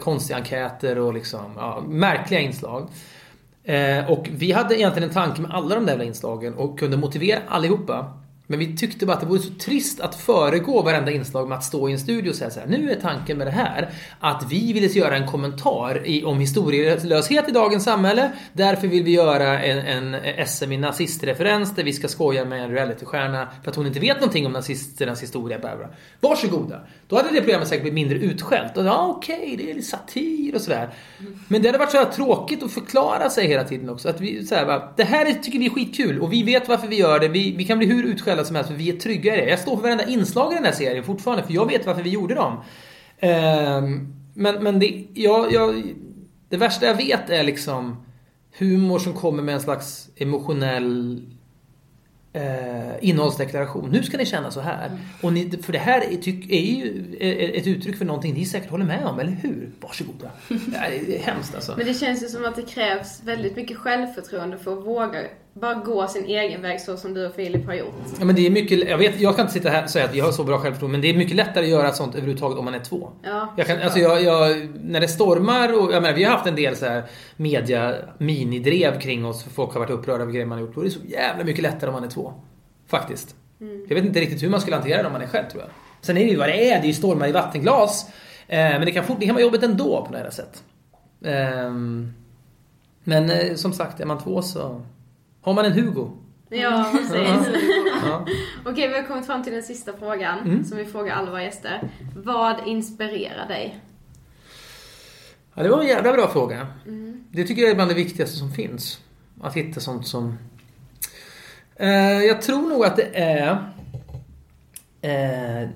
konstiga 0.00 0.38
enkäter 0.38 0.98
och 0.98 1.14
liksom 1.14 1.40
ja, 1.56 1.82
märkliga 1.88 2.40
inslag. 2.40 2.88
Eh, 3.64 4.10
och 4.10 4.28
vi 4.32 4.52
hade 4.52 4.78
egentligen 4.78 5.08
en 5.08 5.14
tanke 5.14 5.40
med 5.40 5.50
alla 5.50 5.74
de 5.74 5.84
där 5.84 5.92
jävla 5.92 6.04
inslagen 6.04 6.54
och 6.54 6.78
kunde 6.78 6.96
motivera 6.96 7.38
allihopa. 7.48 8.20
Men 8.50 8.58
vi 8.58 8.76
tyckte 8.76 9.06
bara 9.06 9.12
att 9.12 9.20
det 9.20 9.26
vore 9.26 9.40
så 9.40 9.54
trist 9.54 10.00
att 10.00 10.14
föregå 10.14 10.82
varenda 10.82 11.10
inslag 11.10 11.48
med 11.48 11.58
att 11.58 11.64
stå 11.64 11.88
i 11.88 11.92
en 11.92 11.98
studio 11.98 12.30
och 12.30 12.36
säga 12.36 12.50
så 12.50 12.60
här. 12.60 12.66
Nu 12.66 12.90
är 12.90 13.00
tanken 13.00 13.38
med 13.38 13.46
det 13.46 13.50
här 13.50 13.90
att 14.20 14.44
vi 14.50 14.72
ville 14.72 14.86
göra 14.86 15.16
en 15.16 15.26
kommentar 15.26 16.06
i, 16.06 16.24
om 16.24 16.40
historielöshet 16.40 17.48
i 17.48 17.52
dagens 17.52 17.84
samhälle. 17.84 18.32
Därför 18.52 18.88
vill 18.88 19.02
vi 19.02 19.10
göra 19.10 19.62
en, 19.62 20.14
en 20.14 20.46
SM 20.46 20.72
i 20.72 20.76
nazistreferens 20.76 21.74
där 21.74 21.84
vi 21.84 21.92
ska 21.92 22.08
skoja 22.08 22.44
med 22.44 22.64
en 22.64 22.70
realitystjärna 22.70 23.48
för 23.62 23.70
att 23.70 23.76
hon 23.76 23.86
inte 23.86 24.00
vet 24.00 24.16
någonting 24.16 24.46
om 24.46 24.52
nazisternas 24.52 25.22
historia. 25.22 25.58
Bla 25.58 25.76
bla. 25.76 25.88
Varsågoda. 26.20 26.80
Då 27.08 27.16
hade 27.16 27.30
det 27.30 27.40
programmet 27.40 27.68
säkert 27.68 27.82
blivit 27.82 27.94
mindre 27.94 28.18
utskällt. 28.18 28.76
Och, 28.76 28.84
ja, 28.84 29.14
okej, 29.16 29.54
det 29.58 29.70
är 29.70 29.74
lite 29.74 29.88
satir 29.88 30.54
och 30.54 30.60
sådär. 30.60 30.88
Men 31.48 31.62
det 31.62 31.68
hade 31.68 31.78
varit 31.78 31.90
så 31.90 31.96
här 31.96 32.04
tråkigt 32.04 32.62
att 32.62 32.72
förklara 32.72 33.30
sig 33.30 33.46
hela 33.46 33.64
tiden 33.64 33.90
också. 33.90 34.08
Att 34.08 34.20
vi, 34.20 34.46
så 34.46 34.54
här, 34.54 34.66
bara, 34.66 34.92
det 34.96 35.04
här 35.04 35.32
tycker 35.32 35.58
vi 35.58 35.66
är 35.66 35.70
skitkul 35.70 36.20
och 36.20 36.32
vi 36.32 36.42
vet 36.42 36.68
varför 36.68 36.88
vi 36.88 36.96
gör 36.96 37.20
det. 37.20 37.28
Vi, 37.28 37.56
vi 37.56 37.64
kan 37.64 37.78
bli 37.78 37.86
hur 37.86 38.04
utskällda 38.04 38.37
som 38.44 38.56
helst 38.56 38.70
för 38.70 38.76
vi 38.76 38.90
är 38.90 38.96
trygga 38.96 39.36
i 39.36 39.40
det. 39.40 39.50
Jag 39.50 39.58
står 39.58 39.76
för 39.76 39.82
varenda 39.82 40.04
inslag 40.04 40.52
i 40.52 40.54
den 40.54 40.64
här 40.64 40.72
serien 40.72 41.04
fortfarande 41.04 41.44
för 41.44 41.52
jag 41.52 41.66
vet 41.66 41.86
varför 41.86 42.02
vi 42.02 42.10
gjorde 42.10 42.34
dem. 42.34 42.56
Ehm, 43.18 44.14
men 44.34 44.62
men 44.62 44.78
det, 44.78 45.06
jag, 45.14 45.52
jag, 45.52 45.94
det 46.48 46.56
värsta 46.56 46.86
jag 46.86 46.94
vet 46.94 47.30
är 47.30 47.42
liksom 47.42 48.04
humor 48.58 48.98
som 48.98 49.12
kommer 49.12 49.42
med 49.42 49.54
en 49.54 49.60
slags 49.60 50.10
emotionell 50.16 51.22
eh, 52.32 53.08
innehållsdeklaration. 53.08 53.90
Nu 53.90 54.02
ska 54.02 54.16
ni 54.16 54.26
känna 54.26 54.50
så 54.50 54.60
här. 54.60 54.98
Och 55.22 55.32
ni, 55.32 55.50
för 55.62 55.72
det 55.72 55.78
här 55.78 56.00
är, 56.00 56.16
tyck, 56.16 56.50
är 56.50 56.60
ju 56.60 57.16
ett 57.54 57.66
uttryck 57.66 57.98
för 57.98 58.04
någonting 58.04 58.34
ni 58.34 58.44
säkert 58.44 58.70
håller 58.70 58.84
med 58.84 59.04
om, 59.04 59.20
eller 59.20 59.32
hur? 59.32 59.70
Varsågoda. 59.80 60.30
Det 60.48 61.16
är 61.16 61.22
hemskt 61.22 61.54
alltså. 61.54 61.74
Men 61.76 61.86
det 61.86 61.94
känns 61.94 62.22
ju 62.22 62.28
som 62.28 62.44
att 62.44 62.56
det 62.56 62.62
krävs 62.62 63.22
väldigt 63.24 63.56
mycket 63.56 63.76
självförtroende 63.76 64.58
för 64.58 64.78
att 64.78 64.86
våga 64.86 65.22
bara 65.60 65.74
gå 65.74 66.06
sin 66.06 66.24
egen 66.24 66.62
väg 66.62 66.80
så 66.80 66.96
som 66.96 67.14
du 67.14 67.26
och 67.26 67.34
Filip 67.34 67.66
har 67.66 67.74
gjort. 67.74 67.94
Ja, 68.18 68.24
men 68.24 68.36
det 68.36 68.46
är 68.46 68.50
mycket, 68.50 68.88
jag, 68.88 68.98
vet, 68.98 69.20
jag 69.20 69.36
kan 69.36 69.42
inte 69.42 69.52
sitta 69.52 69.70
här 69.70 69.84
och 69.84 69.90
säga 69.90 70.04
att 70.04 70.14
vi 70.14 70.20
har 70.20 70.32
så 70.32 70.44
bra 70.44 70.58
självförtroende, 70.58 70.92
men 70.92 71.00
det 71.00 71.10
är 71.10 71.14
mycket 71.14 71.36
lättare 71.36 71.64
att 71.64 71.70
göra 71.70 71.92
sånt 71.92 72.14
överhuvudtaget 72.14 72.58
om 72.58 72.64
man 72.64 72.74
är 72.74 72.80
två. 72.80 73.10
Ja, 73.22 73.54
Jag 73.56 73.66
kan, 73.66 73.82
alltså 73.82 73.98
jag, 73.98 74.22
jag, 74.22 74.68
när 74.80 75.00
det 75.00 75.08
stormar 75.08 75.82
och 75.82 75.92
jag 75.92 76.02
menar, 76.02 76.16
vi 76.16 76.24
har 76.24 76.32
haft 76.32 76.46
en 76.46 76.56
del 76.56 76.76
så 76.76 76.86
här 76.86 77.02
media 77.36 77.94
minidrev 78.18 79.00
kring 79.00 79.26
oss 79.26 79.42
för 79.42 79.50
folk 79.50 79.72
har 79.72 79.80
varit 79.80 79.90
upprörda 79.90 80.22
över 80.22 80.32
grejer 80.32 80.46
man 80.46 80.58
har 80.58 80.66
gjort. 80.66 80.74
Det 80.74 80.86
är 80.86 80.90
så 80.90 81.06
jävla 81.06 81.44
mycket 81.44 81.62
lättare 81.62 81.88
om 81.88 81.94
man 81.94 82.04
är 82.04 82.10
två. 82.10 82.32
Faktiskt. 82.86 83.34
Mm. 83.60 83.86
Jag 83.88 83.94
vet 83.94 84.04
inte 84.04 84.20
riktigt 84.20 84.42
hur 84.42 84.50
man 84.50 84.60
skulle 84.60 84.76
hantera 84.76 85.02
det 85.02 85.06
om 85.06 85.12
man 85.12 85.22
är 85.22 85.26
själv 85.26 85.48
tror 85.50 85.62
jag. 85.62 85.70
Sen 86.00 86.16
är 86.16 86.24
det 86.24 86.30
ju 86.30 86.36
vad 86.36 86.48
det 86.48 86.70
är, 86.70 86.80
det 86.80 86.84
är 86.84 86.88
ju 86.88 86.94
stormar 86.94 87.28
i 87.28 87.32
vattenglas. 87.32 88.06
Eh, 88.48 88.58
men 88.58 88.84
det 88.84 88.92
kan, 88.92 89.04
fort, 89.04 89.16
det 89.20 89.26
kan 89.26 89.34
vara 89.34 89.44
jobbigt 89.44 89.62
ändå 89.62 90.04
på 90.06 90.12
några 90.12 90.30
sätt. 90.30 90.62
Ehm, 91.24 92.12
men 93.04 93.30
eh, 93.30 93.54
som 93.54 93.72
sagt, 93.72 94.00
är 94.00 94.04
man 94.04 94.18
två 94.18 94.42
så 94.42 94.82
Har 95.48 95.54
man 95.54 95.64
en 95.64 95.72
Hugo? 95.72 96.10
Ja, 96.48 96.88
precis. 96.92 97.48
Ja. 98.04 98.26
Okej, 98.66 98.88
vi 98.88 98.94
har 98.94 99.02
kommit 99.02 99.26
fram 99.26 99.42
till 99.42 99.52
den 99.52 99.62
sista 99.62 99.92
frågan 99.98 100.38
Mm. 100.38 100.64
som 100.64 100.78
vi 100.78 100.84
frågar 100.84 101.14
alla 101.14 101.30
våra 101.30 101.42
gäster. 101.42 101.90
Vad 102.16 102.66
inspirerar 102.66 103.48
dig? 103.48 103.80
Ja, 105.54 105.62
det 105.62 105.68
var 105.68 105.80
en 105.80 105.86
jävla 105.86 106.12
bra 106.12 106.28
fråga. 106.28 106.66
Det 107.30 107.44
tycker 107.44 107.62
jag 107.62 107.70
är 107.70 107.74
bland 107.74 107.90
det 107.90 107.94
viktigaste 107.94 108.36
som 108.36 108.50
finns. 108.52 109.00
Att 109.40 109.54
hitta 109.54 109.80
sånt 109.80 110.06
som... 110.06 110.38
Eh, 111.76 111.90
jag 112.22 112.42
tror 112.42 112.68
nog 112.68 112.84
att 112.84 112.96
det 112.96 113.10
är... 113.18 113.50
Eh, 115.00 115.68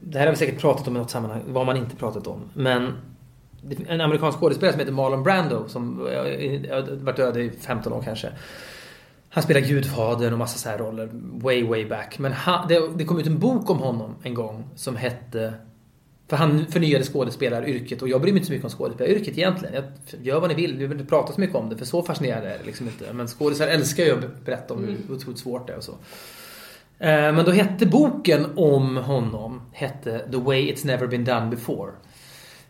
det 0.00 0.18
här 0.18 0.26
har 0.26 0.30
vi 0.30 0.36
säkert 0.36 0.60
pratat 0.60 0.88
om 0.88 0.96
i 0.96 0.98
något 0.98 1.10
sammanhang, 1.10 1.42
vad 1.46 1.66
man 1.66 1.76
inte 1.76 1.96
pratat 1.96 2.26
om. 2.26 2.40
Men 2.54 2.92
en 3.88 4.00
amerikansk 4.00 4.38
skådespelare 4.38 4.72
som 4.72 4.80
heter 4.80 4.92
Marlon 4.92 5.22
Brando 5.22 5.68
som 5.68 6.06
eh, 6.06 6.16
har 6.74 6.96
varit 7.04 7.16
död 7.16 7.36
i 7.36 7.50
15 7.60 7.92
år 7.92 8.02
kanske. 8.02 8.32
Han 9.34 9.42
spelar 9.42 9.60
Gudfadern 9.60 10.32
och 10.32 10.38
massa 10.38 10.58
så 10.58 10.68
här 10.68 10.78
roller 10.78 11.10
way, 11.12 11.64
way 11.64 11.88
back. 11.88 12.18
Men 12.18 12.32
han, 12.32 12.68
det, 12.68 12.80
det 12.96 13.04
kom 13.04 13.18
ut 13.18 13.26
en 13.26 13.38
bok 13.38 13.70
om 13.70 13.78
honom 13.78 14.14
en 14.22 14.34
gång 14.34 14.64
som 14.74 14.96
hette 14.96 15.54
för 16.28 16.36
han 16.36 16.66
förnyade 16.66 17.04
skådespelaryrket 17.04 18.02
och 18.02 18.08
jag 18.08 18.20
bryr 18.20 18.32
mig 18.32 18.38
inte 18.38 18.46
så 18.46 18.52
mycket 18.52 18.64
om 18.64 18.70
skådespelaryrket 18.70 19.38
egentligen. 19.38 19.74
Jag 19.74 19.84
gör 20.22 20.40
vad 20.40 20.50
ni 20.50 20.54
vill, 20.54 20.72
vi 20.72 20.78
behöver 20.78 20.94
inte 20.94 21.08
prata 21.08 21.32
så 21.32 21.40
mycket 21.40 21.56
om 21.56 21.68
det 21.68 21.76
för 21.76 21.84
så 21.84 22.02
fascinerande 22.02 22.48
är 22.48 22.58
det 22.58 22.64
liksom 22.64 22.86
inte. 22.86 23.12
Men 23.12 23.28
skådisar 23.28 23.66
älskar 23.66 24.04
ju 24.04 24.12
att 24.12 24.44
berätta 24.44 24.74
om 24.74 24.84
hur 24.84 25.16
otroligt 25.16 25.38
svårt 25.38 25.66
det 25.66 25.72
är 25.72 25.76
och 25.76 25.84
så. 25.84 25.92
Eh, 26.98 27.08
men 27.08 27.44
då 27.44 27.50
hette 27.50 27.86
boken 27.86 28.46
om 28.56 28.96
honom 28.96 29.62
hette 29.72 30.18
The 30.30 30.36
way 30.36 30.72
it's 30.72 30.86
never 30.86 31.06
been 31.06 31.24
done 31.24 31.46
before. 31.50 31.92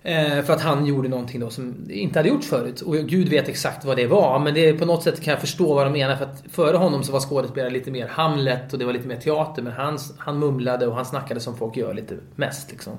Eh, 0.06 0.42
för 0.42 0.52
att 0.52 0.60
han 0.60 0.86
gjorde 0.86 1.08
någonting 1.08 1.40
då 1.40 1.50
som 1.50 1.90
inte 1.90 2.18
hade 2.18 2.28
gjorts 2.28 2.46
förut. 2.46 2.80
Och 2.80 2.94
gud 2.94 3.28
vet 3.28 3.48
exakt 3.48 3.84
vad 3.84 3.96
det 3.96 4.06
var. 4.06 4.38
Men 4.38 4.54
det 4.54 4.72
på 4.72 4.84
något 4.84 5.02
sätt 5.02 5.20
kan 5.20 5.30
jag 5.30 5.40
förstå 5.40 5.74
vad 5.74 5.86
de 5.86 5.92
menar. 5.92 6.16
För 6.16 6.24
att 6.24 6.44
före 6.50 6.76
honom 6.76 7.04
så 7.04 7.12
var 7.12 7.20
skådespelare 7.20 7.70
lite 7.70 7.90
mer 7.90 8.08
Hamlet 8.08 8.72
och 8.72 8.78
det 8.78 8.84
var 8.84 8.92
lite 8.92 9.08
mer 9.08 9.16
teater. 9.16 9.62
Men 9.62 9.72
han, 9.72 9.98
han 10.18 10.38
mumlade 10.38 10.86
och 10.86 10.94
han 10.94 11.04
snackade 11.04 11.40
som 11.40 11.56
folk 11.56 11.76
gör 11.76 11.94
lite 11.94 12.16
mest 12.34 12.70
liksom. 12.70 12.92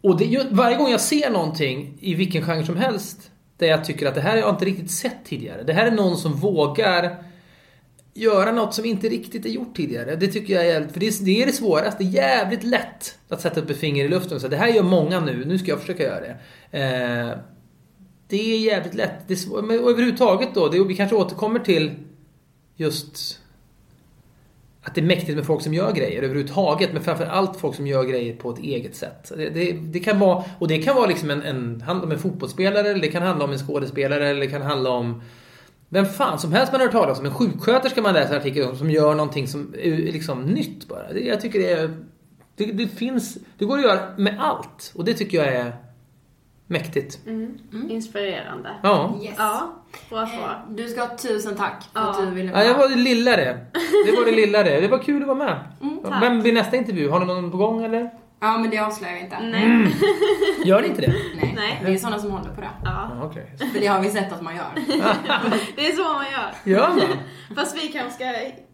Och 0.00 0.18
det, 0.18 0.46
varje 0.50 0.76
gång 0.76 0.90
jag 0.90 1.00
ser 1.00 1.30
någonting 1.30 1.98
i 2.00 2.14
vilken 2.14 2.42
genre 2.42 2.64
som 2.64 2.76
helst 2.76 3.30
där 3.56 3.66
jag 3.66 3.84
tycker 3.84 4.06
att 4.06 4.14
det 4.14 4.20
här 4.20 4.30
har 4.30 4.38
jag 4.38 4.50
inte 4.50 4.64
riktigt 4.64 4.90
sett 4.90 5.24
tidigare. 5.24 5.62
Det 5.62 5.72
här 5.72 5.86
är 5.86 5.90
någon 5.90 6.16
som 6.16 6.32
vågar 6.32 7.16
göra 8.18 8.52
något 8.52 8.74
som 8.74 8.84
inte 8.84 9.08
riktigt 9.08 9.46
är 9.46 9.50
gjort 9.50 9.76
tidigare. 9.76 10.16
Det 10.16 10.28
tycker 10.28 10.54
jag 10.54 10.64
är, 10.64 10.68
jävligt 10.68 10.92
för 10.92 11.00
det 11.00 11.06
är 11.06 11.24
det, 11.24 11.42
är 11.42 11.46
det 11.46 11.52
svåraste. 11.52 12.04
Det 12.04 12.08
är 12.08 12.12
jävligt 12.12 12.64
lätt 12.64 13.18
att 13.28 13.40
sätta 13.40 13.60
upp 13.60 13.70
ett 13.70 13.78
finger 13.78 14.04
i 14.04 14.08
luften 14.08 14.34
och 14.34 14.40
säga 14.40 14.50
det 14.50 14.56
här 14.56 14.68
gör 14.68 14.82
många 14.82 15.20
nu, 15.20 15.44
nu 15.44 15.58
ska 15.58 15.70
jag 15.70 15.80
försöka 15.80 16.02
göra 16.02 16.20
det. 16.20 16.36
Eh, 16.78 17.38
det 18.28 18.54
är 18.54 18.58
jävligt 18.58 18.94
lätt. 18.94 19.28
Det 19.28 19.34
är 19.34 19.36
svår, 19.36 19.62
men 19.62 19.78
överhuvudtaget 19.78 20.48
då, 20.54 20.68
det, 20.68 20.84
vi 20.84 20.96
kanske 20.96 21.16
återkommer 21.16 21.60
till 21.60 21.90
just 22.76 23.38
att 24.82 24.94
det 24.94 25.00
är 25.00 25.04
mäktigt 25.04 25.36
med 25.36 25.46
folk 25.46 25.62
som 25.62 25.74
gör 25.74 25.92
grejer 25.92 26.22
överhuvudtaget. 26.22 26.92
Men 26.92 27.02
framförallt 27.02 27.60
folk 27.60 27.76
som 27.76 27.86
gör 27.86 28.04
grejer 28.04 28.36
på 28.36 28.50
ett 28.50 28.58
eget 28.58 28.96
sätt. 28.96 29.32
Det, 29.36 29.50
det, 29.50 29.72
det 29.72 30.00
kan 30.00 30.18
vara, 30.18 30.44
och 30.58 30.68
det 30.68 30.78
kan 30.78 30.96
vara 30.96 31.06
liksom 31.06 31.30
en, 31.30 31.42
en, 31.42 31.80
handla 31.80 32.04
om 32.04 32.12
en 32.12 32.18
fotbollsspelare, 32.18 32.88
eller 32.88 33.00
det 33.00 33.08
kan 33.08 33.22
handla 33.22 33.44
om 33.44 33.52
en 33.52 33.58
skådespelare, 33.58 34.28
eller 34.28 34.40
det 34.40 34.46
kan 34.46 34.62
handla 34.62 34.90
om 34.90 35.22
vem 35.88 36.06
fan 36.06 36.38
som 36.38 36.52
helst 36.52 36.72
man 36.72 36.80
har 36.80 36.86
hört 36.86 36.92
talas 36.92 37.18
om. 37.18 37.26
En 37.26 37.34
sjuksköterska 37.34 38.02
man 38.02 38.14
läser 38.14 38.36
artikel 38.36 38.68
om 38.70 38.76
som 38.76 38.90
gör 38.90 39.14
någonting 39.14 39.48
som 39.48 39.74
är 39.78 39.90
liksom 39.96 40.42
nytt 40.42 40.88
bara. 40.88 41.12
Det, 41.12 41.20
jag 41.20 41.40
tycker 41.40 41.58
det 41.58 41.72
är... 41.72 41.96
Det, 42.56 42.64
det 42.64 42.88
finns... 42.88 43.38
Det 43.58 43.64
går 43.64 43.78
att 43.78 43.84
göra 43.84 44.00
med 44.16 44.36
allt. 44.40 44.92
Och 44.94 45.04
det 45.04 45.14
tycker 45.14 45.38
jag 45.38 45.46
är 45.54 45.72
mäktigt. 46.66 47.18
Mm. 47.26 47.58
Inspirerande. 47.90 48.70
Ja. 48.82 49.14
Yes. 49.22 49.34
Ja, 49.38 49.74
bra 50.10 50.26
svar. 50.26 50.64
Du 50.70 50.88
ska 50.88 51.00
ha 51.00 51.16
tusen 51.16 51.54
tack 51.56 51.82
för 51.92 52.00
Ja. 52.00 52.10
att 52.10 52.18
du 52.28 52.34
ville 52.34 52.52
Ja, 52.52 52.64
jag 52.64 52.78
var 52.78 52.88
det 52.88 52.94
lilla 52.96 53.36
det. 53.36 53.58
Det 54.06 54.12
var 54.16 54.24
det 54.24 54.32
lilla 54.46 54.62
det. 54.62 54.80
Det 54.80 54.88
var 54.88 54.98
kul 54.98 55.22
att 55.22 55.28
vara 55.28 55.38
med. 55.38 55.58
tack. 56.04 56.22
Vem 56.22 56.40
blir 56.42 56.52
nästa 56.52 56.76
intervju? 56.76 57.08
Har 57.10 57.20
ni 57.20 57.26
någon 57.26 57.50
på 57.50 57.56
gång 57.56 57.84
eller? 57.84 58.10
Ja 58.40 58.58
men 58.58 58.70
det 58.70 58.78
avslöjar 58.78 59.14
vi 59.14 59.20
inte. 59.20 59.40
Nej. 59.40 59.94
Gör 60.64 60.82
ni 60.82 60.88
inte 60.88 61.00
det? 61.00 61.14
Nej. 61.36 61.52
Nej. 61.56 61.82
Det 61.84 61.92
är 61.94 61.98
sådana 61.98 62.18
som 62.18 62.30
håller 62.30 62.54
på 62.54 62.60
det. 62.60 62.68
Ja, 62.84 63.10
Ja, 63.20 63.24
okej. 63.26 63.52
För 63.72 63.80
det 63.80 63.86
har 63.86 64.00
vi 64.00 64.10
sett 64.10 64.32
att 64.32 64.42
man 64.42 64.56
gör. 64.56 64.70
det 65.76 65.86
är 65.86 65.92
så 65.92 66.02
man 66.02 66.24
gör. 66.30 66.54
Gör 66.74 66.88
man? 66.88 67.00
Fast 67.56 67.76
vi 67.76 67.88
kanske 67.88 68.10
ska 68.14 68.24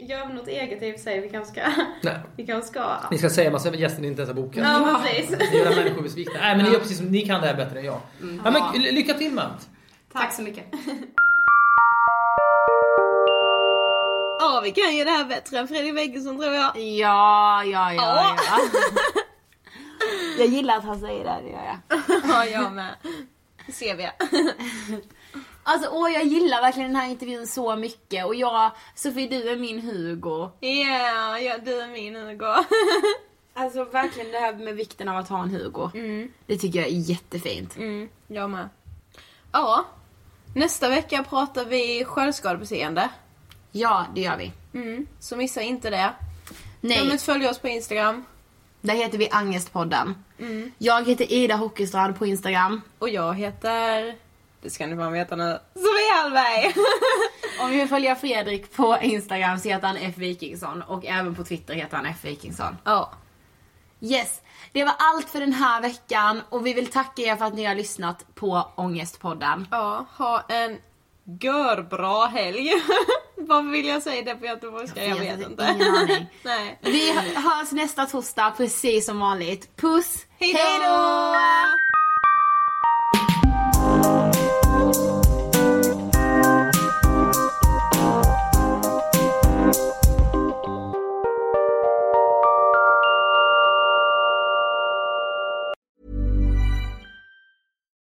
göra 0.04 0.28
något 0.28 0.48
eget 0.48 0.82
i 0.82 0.90
och 0.90 0.94
för 0.94 1.02
sig. 1.02 1.20
Vi 1.20 1.28
kanske 1.28 1.52
ska... 1.52 1.62
Nej. 2.02 2.14
Vi 2.36 2.46
kanske 2.46 2.70
ska... 2.70 2.84
Ni 3.10 3.18
ska 3.18 3.30
säga 3.30 3.50
massa 3.50 3.74
gäster 3.74 4.02
ni 4.02 4.08
inte 4.08 4.22
ens 4.22 4.36
har 4.36 4.42
bokat. 4.42 4.64
Ja, 4.64 5.00
precis. 5.04 5.30
Ni 5.52 5.58
gör 5.58 5.76
människor 5.76 6.02
besvikna. 6.02 6.34
Nej 6.40 6.56
men 6.56 6.64
ni 6.66 6.72
gör 6.72 6.78
precis 6.80 6.96
som, 6.98 7.06
ni 7.06 7.20
kan 7.20 7.40
det 7.40 7.46
här 7.46 7.54
bättre 7.54 7.78
än 7.78 7.84
jag. 7.84 8.00
Ja, 8.44 8.50
men 8.50 8.82
ly- 8.82 8.92
lycka 8.92 9.14
till 9.14 9.32
med 9.32 9.44
allt. 9.44 9.68
Tack 10.12 10.32
så 10.34 10.42
mycket. 10.42 10.64
Ja, 14.38 14.60
vi 14.64 14.70
kan 14.70 14.96
ju 14.96 15.04
det 15.04 15.10
här 15.10 15.24
bättre 15.24 15.58
än 15.58 15.68
Fredrik 15.68 15.94
Weggesson 15.96 16.36
tror 16.40 16.54
jag. 16.54 16.76
Ja, 16.78 17.64
ja, 17.64 17.92
ja, 17.92 17.92
ja. 17.94 18.36
Jag 20.38 20.46
gillar 20.46 20.76
att 20.76 20.84
han 20.84 21.00
säger 21.00 21.24
det, 21.24 21.40
det 21.42 21.50
gör 21.50 21.64
jag. 21.64 22.00
Ja, 22.28 22.44
jag 22.44 22.72
med. 22.72 22.94
Ser 23.72 23.96
vi. 23.96 24.10
Alltså 25.66 25.90
åh, 25.92 26.12
jag 26.12 26.24
gillar 26.24 26.60
verkligen 26.62 26.92
den 26.92 27.00
här 27.00 27.08
intervjun 27.10 27.46
så 27.46 27.76
mycket 27.76 28.26
och 28.26 28.34
jag, 28.34 28.70
Sofie 28.94 29.28
du 29.28 29.48
är 29.48 29.56
min 29.56 29.80
Hugo. 29.80 30.50
Ja, 30.60 31.38
ja, 31.38 31.58
du 31.58 31.80
är 31.80 31.88
min 31.88 32.16
Hugo. 32.16 32.54
Alltså 33.56 33.84
verkligen 33.84 34.32
det 34.32 34.38
här 34.38 34.54
med 34.54 34.74
vikten 34.74 35.08
av 35.08 35.16
att 35.16 35.28
ha 35.28 35.42
en 35.42 35.50
Hugo. 35.50 35.90
Det 36.46 36.58
tycker 36.58 36.78
jag 36.78 36.88
är 36.88 36.92
jättefint. 36.92 37.76
Mm, 37.76 38.08
jag 38.26 38.50
med. 38.50 38.68
Ja. 39.52 39.84
Nästa 40.54 40.88
vecka 40.88 41.24
pratar 41.28 41.64
vi 41.64 42.04
självskadebeteende. 42.04 43.08
Ja, 43.72 44.06
det 44.14 44.20
gör 44.20 44.36
vi. 44.36 44.52
Mm, 44.74 45.06
så 45.20 45.36
missa 45.36 45.62
inte 45.62 45.90
det. 45.90 46.12
Nej. 46.80 46.96
Glöm 46.96 47.04
inte 47.04 47.14
att 47.14 47.22
följa 47.22 47.50
oss 47.50 47.58
på 47.58 47.68
Instagram. 47.68 48.24
Där 48.84 48.94
heter 48.94 49.18
vi 49.18 49.28
Angestpodden. 49.30 50.24
Jag 50.78 51.08
heter 51.08 51.32
Ida 51.32 51.56
Hockeystrand 51.56 52.18
på 52.18 52.26
Instagram. 52.26 52.80
Och 52.98 53.08
jag 53.08 53.34
heter... 53.34 54.14
Det 54.62 54.70
ska 54.70 54.86
ni 54.86 54.96
fan 54.96 55.12
veta 55.12 55.36
nu. 55.36 55.58
Sofie 55.74 56.14
Hallberg! 56.22 56.74
Om 57.60 57.70
ni 57.70 57.76
vill 57.76 57.88
följa 57.88 58.16
Fredrik 58.16 58.76
på 58.76 58.98
Instagram 59.02 59.58
så 59.58 59.68
heter 59.68 59.86
han 59.86 59.96
F. 59.96 60.14
Wikingsson 60.16 60.82
och 60.82 61.04
även 61.06 61.34
på 61.34 61.44
Twitter 61.44 61.74
heter 61.74 61.96
han 61.96 62.06
F. 62.06 62.16
Wikingsson. 62.22 62.76
ja. 62.84 63.10
Yes, 64.00 64.40
det 64.72 64.84
var 64.84 64.94
allt 64.98 65.30
för 65.30 65.40
den 65.40 65.52
här 65.52 65.80
veckan 65.80 66.42
och 66.48 66.66
vi 66.66 66.72
vill 66.72 66.86
tacka 66.86 67.22
er 67.22 67.36
för 67.36 67.44
att 67.44 67.54
ni 67.54 67.64
har 67.64 67.74
lyssnat 67.74 68.26
på 68.34 68.68
Ångestpodden. 68.74 69.66
Ja, 69.70 70.06
ha 70.16 70.44
en 70.48 70.78
görbra 71.40 72.26
helg. 72.26 72.70
Varför 73.36 73.70
vill 73.70 73.86
jag 73.86 74.02
säga 74.02 74.22
det 74.22 74.34
på 74.34 74.46
göteborgska? 74.46 75.04
Jag 75.04 75.16
vet 75.16 75.40
inte. 75.40 75.74
Ingen 75.76 75.94
aning. 75.94 76.26
Nej. 76.42 76.78
Vi 76.80 77.12
hörs 77.12 77.72
nästa 77.72 78.06
torsdag 78.06 78.54
precis 78.56 79.06
som 79.06 79.20
vanligt. 79.20 79.76
Puss! 79.76 80.26
Hejdå! 80.38 80.58
Hejdå! 80.58 81.34